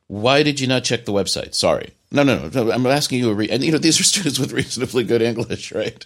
Why 0.08 0.44
did 0.44 0.60
you 0.60 0.68
not 0.68 0.84
check 0.84 1.06
the 1.06 1.12
website? 1.12 1.54
Sorry. 1.54 1.92
No, 2.12 2.24
no, 2.24 2.48
no. 2.48 2.64
no 2.64 2.72
I'm 2.72 2.86
asking 2.86 3.20
you 3.20 3.32
a 3.32 3.34
re- 3.34 3.50
and 3.50 3.64
you 3.64 3.72
know, 3.72 3.78
these 3.78 4.00
are 4.00 4.04
students 4.12 4.40
with 4.40 4.54
reasonably 4.54 5.04
good 5.04 5.22
English, 5.22 5.74
right? 5.74 6.06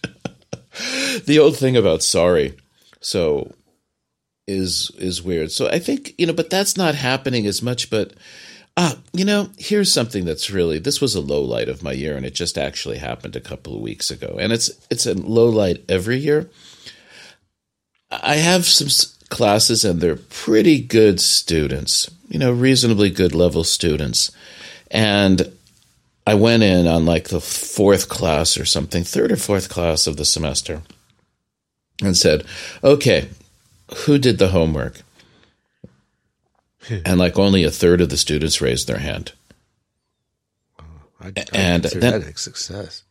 the 1.26 1.40
old 1.40 1.58
thing 1.58 1.78
about 1.78 2.02
sorry. 2.02 2.58
So 3.00 3.54
is 4.48 4.92
is 4.98 5.22
weird. 5.22 5.52
So 5.52 5.68
I 5.70 5.80
think, 5.80 6.14
you 6.18 6.26
know, 6.26 6.34
but 6.34 6.50
that's 6.50 6.78
not 6.78 6.96
happening 6.96 7.46
as 7.46 7.62
much, 7.62 7.90
but 7.90 8.14
Ah, 8.80 8.96
you 9.12 9.26
know, 9.26 9.50
here's 9.58 9.92
something 9.92 10.24
that's 10.24 10.52
really 10.52 10.78
this 10.78 11.02
was 11.02 11.16
a 11.16 11.20
low 11.20 11.42
light 11.42 11.68
of 11.68 11.82
my 11.82 11.94
year, 11.94 12.16
and 12.16 12.24
it 12.24 12.36
just 12.36 12.60
actually 12.60 13.00
happened 13.00 13.36
a 13.36 13.42
couple 13.42 13.76
of 13.76 13.82
weeks 13.82 14.12
ago. 14.12 14.38
And 14.40 14.54
it's 14.54 14.70
it's 14.92 15.08
a 15.08 15.16
low 15.16 15.50
light 15.50 15.84
every 15.90 16.18
year. 16.18 16.52
I 18.12 18.36
have 18.36 18.66
some 18.66 18.88
classes, 19.30 19.84
and 19.84 20.00
they're 20.00 20.16
pretty 20.16 20.80
good 20.80 21.20
students, 21.20 22.08
you 22.30 22.38
know, 22.38 22.52
reasonably 22.52 23.10
good 23.10 23.34
level 23.34 23.64
students. 23.64 24.32
And 24.92 25.52
I 26.28 26.36
went 26.36 26.62
in 26.62 26.86
on 26.86 27.08
like 27.08 27.30
the 27.30 27.42
fourth 27.42 28.10
class 28.10 28.58
or 28.60 28.66
something, 28.66 29.04
third 29.04 29.32
or 29.32 29.38
fourth 29.38 29.70
class 29.70 30.06
of 30.06 30.18
the 30.18 30.26
semester, 30.26 30.84
and 32.04 32.16
said, 32.16 32.46
"Okay, 32.84 33.30
who 34.06 34.20
did 34.20 34.38
the 34.38 34.50
homework?" 34.50 35.02
And 36.90 37.18
like 37.20 37.38
only 37.38 37.64
a 37.64 37.72
third 37.72 38.02
of 38.02 38.10
the 38.10 38.18
students 38.18 38.62
raised 38.62 38.88
their 38.88 39.00
hand. 39.00 39.34
I, 41.20 41.34
And 41.54 41.84
consider 41.84 42.00
then- 42.00 42.22
that 42.22 42.34
a 42.34 42.38
success. 42.38 43.04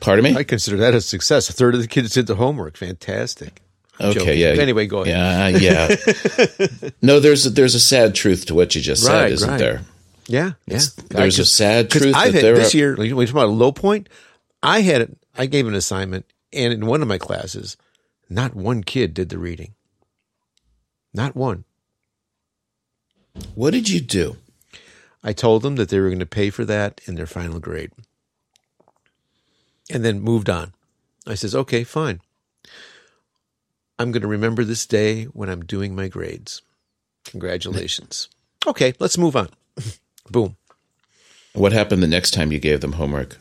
Pardon 0.00 0.24
me? 0.24 0.36
I 0.36 0.44
consider 0.44 0.76
that 0.78 0.94
a 0.94 1.00
success. 1.00 1.48
A 1.48 1.52
third 1.54 1.74
of 1.74 1.80
the 1.80 1.86
kids 1.88 2.12
did 2.12 2.26
the 2.26 2.34
homework. 2.34 2.76
Fantastic. 2.76 3.62
I'm 3.98 4.10
okay, 4.10 4.18
joking. 4.18 4.38
yeah. 4.40 4.48
Anyway, 4.62 4.86
go 4.86 5.02
ahead. 5.04 5.62
Yeah, 5.62 5.96
yeah. 5.96 6.90
no, 7.02 7.18
there's 7.18 7.46
a, 7.46 7.50
there's 7.50 7.74
a 7.74 7.80
sad 7.80 8.14
truth 8.14 8.44
to 8.46 8.54
what 8.54 8.74
you 8.74 8.82
just 8.82 9.04
said, 9.04 9.30
isn't 9.32 9.48
right. 9.48 9.58
there? 9.58 9.80
Yeah, 10.26 10.52
yeah. 10.66 10.80
there's 11.08 11.38
a 11.38 11.46
sad 11.46 11.88
truth 11.88 12.14
I've 12.14 12.32
that 12.32 12.34
had, 12.34 12.44
there 12.44 12.56
this 12.56 12.74
are- 12.74 12.76
year. 12.76 12.96
Like, 12.96 13.08
you 13.08 13.14
talk 13.16 13.30
about 13.30 13.46
a 13.46 13.52
low 13.52 13.72
point, 13.72 14.10
I 14.62 14.80
had 14.82 15.16
I 15.34 15.46
gave 15.46 15.66
an 15.66 15.74
assignment, 15.74 16.26
and 16.52 16.74
in 16.74 16.84
one 16.84 17.00
of 17.00 17.08
my 17.08 17.16
classes, 17.16 17.78
not 18.28 18.54
one 18.54 18.82
kid 18.82 19.14
did 19.14 19.30
the 19.30 19.38
reading. 19.38 19.72
Not 21.14 21.34
one. 21.34 21.64
What 23.54 23.72
did 23.72 23.88
you 23.88 24.00
do? 24.00 24.36
I 25.22 25.32
told 25.32 25.62
them 25.62 25.76
that 25.76 25.88
they 25.88 25.98
were 25.98 26.08
going 26.08 26.18
to 26.20 26.26
pay 26.26 26.50
for 26.50 26.64
that 26.64 27.00
in 27.06 27.14
their 27.16 27.26
final 27.26 27.58
grade, 27.58 27.92
and 29.90 30.04
then 30.04 30.20
moved 30.20 30.48
on. 30.48 30.72
I 31.26 31.34
says, 31.34 31.54
"Okay, 31.54 31.84
fine. 31.84 32.20
I'm 33.98 34.12
going 34.12 34.22
to 34.22 34.28
remember 34.28 34.62
this 34.62 34.86
day 34.86 35.24
when 35.24 35.48
I'm 35.48 35.64
doing 35.64 35.94
my 35.94 36.08
grades. 36.08 36.62
Congratulations. 37.24 38.28
Okay, 38.66 38.94
let's 38.98 39.16
move 39.16 39.36
on. 39.36 39.48
Boom. 40.30 40.56
What 41.52 41.72
happened 41.72 42.02
the 42.02 42.08
next 42.08 42.32
time 42.32 42.50
you 42.50 42.58
gave 42.58 42.80
them 42.80 42.94
homework? 42.94 43.38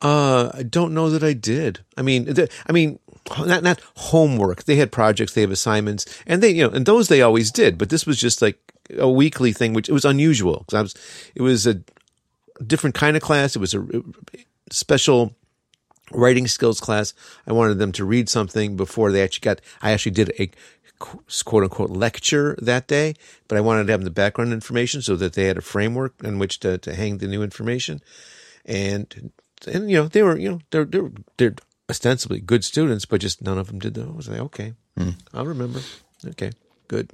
Uh, 0.00 0.52
I 0.54 0.62
don't 0.62 0.94
know 0.94 1.10
that 1.10 1.24
I 1.24 1.32
did. 1.32 1.80
I 1.96 2.02
mean, 2.02 2.26
the, 2.26 2.48
I 2.68 2.70
mean, 2.70 3.00
not 3.44 3.64
not 3.64 3.80
homework. 3.96 4.62
They 4.62 4.76
had 4.76 4.92
projects, 4.92 5.32
they 5.34 5.40
have 5.40 5.50
assignments, 5.50 6.06
and 6.28 6.40
they, 6.44 6.50
you 6.50 6.62
know, 6.62 6.70
and 6.70 6.86
those 6.86 7.08
they 7.08 7.22
always 7.22 7.50
did. 7.50 7.76
But 7.76 7.88
this 7.88 8.06
was 8.06 8.20
just 8.20 8.40
like 8.40 8.71
a 8.98 9.10
weekly 9.10 9.52
thing, 9.52 9.72
which 9.72 9.88
it 9.88 9.92
was 9.92 10.04
unusual 10.04 10.58
because 10.60 10.74
I 10.74 10.82
was. 10.82 10.94
It 11.34 11.42
was 11.42 11.66
a 11.66 11.80
different 12.64 12.94
kind 12.94 13.16
of 13.16 13.22
class. 13.22 13.56
It 13.56 13.58
was 13.58 13.74
a 13.74 13.84
special 14.70 15.34
writing 16.12 16.46
skills 16.46 16.80
class. 16.80 17.14
I 17.46 17.52
wanted 17.52 17.78
them 17.78 17.92
to 17.92 18.04
read 18.04 18.28
something 18.28 18.76
before 18.76 19.12
they 19.12 19.22
actually 19.22 19.44
got. 19.44 19.60
I 19.80 19.92
actually 19.92 20.12
did 20.12 20.32
a 20.38 20.50
quote 20.98 21.64
unquote 21.64 21.90
lecture 21.90 22.56
that 22.60 22.86
day, 22.86 23.14
but 23.48 23.58
I 23.58 23.60
wanted 23.60 23.86
to 23.86 23.92
have 23.92 24.04
the 24.04 24.10
background 24.10 24.52
information 24.52 25.02
so 25.02 25.16
that 25.16 25.34
they 25.34 25.44
had 25.44 25.58
a 25.58 25.62
framework 25.62 26.14
in 26.22 26.38
which 26.38 26.60
to, 26.60 26.78
to 26.78 26.94
hang 26.94 27.18
the 27.18 27.26
new 27.26 27.42
information. 27.42 28.00
And 28.64 29.32
and 29.66 29.90
you 29.90 29.96
know 29.96 30.08
they 30.08 30.22
were 30.22 30.38
you 30.38 30.50
know 30.50 30.60
they're 30.70 30.84
they're 30.84 31.10
they're 31.36 31.54
ostensibly 31.90 32.40
good 32.40 32.64
students, 32.64 33.04
but 33.04 33.20
just 33.20 33.42
none 33.42 33.58
of 33.58 33.66
them 33.66 33.78
did 33.78 33.94
those. 33.94 34.08
I 34.08 34.12
was 34.12 34.28
like, 34.28 34.40
okay, 34.40 34.74
hmm. 34.96 35.10
I'll 35.34 35.46
remember. 35.46 35.80
Okay, 36.24 36.52
good. 36.88 37.10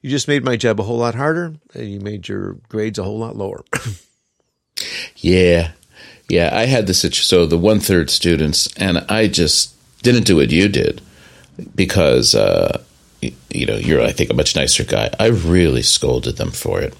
You 0.00 0.10
just 0.10 0.28
made 0.28 0.44
my 0.44 0.56
job 0.56 0.80
a 0.80 0.84
whole 0.84 0.98
lot 0.98 1.14
harder. 1.14 1.54
and 1.74 1.90
You 1.90 2.00
made 2.00 2.28
your 2.28 2.54
grades 2.68 2.98
a 2.98 3.04
whole 3.04 3.18
lot 3.18 3.36
lower. 3.36 3.64
Yeah, 5.16 5.72
yeah. 6.28 6.50
I 6.52 6.66
had 6.66 6.86
the 6.86 6.94
situ- 6.94 7.22
so 7.22 7.46
the 7.46 7.58
one 7.58 7.80
third 7.80 8.10
students, 8.10 8.72
and 8.76 8.98
I 9.08 9.26
just 9.26 9.74
didn't 10.02 10.22
do 10.22 10.36
what 10.36 10.50
you 10.52 10.68
did 10.68 11.00
because 11.74 12.36
uh, 12.36 12.80
you 13.20 13.66
know, 13.66 13.76
you're, 13.76 14.02
I 14.02 14.12
think, 14.12 14.30
a 14.30 14.34
much 14.34 14.54
nicer 14.54 14.84
guy. 14.84 15.10
I 15.18 15.26
really 15.26 15.82
scolded 15.82 16.36
them 16.36 16.50
for 16.50 16.80
it. 16.80 16.94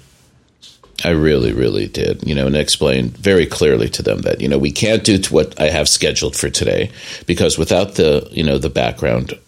I 1.05 1.11
really, 1.11 1.53
really 1.53 1.87
did, 1.87 2.27
you 2.27 2.35
know, 2.35 2.45
and 2.45 2.57
explained 2.57 3.17
very 3.17 3.45
clearly 3.45 3.87
to 3.89 4.03
them 4.03 4.23
that, 4.23 4.41
you 4.41 4.49
know, 4.49 4.57
we 4.57 4.71
can't 4.71 5.03
do 5.03 5.17
what 5.29 5.57
I 5.59 5.69
have 5.69 5.87
scheduled 5.87 6.35
for 6.35 6.49
today 6.49 6.91
because 7.25 7.57
without 7.57 7.95
the, 7.95 8.27
you 8.31 8.43
know, 8.43 8.57
the 8.57 8.69
background 8.69 9.39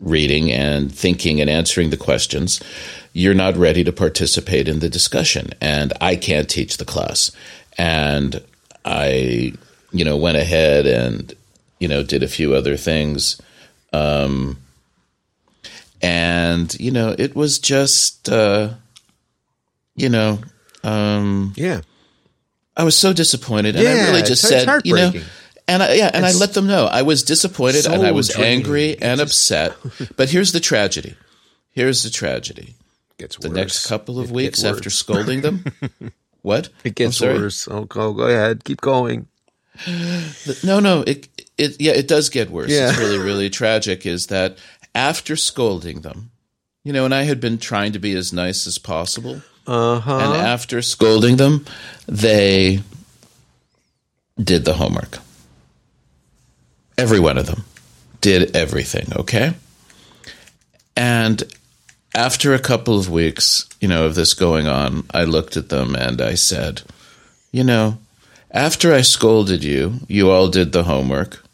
reading 0.00 0.52
and 0.52 0.94
thinking 0.94 1.40
and 1.40 1.50
answering 1.50 1.90
the 1.90 1.96
questions, 1.96 2.60
you're 3.12 3.34
not 3.34 3.56
ready 3.56 3.82
to 3.84 3.92
participate 3.92 4.68
in 4.68 4.78
the 4.78 4.88
discussion. 4.88 5.50
And 5.60 5.92
I 6.00 6.16
can't 6.16 6.48
teach 6.48 6.76
the 6.76 6.84
class. 6.84 7.32
And 7.76 8.42
I, 8.84 9.52
you 9.92 10.04
know, 10.04 10.16
went 10.16 10.36
ahead 10.36 10.86
and, 10.86 11.34
you 11.80 11.88
know, 11.88 12.02
did 12.02 12.22
a 12.22 12.28
few 12.28 12.54
other 12.54 12.76
things. 12.76 13.40
Um, 13.92 14.58
and, 16.00 16.74
you 16.78 16.90
know, 16.90 17.14
it 17.18 17.34
was 17.34 17.58
just, 17.58 18.28
uh, 18.28 18.70
you 19.96 20.08
know, 20.08 20.38
um, 20.84 21.52
Yeah. 21.56 21.80
I 22.76 22.84
was 22.84 22.96
so 22.96 23.12
disappointed, 23.12 23.74
and 23.74 23.88
I 23.88 24.10
really 24.10 24.22
just 24.22 24.42
said, 24.42 24.68
you 24.84 24.94
know. 24.94 25.12
And 25.68 25.82
I, 25.82 25.94
yeah, 25.94 26.10
and 26.12 26.24
I 26.26 26.32
let 26.32 26.54
them 26.54 26.66
know 26.66 26.86
I 26.86 27.02
was 27.02 27.22
disappointed 27.22 27.86
and 27.86 28.02
I 28.04 28.10
was 28.12 28.28
draining. 28.28 28.58
angry 28.64 28.90
It 28.90 29.02
and 29.02 29.20
just- 29.20 29.30
upset. 29.52 29.76
But 30.16 30.30
here's 30.30 30.52
the 30.52 30.60
tragedy. 30.60 31.14
Here's 31.70 32.02
the 32.02 32.10
tragedy. 32.10 32.74
Gets 33.18 33.36
worse 33.38 33.42
The 33.42 33.48
worse. 33.50 33.56
next 33.56 33.86
couple 33.86 34.18
of 34.18 34.30
It 34.30 34.34
weeks 34.34 34.64
after 34.64 34.90
scolding 34.90 35.42
them, 35.42 35.64
what? 36.42 36.68
It 36.84 36.94
gets 36.96 37.20
worse. 37.20 37.68
Oh, 37.70 37.84
go, 37.84 38.12
go 38.12 38.22
ahead. 38.24 38.64
Keep 38.64 38.80
going. 38.80 39.26
No, 40.64 40.80
no, 40.80 41.02
it, 41.06 41.28
it, 41.56 41.80
yeah, 41.80 41.92
it 41.92 42.08
does 42.08 42.30
get 42.30 42.50
worse. 42.50 42.70
Yeah. 42.70 42.88
It's 42.90 42.98
really, 42.98 43.18
really 43.18 43.50
tragic. 43.50 44.06
Is 44.06 44.26
that 44.26 44.58
after 44.94 45.36
scolding 45.36 46.00
them, 46.00 46.30
you 46.84 46.92
know, 46.92 47.04
and 47.04 47.14
I 47.14 47.22
had 47.24 47.38
been 47.40 47.58
trying 47.58 47.92
to 47.92 47.98
be 48.00 48.14
as 48.16 48.32
nice 48.32 48.66
as 48.66 48.78
possible. 48.78 49.42
Uh 49.66 50.00
huh. 50.00 50.16
And 50.18 50.34
after 50.34 50.80
scolding 50.82 51.36
them, 51.36 51.64
they 52.06 52.80
did 54.42 54.64
the 54.64 54.74
homework. 54.74 55.18
Every 56.98 57.20
one 57.20 57.38
of 57.38 57.46
them 57.46 57.64
did 58.20 58.54
everything, 58.56 59.06
okay? 59.16 59.54
And 60.96 61.42
after 62.14 62.52
a 62.54 62.58
couple 62.58 62.98
of 62.98 63.08
weeks, 63.08 63.68
you 63.80 63.86
know, 63.88 64.04
of 64.04 64.16
this 64.16 64.34
going 64.34 64.66
on, 64.66 65.06
I 65.12 65.22
looked 65.24 65.56
at 65.56 65.68
them 65.68 65.94
and 65.94 66.20
I 66.20 66.34
said, 66.34 66.82
you 67.52 67.62
know, 67.62 67.98
after 68.50 68.92
I 68.92 69.02
scolded 69.02 69.62
you, 69.62 70.00
you 70.08 70.30
all 70.30 70.48
did 70.48 70.72
the 70.72 70.82
homework. 70.84 71.44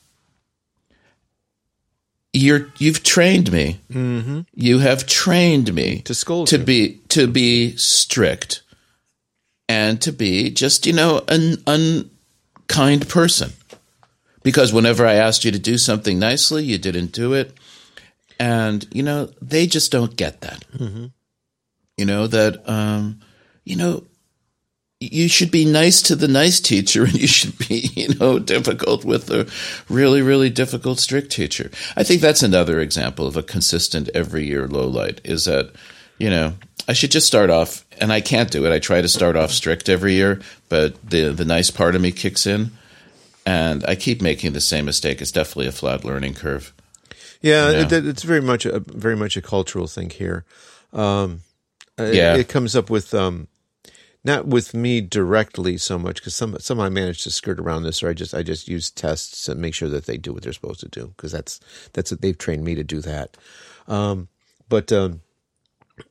You're 2.33 2.73
you've 2.79 3.03
trained 3.05 3.53
me. 3.53 3.79
Mm-hmm. 3.93 4.41
You 4.55 4.79
have 4.81 5.07
trained 5.07 5.73
me 5.73 6.01
To 6.03 6.15
scold 6.15 6.49
to 6.49 6.59
you. 6.59 6.65
be 6.65 7.01
to 7.11 7.29
be 7.29 7.77
strict 7.77 8.63
and 9.69 10.01
to 10.03 10.11
be 10.13 10.51
just 10.51 10.85
you 10.87 10.93
know 10.95 11.23
an 11.29 11.63
unkind 11.67 13.09
person 13.09 13.53
because 14.45 14.73
whenever 14.73 15.05
I 15.05 15.15
asked 15.15 15.45
you 15.45 15.51
to 15.51 15.59
do 15.59 15.77
something 15.77 16.21
nicely, 16.21 16.63
you 16.63 16.79
didn't 16.79 17.11
do 17.11 17.33
it, 17.33 17.53
and 18.39 18.87
you 18.93 19.03
know 19.03 19.31
they 19.43 19.67
just 19.67 19.91
don't 19.91 20.15
get 20.15 20.43
that. 20.43 20.65
You 21.97 22.05
know 22.07 22.29
that 22.29 22.69
um, 22.69 23.21
you 23.65 23.75
know 23.75 24.05
you 25.01 25.29
should 25.29 25.51
be 25.51 25.65
nice 25.65 26.01
to 26.03 26.15
the 26.15 26.29
nice 26.29 26.61
teacher 26.61 27.05
and 27.05 27.15
you 27.15 27.27
should 27.27 27.57
be 27.59 27.91
you 27.95 28.15
know 28.15 28.39
difficult 28.39 29.05
with 29.05 29.27
the 29.27 29.53
really 29.89 30.23
really 30.23 30.51
difficult 30.51 31.01
strict 31.01 31.33
teacher. 31.33 31.71
I 31.97 32.05
think 32.05 32.21
that's 32.21 32.43
another 32.43 32.79
example 32.81 33.27
of 33.27 33.37
a 33.37 33.43
consistent 33.43 34.09
every 34.15 34.47
year 34.47 34.69
low 34.69 34.87
light 34.87 35.21
is 35.25 35.47
that 35.47 35.73
you 36.19 36.31
know 36.31 36.55
i 36.87 36.93
should 36.93 37.11
just 37.11 37.27
start 37.27 37.51
off 37.51 37.85
and 38.01 38.13
i 38.13 38.21
can't 38.21 38.51
do 38.51 38.65
it. 38.67 38.73
I 38.73 38.79
try 38.79 39.01
to 39.01 39.09
start 39.09 39.37
off 39.37 39.51
strict 39.51 39.89
every 39.89 40.15
year 40.15 40.41
but 40.69 41.03
the 41.09 41.31
the 41.31 41.45
nice 41.45 41.71
part 41.71 41.95
of 41.97 42.03
me 42.03 42.13
kicks 42.13 42.47
in 42.47 42.71
and 43.47 43.85
i 43.87 43.95
keep 43.95 44.21
making 44.23 44.53
the 44.53 44.61
same 44.61 44.85
mistake 44.85 45.21
it's 45.21 45.33
definitely 45.33 45.67
a 45.67 45.73
flat 45.73 46.05
learning 46.05 46.35
curve 46.35 46.73
Yeah, 47.43 47.71
Yeah. 47.71 47.81
It, 47.83 48.07
it's 48.07 48.23
very 48.23 48.41
much 48.41 48.65
a 48.67 48.81
very 48.81 49.17
much 49.17 49.37
a 49.37 49.43
cultural 49.43 49.87
thing 49.87 50.11
here. 50.11 50.45
Um, 50.93 51.41
Yeah. 51.99 52.35
it, 52.35 52.41
it 52.41 52.49
comes 52.49 52.75
up 52.75 52.89
with 52.91 53.13
um, 53.13 53.49
not 54.25 54.47
with 54.47 54.73
me 54.73 55.03
directly 55.03 55.77
so 55.77 55.99
much 55.99 56.17
because 56.17 56.35
some 56.35 56.57
some 56.59 56.81
I 56.81 56.89
manage 56.89 57.23
to 57.25 57.31
skirt 57.31 57.61
around 57.61 57.83
this, 57.83 58.03
or 58.03 58.09
I 58.09 58.15
just 58.15 58.35
I 58.35 58.43
just 58.43 58.67
use 58.69 58.91
tests 58.91 59.49
and 59.49 59.61
make 59.61 59.75
sure 59.75 59.91
that 59.91 60.07
they 60.07 60.17
do 60.17 60.33
what 60.33 60.43
they're 60.43 60.55
supposed 60.55 60.81
to 60.81 60.89
do 60.89 61.09
because 61.09 61.33
that's 61.33 61.61
that's 61.93 62.11
what 62.11 62.23
they've 62.23 62.39
trained 62.39 62.65
me 62.65 62.75
to 62.77 62.85
do 62.85 63.01
that. 63.03 63.37
Um, 63.89 64.29
but 64.71 64.91
um, 64.91 65.21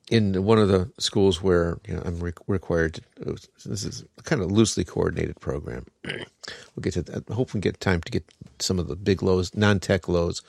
in 0.10 0.44
one 0.44 0.60
of 0.60 0.70
the 0.70 0.92
schools 0.98 1.42
where 1.42 1.78
you 1.88 1.96
know 1.96 2.02
I'm 2.06 2.20
re- 2.20 2.34
required 2.48 2.96
to, 2.96 3.36
this 3.66 3.84
is 3.84 4.06
a 4.18 4.24
kind 4.24 4.42
of 4.42 4.52
loosely 4.52 4.84
coordinated 4.84 5.40
program. 5.40 5.86
we'll 6.06 6.82
get 6.82 6.94
to 6.94 7.04
that. 7.04 7.30
I 7.30 7.34
hope 7.34 7.54
we 7.54 7.60
get 7.60 7.80
time 7.80 8.02
to 8.02 8.12
get 8.12 8.24
some 8.60 8.80
of 8.80 8.88
the 8.88 8.96
big 8.96 9.22
lows, 9.22 9.56
non-tech 9.56 10.08
lows, 10.08 10.42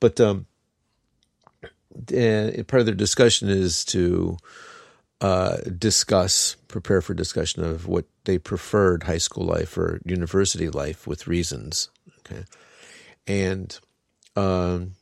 but 0.00 0.20
um, 0.20 0.46
uh, 2.12 2.50
part 2.66 2.80
of 2.80 2.86
their 2.86 2.94
discussion 2.94 3.48
is 3.48 3.84
to 3.86 4.36
uh, 5.20 5.58
discuss, 5.78 6.56
prepare 6.68 7.00
for 7.00 7.14
discussion 7.14 7.62
of 7.62 7.86
what 7.86 8.06
they 8.24 8.38
preferred 8.38 9.04
high 9.04 9.18
school 9.18 9.44
life 9.44 9.76
or 9.76 10.00
university 10.04 10.68
life 10.68 11.06
with 11.06 11.26
reasons. 11.26 11.90
Okay, 12.20 12.44
and 13.26 13.78
um, 14.36 14.92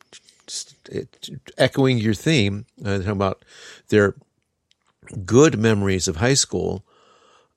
it, 0.89 1.29
echoing 1.57 1.99
your 1.99 2.15
theme, 2.15 2.67
uh, 2.85 2.99
talking 2.99 3.11
about 3.11 3.45
their 3.89 4.15
good 5.25 5.59
memories 5.59 6.09
of 6.09 6.17
high 6.17 6.35
school 6.35 6.85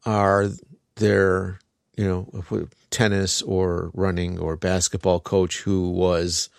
are 0.06 0.50
their, 0.96 1.60
you 1.98 2.06
know, 2.06 2.68
tennis 2.90 3.42
or 3.42 3.92
running 3.94 4.40
or 4.40 4.56
basketball 4.56 5.20
coach 5.20 5.62
who 5.62 5.90
was 5.90 6.50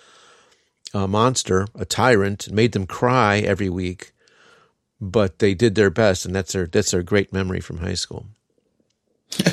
a 0.94 1.08
monster, 1.08 1.66
a 1.74 1.84
tyrant, 1.84 2.50
made 2.50 2.72
them 2.72 2.86
cry 2.86 3.38
every 3.38 3.68
week, 3.68 4.12
but 5.00 5.38
they 5.38 5.54
did 5.54 5.74
their 5.74 5.90
best, 5.90 6.24
and 6.24 6.34
that's 6.34 6.52
their 6.52 6.66
that's 6.66 6.90
their 6.90 7.02
great 7.02 7.32
memory 7.32 7.60
from 7.60 7.78
high 7.78 7.94
school. 7.94 8.26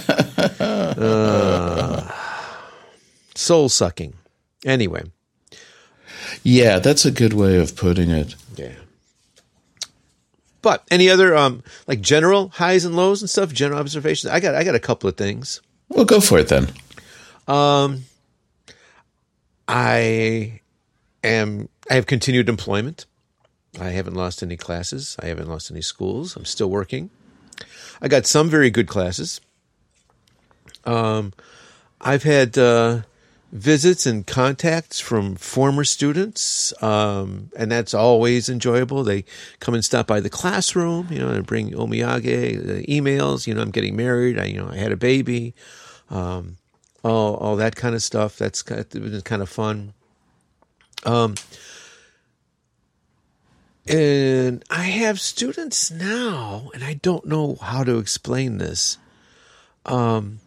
Uh, 1.00 2.12
soul 3.36 3.70
sucking. 3.70 4.14
Anyway, 4.66 5.04
yeah 6.44 6.80
that's 6.80 7.06
a 7.06 7.12
good 7.12 7.34
way 7.34 7.58
of 7.58 7.76
putting 7.76 8.10
it 8.10 8.36
yeah. 8.56 8.74
But 10.62 10.84
any 10.92 11.10
other 11.10 11.36
um 11.38 11.64
like 11.88 12.02
general 12.02 12.50
highs 12.50 12.84
and 12.84 12.96
lows 12.96 13.22
and 13.22 13.30
stuff, 13.30 13.54
general 13.54 13.80
observations? 13.80 14.32
I 14.32 14.40
got 14.42 14.56
I 14.56 14.64
got 14.66 14.76
a 14.76 14.80
couple 14.80 15.08
of 15.10 15.16
things. 15.16 15.62
well 15.88 16.06
go 16.06 16.20
for 16.20 16.38
it 16.40 16.50
then 16.50 16.68
Um 17.48 18.04
I 19.68 20.60
am 21.24 21.70
I 21.90 21.94
have 21.96 22.06
continued 22.08 22.50
employment. 22.50 23.06
I 23.80 23.90
haven't 23.90 24.16
lost 24.16 24.42
any 24.44 24.58
classes. 24.58 25.16
I 25.22 25.28
haven't 25.28 25.48
lost 25.48 25.72
any 25.72 25.82
schools. 25.82 26.36
I'm 26.36 26.46
still 26.46 26.70
working. 26.70 27.10
I 28.02 28.08
got 28.08 28.26
some 28.26 28.50
very 28.50 28.70
good 28.70 28.88
classes. 28.88 29.42
Um, 30.86 31.34
I've 32.02 32.24
had 32.24 32.58
uh, 32.58 33.02
visits 33.52 34.06
and 34.06 34.28
contacts 34.28 35.00
from 35.00 35.36
former 35.36 35.84
students, 35.84 36.74
um, 36.84 37.50
and 37.58 37.72
that's 37.72 37.94
always 37.94 38.50
enjoyable. 38.50 39.04
They 39.04 39.26
come 39.60 39.74
and 39.74 39.84
stop 39.84 40.08
by 40.08 40.20
the 40.20 40.30
classroom, 40.30 41.08
you 41.10 41.20
know, 41.20 41.30
and 41.30 41.46
bring 41.46 41.72
omiyage, 41.72 42.60
uh, 42.60 42.82
emails. 42.88 43.48
You 43.48 43.56
know, 43.56 43.62
I'm 43.62 43.72
getting 43.72 43.96
married. 43.96 44.38
I, 44.38 44.46
you 44.46 44.58
know, 44.58 44.70
I 44.70 44.78
had 44.78 44.92
a 44.92 44.98
baby. 44.98 45.54
Um, 46.10 46.58
all 47.04 47.36
all 47.36 47.56
that 47.56 47.76
kind 47.76 47.96
of 47.96 48.04
stuff. 48.04 48.38
That's 48.38 48.62
kind 48.62 48.82
of, 48.82 48.90
been 48.90 49.22
kind 49.22 49.42
of 49.42 49.50
fun. 49.50 49.94
Um, 51.06 51.36
and 53.88 54.64
I 54.70 54.84
have 54.84 55.20
students 55.20 55.90
now, 55.90 56.70
and 56.74 56.84
I 56.84 56.96
don't 56.96 57.26
know 57.26 57.56
how 57.56 57.84
to 57.84 57.98
explain 57.98 58.60
this. 58.60 58.98
Um, 59.86 60.40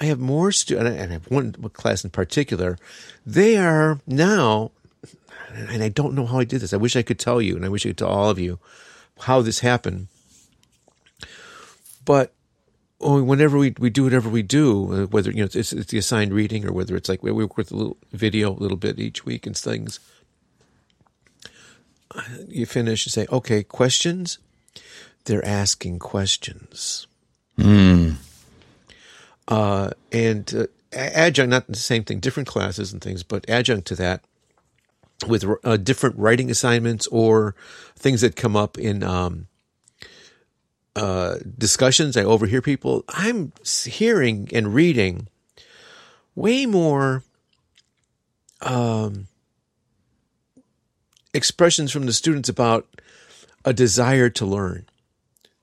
I 0.00 0.06
have 0.06 0.18
more 0.18 0.50
students, 0.50 0.98
and 0.98 1.10
I 1.10 1.12
have 1.12 1.30
one 1.30 1.52
class 1.52 2.04
in 2.04 2.10
particular. 2.10 2.78
They 3.26 3.58
are 3.58 4.00
now, 4.06 4.70
and 5.54 5.82
I 5.82 5.90
don't 5.90 6.14
know 6.14 6.24
how 6.26 6.38
I 6.38 6.44
did 6.44 6.62
this. 6.62 6.72
I 6.72 6.78
wish 6.78 6.96
I 6.96 7.02
could 7.02 7.18
tell 7.18 7.40
you, 7.42 7.54
and 7.54 7.64
I 7.64 7.68
wish 7.68 7.84
I 7.84 7.90
could 7.90 7.98
tell 7.98 8.08
all 8.08 8.30
of 8.30 8.38
you 8.38 8.58
how 9.20 9.42
this 9.42 9.60
happened. 9.60 10.08
But 12.06 12.32
oh, 13.00 13.22
whenever 13.22 13.58
we, 13.58 13.74
we 13.78 13.90
do 13.90 14.04
whatever 14.04 14.30
we 14.30 14.42
do, 14.42 14.92
uh, 14.92 15.06
whether 15.06 15.30
you 15.30 15.40
know 15.40 15.50
it's, 15.52 15.72
it's 15.72 15.90
the 15.90 15.98
assigned 15.98 16.32
reading 16.32 16.66
or 16.66 16.72
whether 16.72 16.96
it's 16.96 17.08
like 17.08 17.22
we 17.22 17.30
work 17.30 17.58
with 17.58 17.70
a 17.70 17.76
little 17.76 17.98
video 18.12 18.50
a 18.50 18.56
little 18.58 18.78
bit 18.78 18.98
each 18.98 19.26
week 19.26 19.46
and 19.46 19.56
things. 19.56 20.00
uh, 22.14 22.22
You 22.48 22.64
finish 22.64 23.04
and 23.04 23.12
say, 23.12 23.26
"Okay, 23.30 23.62
questions." 23.62 24.38
They're 25.26 25.44
asking 25.44 25.98
questions. 25.98 27.06
Uh, 29.50 29.90
and 30.12 30.54
uh, 30.54 30.66
adjunct, 30.92 31.50
not 31.50 31.66
the 31.66 31.74
same 31.74 32.04
thing, 32.04 32.20
different 32.20 32.48
classes 32.48 32.92
and 32.92 33.02
things, 33.02 33.22
but 33.24 33.48
adjunct 33.50 33.86
to 33.88 33.96
that, 33.96 34.24
with 35.26 35.44
uh, 35.64 35.76
different 35.76 36.16
writing 36.16 36.50
assignments 36.50 37.06
or 37.08 37.54
things 37.96 38.20
that 38.20 38.36
come 38.36 38.56
up 38.56 38.78
in 38.78 39.02
um, 39.02 39.48
uh, 40.96 41.36
discussions. 41.58 42.16
I 42.16 42.22
overhear 42.22 42.62
people. 42.62 43.04
I'm 43.08 43.52
hearing 43.64 44.48
and 44.52 44.72
reading 44.72 45.28
way 46.34 46.64
more 46.64 47.24
um, 48.62 49.26
expressions 51.34 51.92
from 51.92 52.06
the 52.06 52.12
students 52.12 52.48
about 52.48 52.86
a 53.64 53.72
desire 53.72 54.30
to 54.30 54.46
learn 54.46 54.86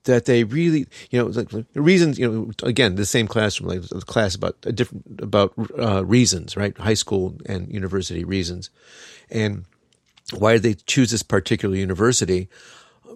that 0.04 0.24
they 0.24 0.44
really, 0.44 0.86
you 1.10 1.18
know, 1.18 1.26
like 1.26 1.50
the 1.50 1.66
reasons, 1.74 2.18
you 2.18 2.30
know, 2.30 2.50
again, 2.62 2.94
the 2.94 3.06
same 3.06 3.26
classroom, 3.26 3.68
like 3.68 3.82
the 3.82 4.00
class 4.00 4.34
about 4.34 4.56
a 4.64 4.72
different, 4.72 5.20
about 5.20 5.52
uh, 5.78 6.04
reasons, 6.04 6.56
right? 6.56 6.76
High 6.78 6.94
school 6.94 7.36
and 7.46 7.72
university 7.72 8.24
reasons. 8.24 8.70
And 9.30 9.64
why 10.34 10.54
did 10.54 10.62
they 10.62 10.74
choose 10.74 11.10
this 11.10 11.22
particular 11.22 11.76
university? 11.76 12.48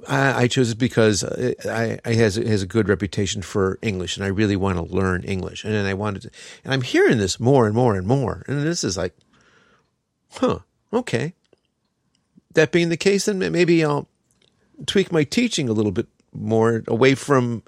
I, 0.08 0.42
I 0.42 0.48
chose 0.48 0.70
it 0.70 0.78
because 0.78 1.24
I, 1.24 1.98
I 2.04 2.14
has, 2.14 2.36
has 2.36 2.62
a 2.62 2.66
good 2.66 2.88
reputation 2.88 3.42
for 3.42 3.78
English 3.82 4.16
and 4.16 4.24
I 4.24 4.28
really 4.28 4.56
want 4.56 4.76
to 4.76 4.94
learn 4.94 5.22
English. 5.22 5.64
And 5.64 5.72
then 5.72 5.86
I 5.86 5.94
wanted 5.94 6.22
to, 6.22 6.30
and 6.64 6.74
I'm 6.74 6.82
hearing 6.82 7.18
this 7.18 7.38
more 7.38 7.66
and 7.66 7.74
more 7.74 7.94
and 7.94 8.06
more. 8.06 8.44
And 8.46 8.66
this 8.66 8.84
is 8.84 8.96
like, 8.96 9.16
huh, 10.32 10.60
okay. 10.92 11.34
That 12.54 12.72
being 12.72 12.88
the 12.90 12.96
case, 12.96 13.26
then 13.26 13.38
maybe 13.38 13.82
I'll 13.84 14.08
tweak 14.86 15.12
my 15.12 15.24
teaching 15.24 15.68
a 15.68 15.72
little 15.72 15.92
bit 15.92 16.06
more 16.32 16.82
away 16.86 17.14
from 17.14 17.62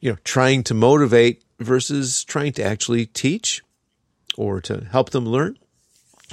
you 0.00 0.10
know 0.10 0.18
trying 0.24 0.62
to 0.64 0.74
motivate 0.74 1.42
versus 1.58 2.24
trying 2.24 2.52
to 2.52 2.62
actually 2.62 3.06
teach 3.06 3.62
or 4.36 4.60
to 4.60 4.86
help 4.90 5.10
them 5.10 5.26
learn. 5.26 5.58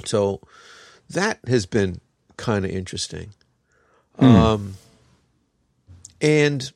So 0.04 0.40
that 1.10 1.40
has 1.46 1.66
been 1.66 2.00
kind 2.36 2.64
of 2.64 2.70
interesting. 2.70 3.30
Mm. 4.18 4.34
um, 4.34 4.74
and 6.20 6.72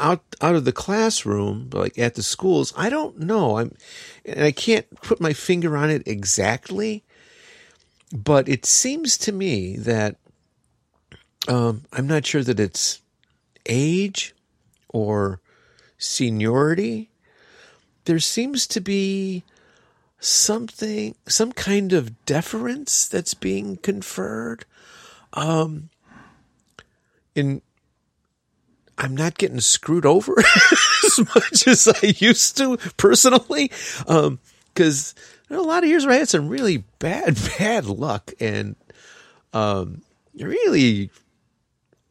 out 0.00 0.22
out 0.40 0.54
of 0.54 0.64
the 0.64 0.72
classroom 0.72 1.68
like 1.72 1.98
at 1.98 2.14
the 2.14 2.22
schools 2.22 2.72
i 2.76 2.88
don't 2.88 3.18
know. 3.18 3.58
I'm 3.58 3.74
and 4.24 4.44
i 4.44 4.50
can't 4.50 4.88
put 5.02 5.20
my 5.20 5.32
finger 5.32 5.76
on 5.76 5.90
it 5.90 6.06
exactly 6.06 7.04
but 8.12 8.48
it 8.48 8.64
seems 8.64 9.18
to 9.18 9.32
me 9.32 9.76
that 9.76 10.16
um, 11.48 11.82
i'm 11.92 12.06
not 12.06 12.26
sure 12.26 12.42
that 12.42 12.58
it's 12.58 13.00
age 13.68 14.34
or 14.88 15.40
seniority, 15.98 17.10
there 18.04 18.18
seems 18.18 18.66
to 18.68 18.80
be 18.80 19.44
something, 20.18 21.14
some 21.26 21.52
kind 21.52 21.92
of 21.92 22.24
deference 22.24 23.06
that's 23.06 23.34
being 23.34 23.76
conferred. 23.76 24.64
Um, 25.34 25.90
in 27.34 27.62
I'm 28.98 29.16
not 29.16 29.38
getting 29.38 29.60
screwed 29.60 30.04
over 30.04 30.34
as 31.04 31.18
much 31.34 31.68
as 31.68 31.86
I 31.88 32.14
used 32.18 32.56
to 32.58 32.76
personally, 32.96 33.70
because 33.98 35.14
um, 35.50 35.56
are 35.56 35.60
a 35.60 35.62
lot 35.62 35.84
of 35.84 35.88
years 35.88 36.04
where 36.04 36.16
I 36.16 36.18
had 36.18 36.28
some 36.28 36.48
really 36.48 36.78
bad, 36.98 37.38
bad 37.58 37.86
luck 37.86 38.32
and 38.40 38.74
um, 39.52 40.02
really 40.34 41.10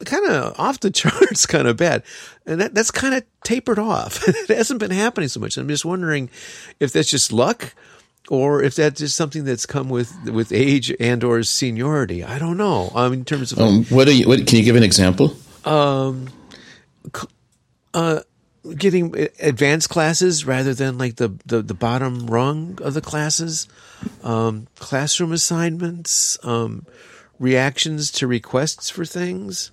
kind 0.06 0.26
of 0.26 0.60
off 0.60 0.80
the 0.80 0.92
charts, 0.92 1.46
kind 1.46 1.68
of 1.68 1.78
bad, 1.78 2.04
and 2.46 2.62
that 2.62 2.74
that's 2.74 2.92
kind 2.92 3.16
of 3.16 3.24
tapered 3.44 3.80
off. 3.80 4.28
it 4.28 4.50
hasn't 4.50 4.80
been 4.80 4.92
happening 4.92 5.30
so 5.30 5.40
much. 5.40 5.58
I'm 5.58 5.68
just 5.68 5.86
wondering 5.86 6.30
if 6.80 6.94
that's 6.94 7.10
just 7.10 7.32
luck, 7.32 7.74
or 8.30 8.62
if 8.64 8.76
that's 8.76 9.00
just 9.00 9.16
something 9.16 9.44
that's 9.44 9.66
come 9.66 9.90
with 9.90 10.14
with 10.30 10.52
age 10.52 10.94
and 11.00 11.24
or 11.24 11.44
seniority. 11.44 12.24
I 12.24 12.40
don't 12.40 12.58
know. 12.58 12.92
Um, 12.96 13.14
in 13.14 13.26
terms 13.26 13.52
of 13.52 13.60
um, 13.60 13.86
what, 13.86 14.08
are 14.08 14.12
you, 14.12 14.28
what 14.28 14.46
can 14.46 14.58
you 14.58 14.64
give 14.64 14.76
an 14.76 14.84
example? 14.84 15.36
Um, 15.66 16.30
uh, 17.94 18.22
getting 18.76 19.28
advanced 19.40 19.90
classes 19.90 20.46
rather 20.46 20.74
than 20.74 20.98
like 20.98 21.16
the, 21.16 21.34
the, 21.46 21.62
the 21.62 21.74
bottom 21.74 22.28
rung 22.28 22.78
of 22.82 22.94
the 22.94 23.02
classes, 23.02 23.68
um, 24.24 24.68
classroom 24.76 25.32
assignments, 25.32 26.38
um, 26.44 26.86
reactions 27.40 28.12
to 28.12 28.28
requests 28.28 28.90
for 28.90 29.06
things 29.06 29.72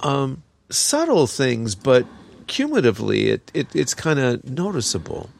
um, 0.00 0.42
subtle 0.70 1.26
things, 1.26 1.74
but 1.74 2.06
cumulatively, 2.46 3.28
it, 3.28 3.50
it 3.54 3.68
it's 3.74 3.94
kind 3.94 4.18
of 4.18 4.44
noticeable. 4.48 5.30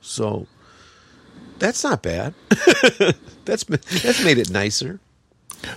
So 0.00 0.46
that's 1.58 1.84
not 1.84 2.02
bad. 2.02 2.34
that's 3.44 3.64
that's 3.64 4.24
made 4.24 4.38
it 4.38 4.50
nicer. 4.50 5.00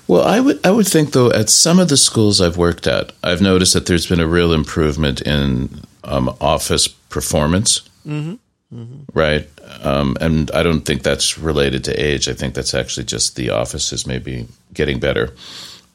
Well, 0.07 0.23
I 0.23 0.39
would 0.39 0.65
I 0.65 0.71
would 0.71 0.87
think 0.87 1.11
though 1.11 1.31
at 1.31 1.49
some 1.49 1.79
of 1.79 1.89
the 1.89 1.97
schools 1.97 2.41
I've 2.41 2.57
worked 2.57 2.87
at, 2.87 3.11
I've 3.23 3.41
noticed 3.41 3.73
that 3.73 3.85
there's 3.85 4.07
been 4.07 4.19
a 4.19 4.27
real 4.27 4.53
improvement 4.53 5.21
in 5.21 5.81
um, 6.03 6.35
office 6.39 6.87
performance. 6.87 7.81
Mm-hmm. 8.07 8.35
Mm-hmm. 8.73 9.01
Right, 9.13 9.47
um, 9.83 10.17
and 10.19 10.49
I 10.51 10.63
don't 10.63 10.81
think 10.81 11.03
that's 11.03 11.37
related 11.37 11.83
to 11.83 11.93
age. 11.93 12.27
I 12.27 12.33
think 12.33 12.55
that's 12.55 12.73
actually 12.73 13.03
just 13.03 13.35
the 13.35 13.51
office 13.51 13.93
is 13.93 14.07
maybe 14.07 14.47
getting 14.73 14.99
better. 14.99 15.35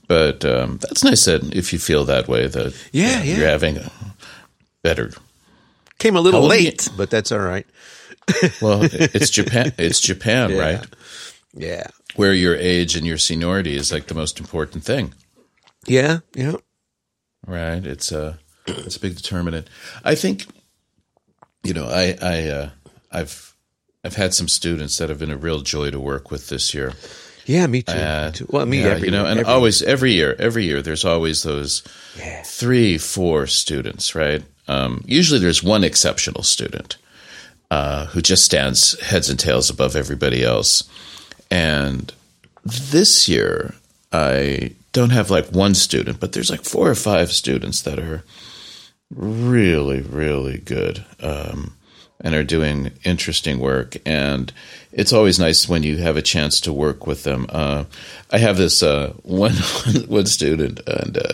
But 0.09 0.44
um, 0.44 0.78
that's 0.78 1.04
nice 1.04 1.26
that 1.26 1.54
if 1.54 1.72
you 1.72 1.78
feel 1.78 2.04
that 2.06 2.28
way, 2.28 2.46
that 2.46 2.74
yeah, 2.92 3.22
yeah. 3.22 3.36
you're 3.36 3.48
having 3.48 3.76
a 3.76 3.92
better. 4.82 5.12
Came 5.98 6.16
a 6.16 6.20
little 6.20 6.42
late, 6.42 6.88
but 6.96 7.11
that's 7.11 7.30
all 7.30 7.40
right. 7.40 7.66
well, 8.62 8.80
it's 8.82 9.30
Japan. 9.30 9.72
It's 9.78 10.00
Japan, 10.00 10.50
yeah. 10.50 10.59
right? 10.59 10.86
Yeah. 11.54 11.86
Where 12.16 12.32
your 12.32 12.56
age 12.56 12.96
and 12.96 13.06
your 13.06 13.18
seniority 13.18 13.76
is 13.76 13.92
like 13.92 14.06
the 14.06 14.14
most 14.14 14.40
important 14.40 14.84
thing. 14.84 15.14
Yeah. 15.86 16.20
Yeah. 16.34 16.56
Right. 17.46 17.84
It's 17.84 18.12
a 18.12 18.38
it's 18.66 18.96
a 18.96 19.00
big 19.00 19.16
determinant. 19.16 19.68
I 20.04 20.14
think, 20.14 20.46
you 21.64 21.74
know, 21.74 21.86
I 21.86 22.16
I 22.20 22.48
uh, 22.48 22.70
I've 23.11 23.56
I've 24.04 24.16
had 24.16 24.34
some 24.34 24.48
students 24.48 24.98
that 24.98 25.09
have 25.09 25.18
been 25.18 25.30
a 25.30 25.36
real 25.36 25.61
joy 25.61 25.90
to 25.90 26.00
work 26.00 26.30
with 26.30 26.48
this 26.48 26.72
year. 26.72 26.94
Yeah, 27.49 27.66
me 27.66 27.80
too. 27.80 27.92
Uh, 27.92 28.26
me 28.26 28.32
too. 28.32 28.46
Well, 28.51 28.66
me 28.66 28.82
yeah, 28.82 28.88
every 28.88 29.07
you 29.07 29.11
know, 29.11 29.22
year, 29.22 29.30
and 29.30 29.40
every 29.40 29.53
always 29.53 29.80
every 29.82 30.12
year, 30.12 30.36
every 30.38 30.64
year, 30.64 30.82
there's 30.82 31.07
always 31.07 31.44
those 31.44 31.82
yeah. 32.18 32.42
three, 32.42 32.99
four 32.99 33.46
students, 33.46 34.14
right? 34.14 34.42
Um, 34.68 35.03
usually, 35.07 35.40
there's 35.40 35.62
one 35.62 35.82
exceptional 35.82 36.42
student 36.42 36.99
uh, 37.70 38.05
who 38.07 38.20
just 38.20 38.44
stands 38.44 39.01
heads 39.01 39.30
and 39.30 39.38
tails 39.38 39.70
above 39.70 39.96
everybody 39.96 40.44
else. 40.44 40.82
And 41.51 42.12
this 42.66 43.30
year, 43.30 43.74
I 44.12 44.74
don't 44.92 45.11
have 45.11 45.30
like 45.30 45.49
one 45.49 45.74
student, 45.74 46.20
but 46.20 46.32
there's 46.32 46.51
like 46.51 46.64
four 46.64 46.90
or 46.90 46.94
five 46.94 47.32
students 47.32 47.80
that 47.80 47.99
are 47.99 48.24
really, 49.11 50.03
really 50.03 50.59
good. 50.59 51.03
Um, 51.22 51.77
and 52.20 52.34
are 52.34 52.44
doing 52.44 52.92
interesting 53.04 53.58
work. 53.58 53.96
And 54.04 54.52
it's 54.92 55.12
always 55.12 55.38
nice 55.38 55.68
when 55.68 55.82
you 55.82 55.98
have 55.98 56.16
a 56.16 56.22
chance 56.22 56.60
to 56.62 56.72
work 56.72 57.06
with 57.06 57.24
them. 57.24 57.46
Uh, 57.48 57.84
I 58.30 58.38
have 58.38 58.56
this 58.56 58.82
uh, 58.82 59.12
one 59.22 59.54
one 59.54 60.26
student, 60.26 60.80
and 60.86 61.16
uh, 61.16 61.32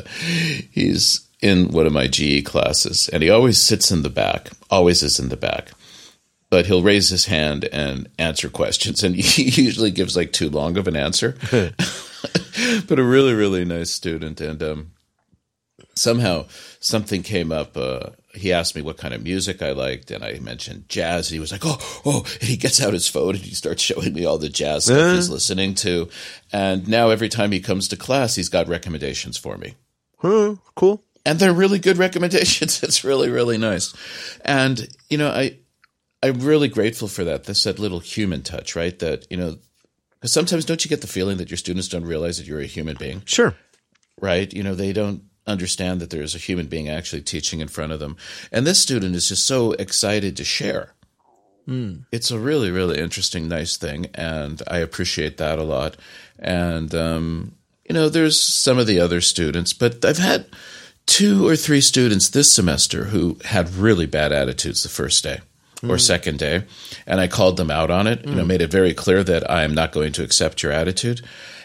he's 0.71 1.27
in 1.41 1.69
one 1.69 1.87
of 1.87 1.93
my 1.93 2.07
GE 2.07 2.45
classes, 2.45 3.09
and 3.09 3.23
he 3.23 3.31
always 3.31 3.59
sits 3.59 3.91
in 3.91 4.03
the 4.03 4.11
back. 4.11 4.51
Always 4.71 5.03
is 5.03 5.19
in 5.19 5.29
the 5.29 5.37
back. 5.37 5.71
But 6.51 6.67
he'll 6.67 6.83
raise 6.83 7.09
his 7.09 7.27
hand 7.27 7.65
and 7.73 8.09
answer 8.19 8.49
questions, 8.49 9.03
and 9.03 9.17
he 9.17 9.63
usually 9.63 9.91
gives 9.91 10.17
like 10.17 10.33
too 10.33 10.51
long 10.51 10.77
of 10.77 10.87
an 10.87 10.97
answer. 10.97 11.37
but 11.51 12.99
a 12.99 13.05
really, 13.05 13.35
really 13.35 13.65
nice 13.65 13.91
student, 13.91 14.41
and 14.41 14.63
um, 14.63 14.91
somehow 15.95 16.47
something 16.81 17.23
came 17.23 17.51
up. 17.51 17.77
He 18.35 18.53
asked 18.53 18.75
me 18.75 18.83
what 18.83 18.97
kind 18.97 19.15
of 19.15 19.23
music 19.23 19.63
I 19.63 19.73
liked, 19.73 20.11
and 20.11 20.25
I 20.25 20.39
mentioned 20.41 20.89
jazz. 20.89 21.29
And 21.29 21.35
he 21.35 21.41
was 21.41 21.53
like, 21.53 21.63
"Oh, 21.65 21.79
oh!" 22.05 22.25
And 22.41 22.49
he 22.49 22.57
gets 22.57 22.83
out 22.83 22.93
his 22.93 23.09
phone 23.09 23.35
and 23.35 23.45
he 23.45 23.55
starts 23.55 23.83
showing 23.89 24.13
me 24.13 24.25
all 24.25 24.39
the 24.39 24.49
jazz 24.49 24.85
stuff 24.85 25.15
he's 25.15 25.31
listening 25.31 25.75
to. 25.77 26.09
And 26.53 26.89
now 26.89 27.11
every 27.11 27.29
time 27.29 27.53
he 27.53 27.61
comes 27.61 27.89
to 27.89 27.97
class, 27.97 28.35
he's 28.35 28.49
got 28.49 28.69
recommendations 28.69 29.37
for 29.37 29.57
me. 29.57 29.75
Huh, 30.19 30.57
cool. 30.75 31.03
And 31.27 31.39
they're 31.39 31.55
really 31.55 31.79
good 31.79 31.99
recommendations. 32.07 32.83
It's 32.83 33.05
really, 33.05 33.31
really 33.31 33.59
nice. 33.59 33.95
And 34.45 34.89
you 35.09 35.19
know, 35.19 35.31
I 35.31 35.59
I'm 36.23 36.41
really 36.41 36.69
grateful 36.69 37.09
for 37.09 37.25
that. 37.25 37.45
That's 37.45 37.65
that 37.65 37.79
little 37.79 38.01
human 38.01 38.43
touch, 38.43 38.75
right? 38.75 38.99
That 38.99 39.27
you 39.31 39.37
know, 39.37 39.59
because 40.15 40.33
sometimes 40.33 40.65
don't 40.65 40.83
you 40.85 40.89
get 40.89 41.03
the 41.03 41.07
feeling 41.07 41.37
that 41.37 41.51
your 41.51 41.59
students 41.59 41.89
don't 41.89 42.07
realize 42.07 42.39
that 42.39 42.47
you're 42.47 42.61
a 42.61 42.67
human 42.67 42.97
being? 42.97 43.23
Sure. 43.27 43.55
Right. 44.21 44.51
You 44.53 44.63
know, 44.63 44.75
they 44.75 44.93
don't 44.95 45.25
understand 45.47 46.01
that 46.01 46.11
there's 46.11 46.35
a 46.35 46.39
human 46.39 46.67
being 46.67 46.89
actually 46.89 47.23
teaching 47.23 47.61
in 47.61 47.69
front 47.69 47.93
of 47.93 48.01
them. 48.01 48.17
And 48.51 48.67
this 48.67 48.81
student 48.81 49.15
is 49.15 49.29
just 49.29 49.47
so 49.47 49.73
excited 49.73 50.37
to 50.37 50.45
share. 50.45 50.95
Mm. 51.69 52.05
It's 52.13 52.31
a 52.31 52.39
really, 52.39 52.71
really 52.71 52.99
interesting, 52.99 53.49
nice 53.49 53.77
thing. 53.77 54.07
And 54.15 54.63
I 54.69 54.79
appreciate 54.79 55.37
that 55.39 55.59
a 55.59 55.63
lot. 55.63 55.97
And, 56.39 56.95
um, 56.95 57.55
you 57.89 57.95
know, 57.95 58.09
there's 58.09 58.41
some 58.41 58.79
of 58.79 58.87
the 58.87 59.01
other 59.01 59.21
students, 59.21 59.73
but 59.73 60.05
I've 60.05 60.19
had 60.19 60.47
two 61.07 61.47
or 61.47 61.57
three 61.57 61.81
students 61.81 62.29
this 62.31 62.53
semester 62.53 63.05
who 63.05 63.39
had 63.45 63.75
really 63.75 64.07
bad 64.07 64.33
attitudes 64.33 64.83
the 64.83 64.89
first 64.89 65.23
day. 65.23 65.41
or 65.91 65.99
second 65.99 66.39
day, 66.39 66.65
and 67.07 67.21
I 67.21 67.29
called 67.29 67.59
them 67.59 67.71
out 67.71 67.91
on 67.91 68.07
it. 68.07 68.25
You 68.25 68.35
know, 68.35 68.45
made 68.45 68.63
it 68.63 68.71
very 68.71 68.95
clear 68.95 69.23
that 69.23 69.51
I 69.51 69.65
am 69.65 69.75
not 69.75 69.93
going 69.93 70.13
to 70.15 70.23
accept 70.23 70.63
your 70.63 70.73
attitude. 70.73 71.21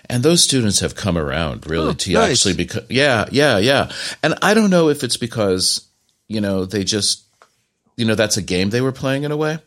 And 0.09 0.23
those 0.23 0.43
students 0.43 0.79
have 0.79 0.95
come 0.95 1.17
around 1.17 1.67
really 1.69 1.93
to 1.93 2.13
nice. 2.13 2.31
actually 2.31 2.55
because 2.55 2.89
yeah, 2.89 3.25
yeah, 3.31 3.59
yeah. 3.59 3.91
And 4.23 4.33
I 4.41 4.53
don't 4.55 4.71
know 4.71 4.89
if 4.89 5.03
it's 5.03 5.17
because 5.17 5.87
you 6.27 6.41
know 6.41 6.65
they 6.65 6.83
just 6.83 7.23
you 7.95 8.05
know 8.05 8.15
that's 8.15 8.37
a 8.37 8.41
game 8.41 8.71
they 8.71 8.81
were 8.81 8.91
playing 8.91 9.23
in 9.23 9.31
a 9.31 9.37
way. 9.37 9.59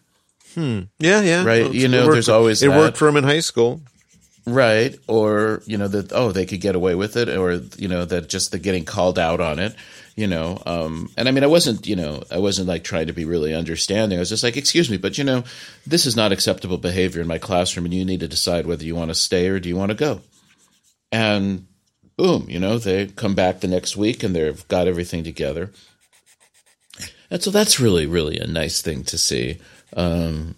Yeah, 0.57 0.82
yeah. 0.99 1.45
Right, 1.45 1.64
Well, 1.64 1.74
you 1.74 1.88
know, 1.88 2.12
there's 2.12 2.28
always 2.28 2.62
it 2.62 2.68
that. 2.68 2.78
worked 2.78 2.97
for 2.99 3.07
them 3.07 3.16
in 3.16 3.24
high 3.24 3.40
school. 3.40 3.80
right 4.45 4.99
or 5.07 5.62
you 5.66 5.78
know 5.78 5.86
that 5.88 6.12
oh 6.12 6.32
they 6.32 6.45
could 6.45 6.61
get 6.61 6.74
away 6.74 6.97
with 6.97 7.16
it 7.16 7.28
or 7.28 7.62
you 7.78 7.86
know 7.86 8.05
that 8.05 8.28
just 8.28 8.51
the 8.51 8.59
getting 8.59 8.84
called 8.84 9.16
out 9.16 9.40
on 9.40 9.61
it 9.61 9.72
you 10.16 10.26
know 10.26 10.61
um 10.66 11.09
and 11.16 11.28
i 11.28 11.30
mean 11.30 11.45
i 11.45 11.47
wasn't 11.47 11.86
you 11.86 11.95
know 11.95 12.20
i 12.28 12.38
wasn't 12.38 12.66
like 12.66 12.82
trying 12.82 13.07
to 13.07 13.12
be 13.12 13.24
really 13.24 13.55
understanding 13.55 14.18
i 14.18 14.20
was 14.20 14.28
just 14.28 14.43
like 14.43 14.57
excuse 14.57 14.90
me 14.90 14.97
but 14.97 15.16
you 15.16 15.22
know 15.22 15.45
this 15.86 16.07
is 16.07 16.16
not 16.16 16.32
acceptable 16.32 16.76
behavior 16.76 17.20
in 17.22 17.28
my 17.28 17.38
classroom 17.38 17.84
and 17.86 17.95
you 17.95 18.05
need 18.05 18.18
to 18.18 18.26
decide 18.26 18.66
whether 18.66 18.84
you 18.84 18.97
want 18.97 19.11
to 19.11 19.14
stay 19.14 19.47
or 19.47 19.61
do 19.61 19.68
you 19.68 19.76
want 19.76 19.90
to 19.90 19.97
go 19.97 20.20
and 21.12 21.66
boom 22.16 22.46
you 22.48 22.58
know 22.58 22.78
they 22.78 23.06
come 23.06 23.34
back 23.34 23.60
the 23.60 23.68
next 23.68 23.96
week 23.96 24.22
and 24.22 24.34
they've 24.34 24.66
got 24.68 24.88
everything 24.88 25.22
together. 25.22 25.70
And 27.30 27.42
so 27.42 27.50
that's 27.50 27.78
really 27.78 28.06
really 28.06 28.38
a 28.38 28.46
nice 28.46 28.82
thing 28.82 29.04
to 29.04 29.16
see. 29.18 29.58
Um 29.96 30.56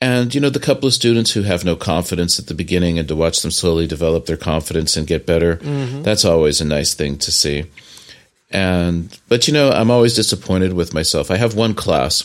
and 0.00 0.34
you 0.34 0.40
know 0.40 0.50
the 0.50 0.60
couple 0.60 0.86
of 0.86 0.94
students 0.94 1.32
who 1.32 1.42
have 1.42 1.64
no 1.64 1.74
confidence 1.74 2.38
at 2.38 2.46
the 2.46 2.54
beginning 2.54 2.98
and 2.98 3.08
to 3.08 3.16
watch 3.16 3.40
them 3.42 3.50
slowly 3.50 3.86
develop 3.86 4.26
their 4.26 4.36
confidence 4.36 4.96
and 4.96 5.06
get 5.06 5.26
better 5.26 5.56
that's 6.02 6.24
always 6.24 6.60
a 6.60 6.64
nice 6.64 6.94
thing 6.94 7.18
to 7.18 7.32
see. 7.32 7.64
And 8.50 9.18
but 9.28 9.48
you 9.48 9.54
know 9.54 9.70
i'm 9.70 9.90
always 9.90 10.14
disappointed 10.14 10.72
with 10.72 10.94
myself. 10.94 11.30
I 11.30 11.36
have 11.36 11.54
one 11.54 11.74
class 11.74 12.24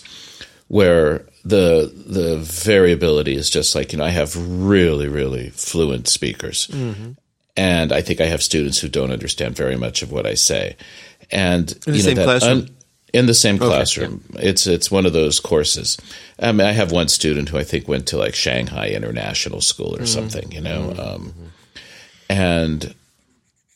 where 0.69 1.25
the 1.43 1.91
the 2.07 2.37
variability 2.37 3.35
is 3.35 3.49
just 3.49 3.75
like 3.75 3.91
you 3.91 3.97
know 3.99 4.05
i 4.05 4.09
have 4.09 4.33
really 4.37 5.09
really 5.09 5.49
fluent 5.49 6.07
speakers 6.07 6.69
and 7.55 7.91
i 7.91 8.01
think 8.01 8.19
i 8.21 8.25
have 8.25 8.41
students 8.43 8.79
who 8.79 8.87
don't 8.87 9.11
understand 9.11 9.55
very 9.55 9.75
much 9.77 10.01
of 10.01 10.11
what 10.11 10.25
i 10.25 10.33
say. 10.33 10.75
And 11.31 11.71
In 11.87 11.93
the 11.93 11.97
you 11.97 12.03
know 12.03 12.07
same 12.09 12.15
that 12.17 12.25
classroom? 12.25 12.67
in 13.13 13.27
the 13.27 13.33
same 13.33 13.59
classroom. 13.59 14.23
It's 14.35 14.65
it's 14.65 14.89
one 14.89 15.05
of 15.05 15.13
those 15.13 15.39
courses. 15.39 15.97
I 16.39 16.51
mean 16.51 16.67
i 16.67 16.71
have 16.71 16.91
one 16.91 17.07
student 17.07 17.49
who 17.49 17.57
i 17.57 17.63
think 17.63 17.87
went 17.87 18.07
to 18.07 18.17
like 18.17 18.35
shanghai 18.35 18.89
international 18.89 19.61
school 19.61 19.95
or 19.95 19.99
mm-hmm. 19.99 20.05
something 20.05 20.51
you 20.51 20.61
know 20.61 20.93
mm-hmm. 20.93 20.99
um, 20.99 21.33
and 22.29 22.95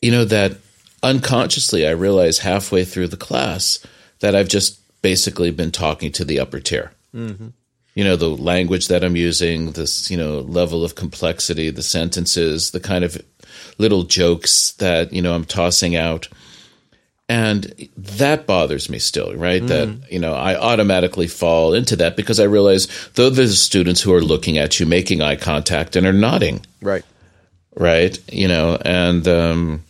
you 0.02 0.12
know 0.12 0.26
that 0.26 0.58
unconsciously 1.04 1.88
i 1.88 1.92
realize 1.92 2.40
halfway 2.40 2.84
through 2.84 3.08
the 3.08 3.18
class 3.18 3.80
that 4.20 4.36
i've 4.36 4.50
just 4.50 4.80
basically 5.02 5.52
been 5.52 5.72
talking 5.72 6.12
to 6.12 6.26
the 6.26 6.40
upper 6.40 6.60
tier. 6.60 6.92
Mm-hmm. 7.14 7.50
You 7.94 8.04
know 8.04 8.16
the 8.16 8.30
language 8.30 8.88
that 8.90 9.04
i'm 9.04 9.16
using 9.16 9.72
this 9.72 10.10
you 10.12 10.18
know 10.18 10.40
level 10.40 10.84
of 10.84 10.96
complexity 10.96 11.70
the 11.70 11.84
sentences 11.84 12.72
the 12.72 12.80
kind 12.80 13.04
of 13.04 13.22
little 13.78 14.04
jokes 14.04 14.72
that 14.74 15.12
you 15.14 15.22
know 15.22 15.34
i'm 15.34 15.46
tossing 15.46 15.96
out 15.96 16.28
and 17.30 17.90
that 17.98 18.48
bothers 18.48 18.90
me 18.90 19.00
still 19.00 19.36
right 19.36 19.66
that 19.68 19.90
you 20.10 20.20
know 20.20 20.34
i 20.34 20.56
automatically 20.56 21.28
fall 21.28 21.74
into 21.74 21.96
that 21.96 22.16
because 22.16 22.40
i 22.40 22.44
realize 22.44 22.88
though 23.16 23.30
there's 23.30 23.60
students 23.62 24.02
who 24.02 24.14
are 24.14 24.22
looking 24.22 24.58
at 24.58 24.80
you 24.80 24.86
making 24.86 25.22
eye 25.22 25.36
contact 25.36 25.96
and 25.96 26.06
are 26.08 26.14
nodding 26.14 26.66
Right. 26.82 27.04
right 27.76 28.18
you 28.34 28.48
know 28.48 28.78
and 28.84 29.28
um 29.28 29.84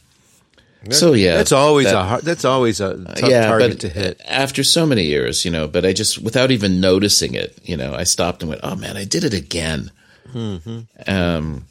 so 0.89 1.13
yeah 1.13 1.35
That's 1.37 1.51
always 1.51 1.85
that- 1.87 1.95
a 1.95 2.03
hard, 2.03 2.21
that's 2.23 2.45
always 2.45 2.79
a 2.79 2.95
tough 3.15 3.29
yeah, 3.29 3.47
target 3.47 3.79
to 3.81 3.89
hit. 3.89 4.21
after 4.25 4.63
so 4.63 4.85
many 4.85 5.03
years, 5.03 5.43
you 5.43 5.51
know, 5.51 5.67
but 5.67 5.85
I 5.85 5.91
just, 5.91 6.17
without 6.19 6.49
even 6.49 6.79
noticing 6.79 7.33
it, 7.33 7.57
you 7.65 7.75
know, 7.75 7.93
I 7.93 8.03
stopped 8.05 8.41
and 8.41 8.47
went, 8.49 8.61
oh 8.63 8.75
man, 8.77 8.95
I 8.95 9.03
did 9.03 9.25
it 9.25 9.33
again. 9.33 9.91
Mm-hmm. 10.33 10.79
Um, 11.11 11.65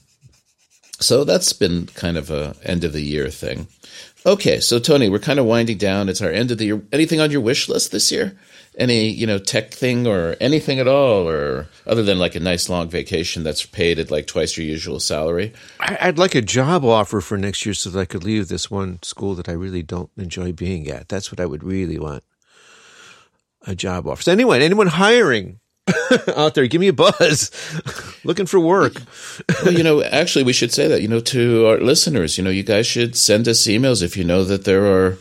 so 0.98 1.24
that's 1.24 1.52
been 1.52 1.86
kind 1.86 2.16
of 2.16 2.30
a 2.30 2.56
end 2.62 2.84
of 2.84 2.92
the 2.92 3.02
year 3.02 3.28
thing. 3.28 3.68
Okay, 4.24 4.58
so 4.58 4.80
Tony, 4.80 5.08
we're 5.08 5.20
kind 5.20 5.38
of 5.38 5.46
winding 5.46 5.78
down. 5.78 6.08
It's 6.08 6.20
our 6.20 6.30
end 6.30 6.50
of 6.50 6.58
the 6.58 6.64
year. 6.66 6.82
Anything 6.92 7.20
on 7.20 7.30
your 7.30 7.40
wish 7.40 7.68
list 7.68 7.92
this 7.92 8.10
year? 8.10 8.36
Any, 8.76 9.08
you 9.08 9.26
know, 9.26 9.38
tech 9.38 9.70
thing 9.70 10.06
or 10.06 10.36
anything 10.40 10.80
at 10.80 10.88
all, 10.88 11.28
or 11.28 11.68
other 11.86 12.02
than 12.02 12.18
like 12.18 12.34
a 12.34 12.40
nice 12.40 12.68
long 12.68 12.88
vacation 12.88 13.44
that's 13.44 13.64
paid 13.64 13.98
at 13.98 14.10
like 14.10 14.26
twice 14.26 14.56
your 14.56 14.66
usual 14.66 14.98
salary? 14.98 15.52
I'd 15.78 16.18
like 16.18 16.34
a 16.34 16.42
job 16.42 16.84
offer 16.84 17.20
for 17.20 17.38
next 17.38 17.64
year 17.64 17.74
so 17.74 17.88
that 17.90 18.00
I 18.00 18.04
could 18.04 18.24
leave 18.24 18.48
this 18.48 18.70
one 18.70 19.02
school 19.02 19.34
that 19.36 19.48
I 19.48 19.52
really 19.52 19.82
don't 19.82 20.10
enjoy 20.16 20.52
being 20.52 20.88
at. 20.88 21.08
That's 21.08 21.30
what 21.30 21.40
I 21.40 21.46
would 21.46 21.62
really 21.62 21.98
want. 21.98 22.24
A 23.62 23.74
job 23.74 24.06
offer. 24.08 24.22
So 24.22 24.32
anyone, 24.32 24.60
anyone 24.60 24.88
hiring 24.88 25.60
out 26.36 26.54
there, 26.54 26.66
give 26.66 26.80
me 26.80 26.88
a 26.88 26.92
buzz. 26.92 27.50
Looking 28.24 28.46
for 28.46 28.58
work. 28.60 29.00
well, 29.64 29.72
you 29.72 29.82
know, 29.82 30.02
actually, 30.02 30.44
we 30.44 30.52
should 30.52 30.72
say 30.72 30.88
that, 30.88 31.02
you 31.02 31.08
know, 31.08 31.20
to 31.20 31.66
our 31.66 31.78
listeners, 31.78 32.36
you 32.38 32.44
know, 32.44 32.50
you 32.50 32.62
guys 32.62 32.86
should 32.86 33.16
send 33.16 33.46
us 33.48 33.62
emails 33.66 34.02
if 34.02 34.16
you 34.16 34.24
know 34.24 34.44
that 34.44 34.64
there 34.64 34.84
are 34.86 35.18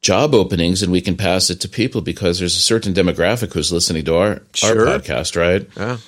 job 0.00 0.34
openings 0.34 0.82
and 0.82 0.90
we 0.92 1.00
can 1.00 1.16
pass 1.16 1.50
it 1.50 1.60
to 1.60 1.68
people 1.68 2.00
because 2.00 2.38
there's 2.38 2.56
a 2.56 2.60
certain 2.60 2.94
demographic 2.94 3.52
who's 3.52 3.72
listening 3.72 4.04
to 4.04 4.16
our, 4.16 4.42
Sure. 4.54 4.88
our 4.88 4.98
podcast, 4.98 5.36
right? 5.36 5.68
Yeah. 5.76 5.98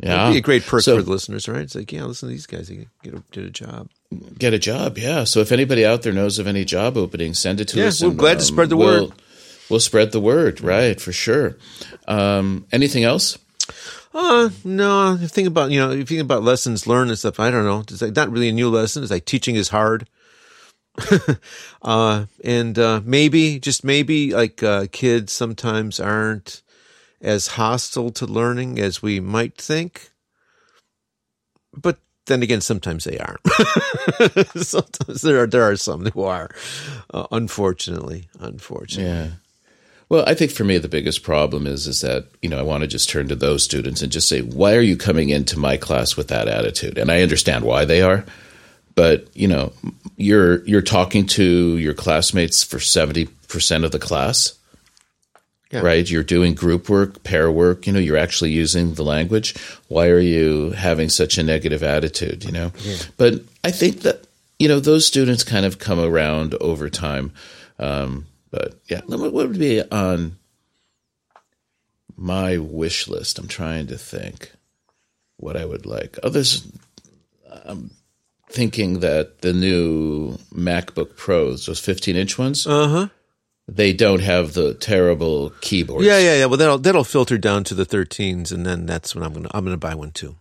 Yeah. 0.00 0.22
It'd 0.24 0.34
be 0.34 0.38
a 0.38 0.42
great 0.42 0.62
perk 0.64 0.82
So- 0.82 0.96
for 0.96 1.02
the 1.02 1.10
listeners, 1.10 1.48
right? 1.48 1.62
It's 1.62 1.74
like, 1.74 1.92
yeah, 1.92 2.04
listen 2.04 2.28
to 2.28 2.32
these 2.32 2.46
guys. 2.46 2.68
They 2.68 2.86
get 3.02 3.14
a, 3.14 3.22
get 3.32 3.44
a 3.44 3.50
job. 3.50 3.88
Get 4.38 4.54
a 4.54 4.58
job, 4.58 4.96
yeah. 4.96 5.24
So 5.24 5.40
if 5.40 5.52
anybody 5.52 5.84
out 5.84 6.00
there 6.02 6.12
knows 6.14 6.38
of 6.38 6.46
any 6.46 6.64
job 6.64 6.96
openings, 6.96 7.38
send 7.38 7.60
it 7.60 7.68
to 7.68 7.78
Yeah, 7.80 7.86
us. 7.88 8.02
we're 8.02 8.10
glad 8.10 8.38
to 8.38 8.44
spread 8.44 8.68
the 8.70 8.76
um, 8.76 8.78
we'll- 8.78 9.08
word. 9.08 9.12
We'll 9.68 9.80
spread 9.80 10.12
the 10.12 10.20
word, 10.20 10.60
right, 10.60 11.00
for 11.00 11.12
sure. 11.12 11.58
Um, 12.06 12.66
anything 12.72 13.04
else? 13.04 13.38
Uh, 14.14 14.48
no, 14.64 15.14
if 15.14 15.20
you 15.20 15.28
think 15.28 15.48
about, 15.48 15.70
you 15.70 15.78
know, 15.78 15.90
if 15.90 15.98
you 15.98 16.04
think 16.04 16.20
about 16.22 16.42
lessons 16.42 16.86
learned 16.86 17.10
and 17.10 17.18
stuff, 17.18 17.38
I 17.38 17.50
don't 17.50 17.64
know. 17.64 17.80
It's 17.80 18.00
like 18.00 18.16
not 18.16 18.30
really 18.30 18.48
a 18.48 18.52
new 18.52 18.70
lesson. 18.70 19.02
It's 19.02 19.12
like 19.12 19.26
teaching 19.26 19.56
is 19.56 19.68
hard. 19.68 20.08
uh, 21.82 22.24
and, 22.42 22.78
uh, 22.78 23.02
maybe, 23.04 23.60
just 23.60 23.84
maybe 23.84 24.32
like, 24.32 24.62
uh, 24.62 24.86
kids 24.90 25.32
sometimes 25.32 26.00
aren't 26.00 26.62
as 27.20 27.48
hostile 27.48 28.10
to 28.10 28.26
learning 28.26 28.78
as 28.78 29.02
we 29.02 29.20
might 29.20 29.56
think. 29.56 30.10
But 31.76 31.98
then 32.26 32.42
again, 32.42 32.62
sometimes 32.62 33.04
they 33.04 33.18
aren't. 33.18 33.46
sometimes 34.56 35.22
there 35.22 35.42
are, 35.42 35.46
there 35.46 35.62
are 35.62 35.76
some 35.76 36.06
who 36.06 36.22
are, 36.22 36.50
uh, 37.12 37.26
unfortunately, 37.30 38.28
unfortunately. 38.40 39.12
Yeah. 39.12 39.30
Well, 40.10 40.24
I 40.26 40.34
think 40.34 40.50
for 40.52 40.64
me 40.64 40.78
the 40.78 40.88
biggest 40.88 41.22
problem 41.22 41.66
is 41.66 41.86
is 41.86 42.00
that 42.00 42.26
you 42.42 42.48
know 42.48 42.58
I 42.58 42.62
want 42.62 42.80
to 42.82 42.86
just 42.86 43.08
turn 43.10 43.28
to 43.28 43.34
those 43.36 43.62
students 43.62 44.00
and 44.02 44.10
just 44.10 44.28
say, 44.28 44.40
why 44.40 44.74
are 44.74 44.80
you 44.80 44.96
coming 44.96 45.28
into 45.30 45.58
my 45.58 45.76
class 45.76 46.16
with 46.16 46.28
that 46.28 46.48
attitude? 46.48 46.96
And 46.98 47.10
I 47.10 47.22
understand 47.22 47.64
why 47.64 47.84
they 47.84 48.00
are, 48.02 48.24
but 48.94 49.26
you 49.36 49.48
know, 49.48 49.72
you're 50.16 50.64
you're 50.66 50.82
talking 50.82 51.26
to 51.26 51.76
your 51.76 51.94
classmates 51.94 52.64
for 52.64 52.80
seventy 52.80 53.26
percent 53.48 53.84
of 53.84 53.92
the 53.92 53.98
class, 53.98 54.54
Yeah. 55.70 55.80
right? 55.80 56.08
You're 56.08 56.22
doing 56.22 56.54
group 56.54 56.88
work, 56.88 57.22
pair 57.22 57.50
work. 57.50 57.86
You 57.86 57.92
know, 57.92 57.98
you're 57.98 58.16
actually 58.16 58.50
using 58.52 58.94
the 58.94 59.04
language. 59.04 59.54
Why 59.88 60.08
are 60.08 60.18
you 60.20 60.70
having 60.70 61.10
such 61.10 61.36
a 61.38 61.42
negative 61.42 61.82
attitude? 61.82 62.44
You 62.44 62.52
know, 62.52 62.72
but 63.18 63.34
I 63.62 63.70
think 63.70 64.00
that 64.00 64.26
you 64.58 64.68
know 64.68 64.80
those 64.80 65.04
students 65.06 65.44
kind 65.44 65.66
of 65.66 65.78
come 65.78 66.00
around 66.00 66.54
over 66.62 66.88
time. 66.88 67.32
Um, 67.78 68.24
but 68.50 68.80
yeah, 68.88 69.00
what 69.06 69.32
would 69.32 69.58
be 69.58 69.82
on 69.82 70.36
my 72.16 72.58
wish 72.58 73.08
list? 73.08 73.38
I'm 73.38 73.48
trying 73.48 73.86
to 73.88 73.98
think 73.98 74.52
what 75.36 75.56
I 75.56 75.64
would 75.64 75.86
like. 75.86 76.18
Others, 76.22 76.70
I'm 77.64 77.90
thinking 78.50 79.00
that 79.00 79.40
the 79.42 79.52
new 79.52 80.38
MacBook 80.54 81.16
Pros, 81.16 81.66
those 81.66 81.80
15 81.80 82.16
inch 82.16 82.38
ones, 82.38 82.66
Uh 82.66 82.88
huh. 82.88 83.08
they 83.68 83.92
don't 83.92 84.20
have 84.22 84.54
the 84.54 84.74
terrible 84.74 85.50
keyboards. 85.60 86.06
Yeah, 86.06 86.18
yeah, 86.18 86.36
yeah. 86.38 86.46
Well, 86.46 86.56
that'll 86.56 86.78
that'll 86.78 87.04
filter 87.04 87.38
down 87.38 87.64
to 87.64 87.74
the 87.74 87.86
13s, 87.86 88.50
and 88.52 88.64
then 88.66 88.86
that's 88.86 89.14
when 89.14 89.22
I'm 89.24 89.32
gonna 89.32 89.50
I'm 89.52 89.64
gonna 89.64 89.76
buy 89.76 89.94
one 89.94 90.10
too. 90.10 90.36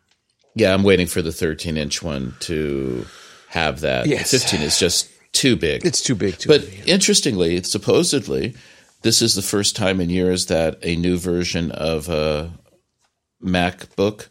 Yeah, 0.56 0.74
I'm 0.74 0.84
waiting 0.84 1.06
for 1.08 1.22
the 1.22 1.32
13 1.32 1.78
inch 1.78 2.02
one 2.02 2.36
to 2.42 3.06
have 3.50 3.82
that. 3.82 4.08
Yes. 4.08 4.32
15 4.32 4.62
is 4.62 4.80
just 4.80 5.08
too 5.32 5.56
big. 5.56 5.86
It's 5.86 6.02
too 6.02 6.16
big 6.16 6.38
too. 6.38 6.50
But 6.50 6.68
interestingly, 6.86 7.62
supposedly, 7.64 8.56
this 9.02 9.22
is 9.22 9.36
the 9.36 9.42
first 9.42 9.76
time 9.76 10.02
in 10.02 10.10
years 10.10 10.48
that 10.48 10.80
a 10.84 10.96
new 10.96 11.18
version 11.18 11.72
of 11.72 12.10
a 12.10 12.52
MacBook, 13.44 14.28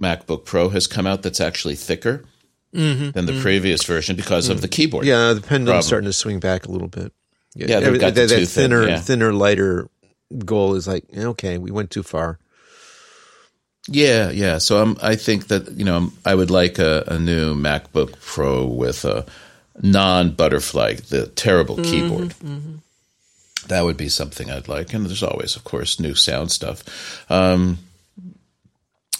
MacBook 0.00 0.44
Pro, 0.44 0.68
has 0.68 0.86
come 0.86 1.06
out 1.06 1.22
that's 1.22 1.40
actually 1.40 1.74
thicker 1.74 2.24
than 2.72 3.26
the 3.26 3.40
previous 3.40 3.84
version 3.84 4.16
because 4.16 4.48
of 4.48 4.60
the 4.60 4.68
keyboard. 4.68 5.04
Mm-hmm. 5.04 5.28
yeah, 5.28 5.32
the 5.32 5.40
pendulum's 5.40 5.86
starting 5.86 6.08
to 6.08 6.12
swing 6.12 6.40
back 6.40 6.66
a 6.66 6.70
little 6.70 6.88
bit. 6.88 7.12
Yeah, 7.54 7.80
the 7.80 7.92
that, 7.98 8.14
that 8.14 8.28
too 8.28 8.44
thin, 8.44 8.46
thinner, 8.46 8.88
yeah. 8.88 9.00
thinner, 9.00 9.32
lighter 9.32 9.88
goal 10.44 10.74
is 10.74 10.86
like 10.86 11.04
eh, 11.12 11.24
okay, 11.24 11.56
we 11.56 11.70
went 11.70 11.90
too 11.90 12.02
far. 12.02 12.38
Yeah, 13.88 14.30
yeah. 14.30 14.58
So 14.58 14.82
I'm, 14.82 14.96
I 15.00 15.16
think 15.16 15.46
that 15.48 15.70
you 15.72 15.84
know 15.84 16.12
I 16.24 16.34
would 16.34 16.50
like 16.50 16.78
a, 16.78 17.04
a 17.06 17.18
new 17.18 17.54
MacBook 17.54 18.20
Pro 18.20 18.66
with 18.66 19.04
a 19.06 19.24
non-butterfly, 19.82 20.94
the 21.08 21.26
terrible 21.28 21.76
keyboard. 21.76 22.34
That 23.68 23.84
would 23.84 23.96
be 23.96 24.08
something 24.08 24.50
I'd 24.50 24.68
like. 24.68 24.94
And 24.94 25.06
there's 25.06 25.22
always, 25.22 25.56
of 25.56 25.64
course, 25.64 25.98
new 25.98 26.14
sound 26.14 26.52
stuff. 26.52 26.84
Um, 27.30 27.78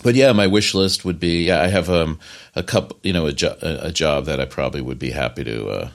but 0.05 0.15
yeah, 0.15 0.33
my 0.33 0.47
wish 0.47 0.75
list 0.75 1.05
would 1.05 1.19
be 1.19 1.45
yeah, 1.47 1.61
I 1.63 1.67
have 1.69 1.91
um, 1.91 2.21
a 2.55 2.63
couple, 2.63 2.99
you 3.03 3.13
know, 3.13 3.27
a, 3.27 3.33
jo- 3.33 3.57
a 3.61 3.91
job 3.91 4.27
that 4.27 4.41
I 4.41 4.45
probably 4.45 4.81
would 4.81 4.99
be 4.99 5.11
happy 5.11 5.43
to 5.45 5.69
uh, 5.69 5.91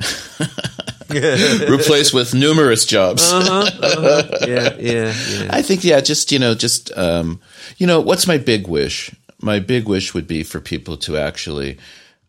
replace 1.68 2.12
with 2.12 2.34
numerous 2.34 2.84
jobs. 2.84 3.32
uh-huh, 3.32 3.70
uh-huh. 3.82 4.38
Yeah, 4.46 4.74
yeah, 4.78 5.14
yeah. 5.30 5.48
I 5.50 5.62
think 5.62 5.84
yeah, 5.84 6.00
just 6.00 6.32
you 6.32 6.38
know, 6.38 6.54
just 6.54 6.96
um, 6.96 7.40
you 7.78 7.86
know, 7.86 8.00
what's 8.00 8.26
my 8.26 8.38
big 8.38 8.68
wish? 8.68 9.14
My 9.42 9.58
big 9.58 9.86
wish 9.88 10.14
would 10.14 10.26
be 10.26 10.42
for 10.42 10.60
people 10.60 10.96
to 10.98 11.16
actually, 11.18 11.78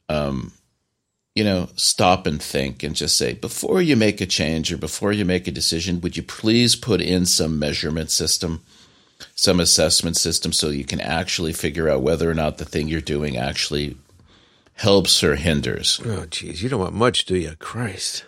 um, 0.10 0.52
you 1.38 1.44
know, 1.44 1.70
stop 1.76 2.26
and 2.26 2.42
think 2.42 2.82
and 2.82 2.96
just 2.96 3.16
say 3.16 3.34
before 3.34 3.80
you 3.80 3.96
make 3.96 4.20
a 4.22 4.26
change 4.26 4.74
or 4.74 4.78
before 4.78 5.12
you 5.12 5.24
make 5.24 5.48
a 5.48 5.52
decision, 5.52 6.02
would 6.02 6.18
you 6.18 6.24
please 6.24 6.76
put 6.76 7.00
in 7.00 7.28
some 7.28 7.60
measurement 7.60 8.10
system, 8.10 8.64
some 9.36 9.60
assessment 9.60 10.18
system, 10.18 10.52
so 10.52 10.70
you 10.70 10.84
can 10.84 11.00
actually 11.00 11.54
figure 11.54 11.90
out 11.90 12.02
whether 12.02 12.28
or 12.28 12.34
not 12.34 12.58
the 12.58 12.66
thing 12.66 12.88
you're 12.88 13.02
doing 13.02 13.38
actually 13.38 13.98
helps 14.78 15.24
or 15.24 15.36
hinders. 15.36 16.02
Oh, 16.04 16.26
geez, 16.26 16.64
you 16.64 16.70
don't 16.70 16.80
want 16.80 16.96
much, 16.96 17.26
do 17.26 17.36
you? 17.36 17.56
Christ. 17.60 18.26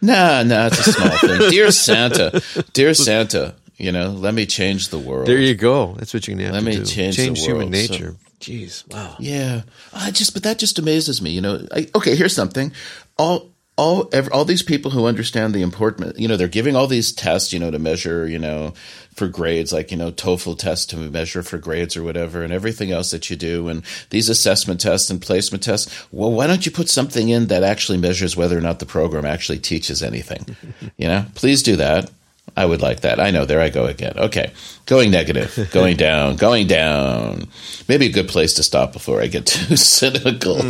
Nah, 0.00 0.42
nah, 0.42 0.68
it's 0.68 0.86
a 0.86 0.92
small 0.94 1.18
thing. 1.18 1.50
Dear 1.50 1.70
Santa, 1.70 2.40
dear 2.72 2.94
Santa, 2.94 3.54
you 3.76 3.92
know, 3.92 4.08
let 4.08 4.32
me 4.32 4.46
change 4.46 4.88
the 4.88 4.98
world. 4.98 5.26
There 5.26 5.38
you 5.38 5.54
go. 5.54 5.94
That's 5.98 6.14
what 6.14 6.26
you're 6.26 6.38
gonna 6.38 6.54
have 6.54 6.64
Let 6.64 6.72
to 6.72 6.78
me 6.78 6.84
do. 6.84 6.90
change 6.90 7.16
the 7.18 7.34
human 7.34 7.56
world, 7.56 7.70
nature. 7.70 8.16
Jeez, 8.40 8.90
wow. 8.92 9.16
Yeah, 9.18 9.62
I 9.92 10.10
just 10.10 10.32
but 10.32 10.42
that 10.44 10.58
just 10.58 10.78
amazes 10.78 11.20
me. 11.20 11.30
You 11.30 11.42
know, 11.42 11.66
I, 11.74 11.88
okay, 11.94 12.16
here's 12.16 12.34
something. 12.34 12.72
All 13.18 13.50
all 13.76 14.08
ev 14.12 14.28
all 14.32 14.44
these 14.44 14.62
people 14.62 14.90
who 14.90 15.04
understand 15.04 15.54
the 15.54 15.62
importance, 15.62 16.18
you 16.18 16.26
know, 16.26 16.36
they're 16.36 16.48
giving 16.48 16.74
all 16.74 16.86
these 16.86 17.12
tests, 17.12 17.52
you 17.52 17.58
know, 17.58 17.70
to 17.70 17.78
measure, 17.78 18.26
you 18.26 18.38
know, 18.38 18.72
for 19.14 19.28
grades, 19.28 19.72
like 19.72 19.90
you 19.90 19.96
know, 19.96 20.10
TOEFL 20.10 20.58
tests 20.58 20.86
to 20.86 20.96
measure 20.96 21.42
for 21.42 21.58
grades 21.58 21.98
or 21.98 22.02
whatever, 22.02 22.42
and 22.42 22.52
everything 22.52 22.90
else 22.90 23.10
that 23.10 23.28
you 23.28 23.36
do, 23.36 23.68
and 23.68 23.82
these 24.08 24.30
assessment 24.30 24.80
tests 24.80 25.10
and 25.10 25.20
placement 25.20 25.62
tests. 25.62 25.90
Well, 26.10 26.32
why 26.32 26.46
don't 26.46 26.64
you 26.64 26.72
put 26.72 26.88
something 26.88 27.28
in 27.28 27.48
that 27.48 27.62
actually 27.62 27.98
measures 27.98 28.36
whether 28.36 28.56
or 28.56 28.62
not 28.62 28.78
the 28.78 28.86
program 28.86 29.26
actually 29.26 29.58
teaches 29.58 30.02
anything? 30.02 30.56
you 30.96 31.08
know, 31.08 31.26
please 31.34 31.62
do 31.62 31.76
that. 31.76 32.10
I 32.56 32.64
would 32.66 32.82
like 32.82 33.00
that. 33.00 33.20
I 33.20 33.30
know. 33.30 33.44
There 33.44 33.60
I 33.60 33.68
go 33.70 33.86
again. 33.86 34.14
Okay. 34.16 34.52
Going 34.86 35.10
negative, 35.10 35.68
going 35.72 35.96
down, 35.96 36.36
going 36.36 36.66
down. 36.66 37.48
Maybe 37.88 38.06
a 38.06 38.12
good 38.12 38.28
place 38.28 38.54
to 38.54 38.62
stop 38.62 38.92
before 38.92 39.22
I 39.22 39.26
get 39.28 39.46
too 39.46 39.76
cynical. 39.76 40.58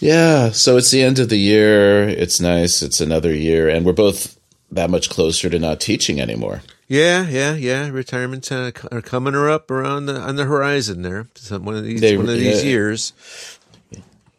yeah. 0.00 0.50
So 0.50 0.76
it's 0.76 0.90
the 0.90 1.02
end 1.02 1.18
of 1.18 1.28
the 1.28 1.36
year. 1.38 2.08
It's 2.08 2.40
nice. 2.40 2.82
It's 2.82 3.00
another 3.00 3.34
year. 3.34 3.68
And 3.68 3.84
we're 3.84 3.92
both 3.92 4.38
that 4.72 4.90
much 4.90 5.10
closer 5.10 5.48
to 5.50 5.58
not 5.58 5.80
teaching 5.80 6.20
anymore. 6.20 6.62
Yeah, 6.88 7.26
yeah, 7.28 7.54
yeah. 7.54 7.88
Retirements 7.88 8.50
uh, 8.52 8.70
are 8.92 9.02
coming 9.02 9.34
or 9.34 9.50
up 9.50 9.70
around 9.70 10.06
the, 10.06 10.16
on 10.20 10.36
the 10.36 10.44
horizon 10.44 11.02
there. 11.02 11.26
One 11.50 11.76
of 11.76 11.84
these 11.84 12.00
They- 12.00 12.16
one 12.16 12.28
of 12.28 12.34
these 12.36 12.62
yeah. 12.62 12.70
years. 12.70 13.12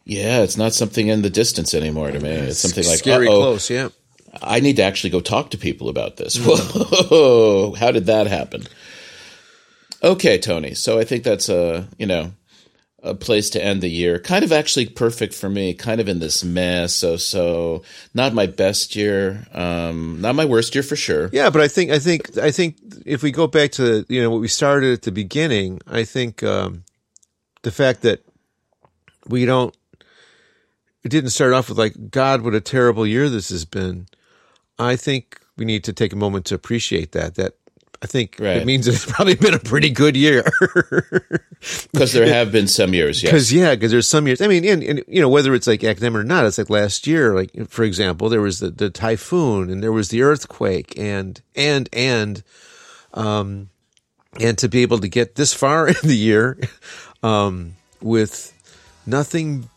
Yeah. 0.06 0.42
It's 0.42 0.58
not 0.58 0.74
something 0.74 1.08
in 1.08 1.22
the 1.22 1.30
distance 1.30 1.74
anymore 1.74 2.12
to 2.12 2.20
me. 2.20 2.30
It's 2.30 2.60
something 2.60 2.86
like, 2.86 3.00
scary 3.00 3.28
close. 3.28 3.70
Yeah. 3.70 3.90
I 4.42 4.60
need 4.60 4.78
to 4.78 4.84
actually 4.84 5.10
go 5.12 5.20
talk 5.20 5.52
to 5.52 5.58
people 5.58 5.90
about 5.90 6.18
this. 6.18 6.38
Whoa, 6.38 7.74
how 7.74 7.92
did 7.92 8.06
that 8.08 8.28
happen? 8.28 8.64
Okay, 10.04 10.38
Tony. 10.38 10.74
So 10.74 11.00
I 11.00 11.04
think 11.04 11.24
that's 11.24 11.50
a 11.50 11.88
you 11.98 12.06
know 12.06 12.32
a 13.04 13.14
place 13.14 13.50
to 13.52 13.64
end 13.64 13.82
the 13.82 13.90
year. 13.90 14.20
Kind 14.20 14.44
of 14.44 14.52
actually 14.52 14.88
perfect 14.88 15.34
for 15.34 15.50
me. 15.50 15.74
Kind 15.74 16.02
of 16.02 16.08
in 16.08 16.20
this 16.20 16.44
mess. 16.44 16.94
So 16.94 17.18
so 17.18 17.84
not 18.14 18.34
my 18.34 18.46
best 18.46 18.96
year. 18.96 19.48
Um, 19.54 20.22
not 20.22 20.36
my 20.36 20.46
worst 20.46 20.76
year 20.76 20.84
for 20.84 20.96
sure. 20.96 21.30
Yeah, 21.32 21.50
but 21.50 21.62
I 21.62 21.68
think 21.68 21.92
I 21.92 22.00
think 22.00 22.38
I 22.38 22.52
think 22.52 22.78
if 23.06 23.24
we 23.24 23.32
go 23.32 23.48
back 23.48 23.72
to 23.74 24.06
you 24.10 24.22
know 24.22 24.30
what 24.30 24.42
we 24.42 24.48
started 24.48 24.94
at 24.94 25.02
the 25.04 25.12
beginning, 25.12 25.80
I 25.88 26.04
think 26.04 26.44
um, 26.44 26.84
the 27.64 27.72
fact 27.72 28.02
that 28.04 28.24
we 29.28 29.46
don't 29.46 29.76
it 31.04 31.10
didn't 31.10 31.30
start 31.30 31.54
off 31.54 31.70
with 31.70 31.78
like 31.78 32.12
God, 32.12 32.42
what 32.42 32.54
a 32.54 32.62
terrible 32.62 33.08
year 33.08 33.30
this 33.30 33.50
has 33.50 33.66
been. 33.66 34.08
I 34.80 34.96
think 34.96 35.40
we 35.58 35.66
need 35.66 35.84
to 35.86 35.94
take 35.94 36.14
a 36.14 36.16
moment 36.16 36.46
to 36.46 36.56
appreciate 36.56 37.12
that. 37.14 37.36
That 37.36 37.54
I 38.02 38.06
think 38.06 38.38
Right. 38.40 38.58
it 38.58 38.66
means 38.66 38.88
it's 38.88 39.06
probably 39.12 39.36
been 39.36 39.54
a 39.56 39.60
pretty 39.60 39.90
good 39.90 40.16
year. 40.16 40.44
Because 41.92 42.14
there 42.14 42.28
have 42.28 42.52
been 42.52 42.68
some 42.68 42.94
years. 42.94 43.24
Yes. 43.24 43.32
Because 43.32 43.52
yeah, 43.52 43.74
because 43.74 43.90
there's 43.90 44.08
some 44.08 44.28
years. 44.28 44.42
I 44.42 44.48
mean, 44.48 44.64
and, 44.64 44.84
and 44.84 45.04
you 45.08 45.20
know 45.20 45.28
whether 45.28 45.56
it's 45.56 45.66
like 45.66 45.84
academic 45.84 46.20
or 46.22 46.24
not, 46.24 46.46
it's 46.46 46.60
like 46.60 46.70
last 46.70 47.08
year. 47.08 47.34
Like 47.34 47.50
for 47.68 47.84
example, 47.84 48.30
there 48.30 48.42
was 48.42 48.60
the, 48.60 48.70
the 48.70 48.92
typhoon 48.92 49.72
and 49.72 49.82
there 49.82 49.92
was 49.92 50.10
the 50.10 50.22
earthquake 50.22 50.94
and 51.00 51.42
and 51.56 51.90
and 51.92 52.44
um 53.16 53.70
and 54.40 54.56
to 54.60 54.70
be 54.70 54.84
able 54.84 55.00
to 55.00 55.08
get 55.08 55.34
this 55.34 55.52
far 55.52 55.88
in 55.88 55.96
the 56.04 56.16
year 56.16 56.60
um 57.24 57.74
with 58.00 58.54
nothing 59.08 59.68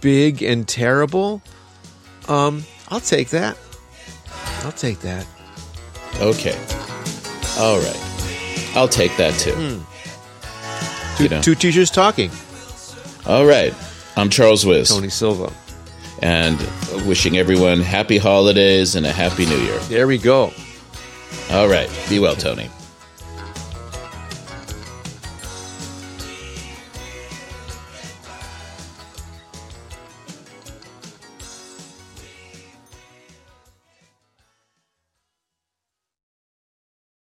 big 0.00 0.40
and 0.40 0.68
terrible, 0.68 1.42
um 2.28 2.62
I'll 2.90 3.00
take 3.00 3.30
that. 3.30 3.56
I'll 4.64 4.72
take 4.72 5.00
that. 5.00 5.26
Okay. 6.20 6.56
All 7.58 7.78
right. 7.78 8.72
I'll 8.74 8.88
take 8.88 9.16
that 9.16 9.34
too. 9.38 9.52
Two, 11.16 11.22
You 11.24 11.28
know. 11.30 11.40
two 11.42 11.54
teachers 11.54 11.90
talking. 11.90 12.30
All 13.26 13.46
right. 13.46 13.74
I'm 14.16 14.30
Charles 14.30 14.64
Wiz, 14.66 14.88
Tony 14.88 15.08
Silva. 15.10 15.52
and 16.22 16.58
wishing 17.06 17.36
everyone 17.38 17.80
happy 17.80 18.18
holidays 18.18 18.94
and 18.96 19.06
a 19.06 19.12
happy 19.12 19.46
new 19.46 19.56
year. 19.58 19.78
There 19.88 20.06
we 20.06 20.18
go. 20.18 20.52
All 21.50 21.68
right. 21.68 21.88
Be 22.08 22.18
well, 22.18 22.34
Tony. 22.34 22.68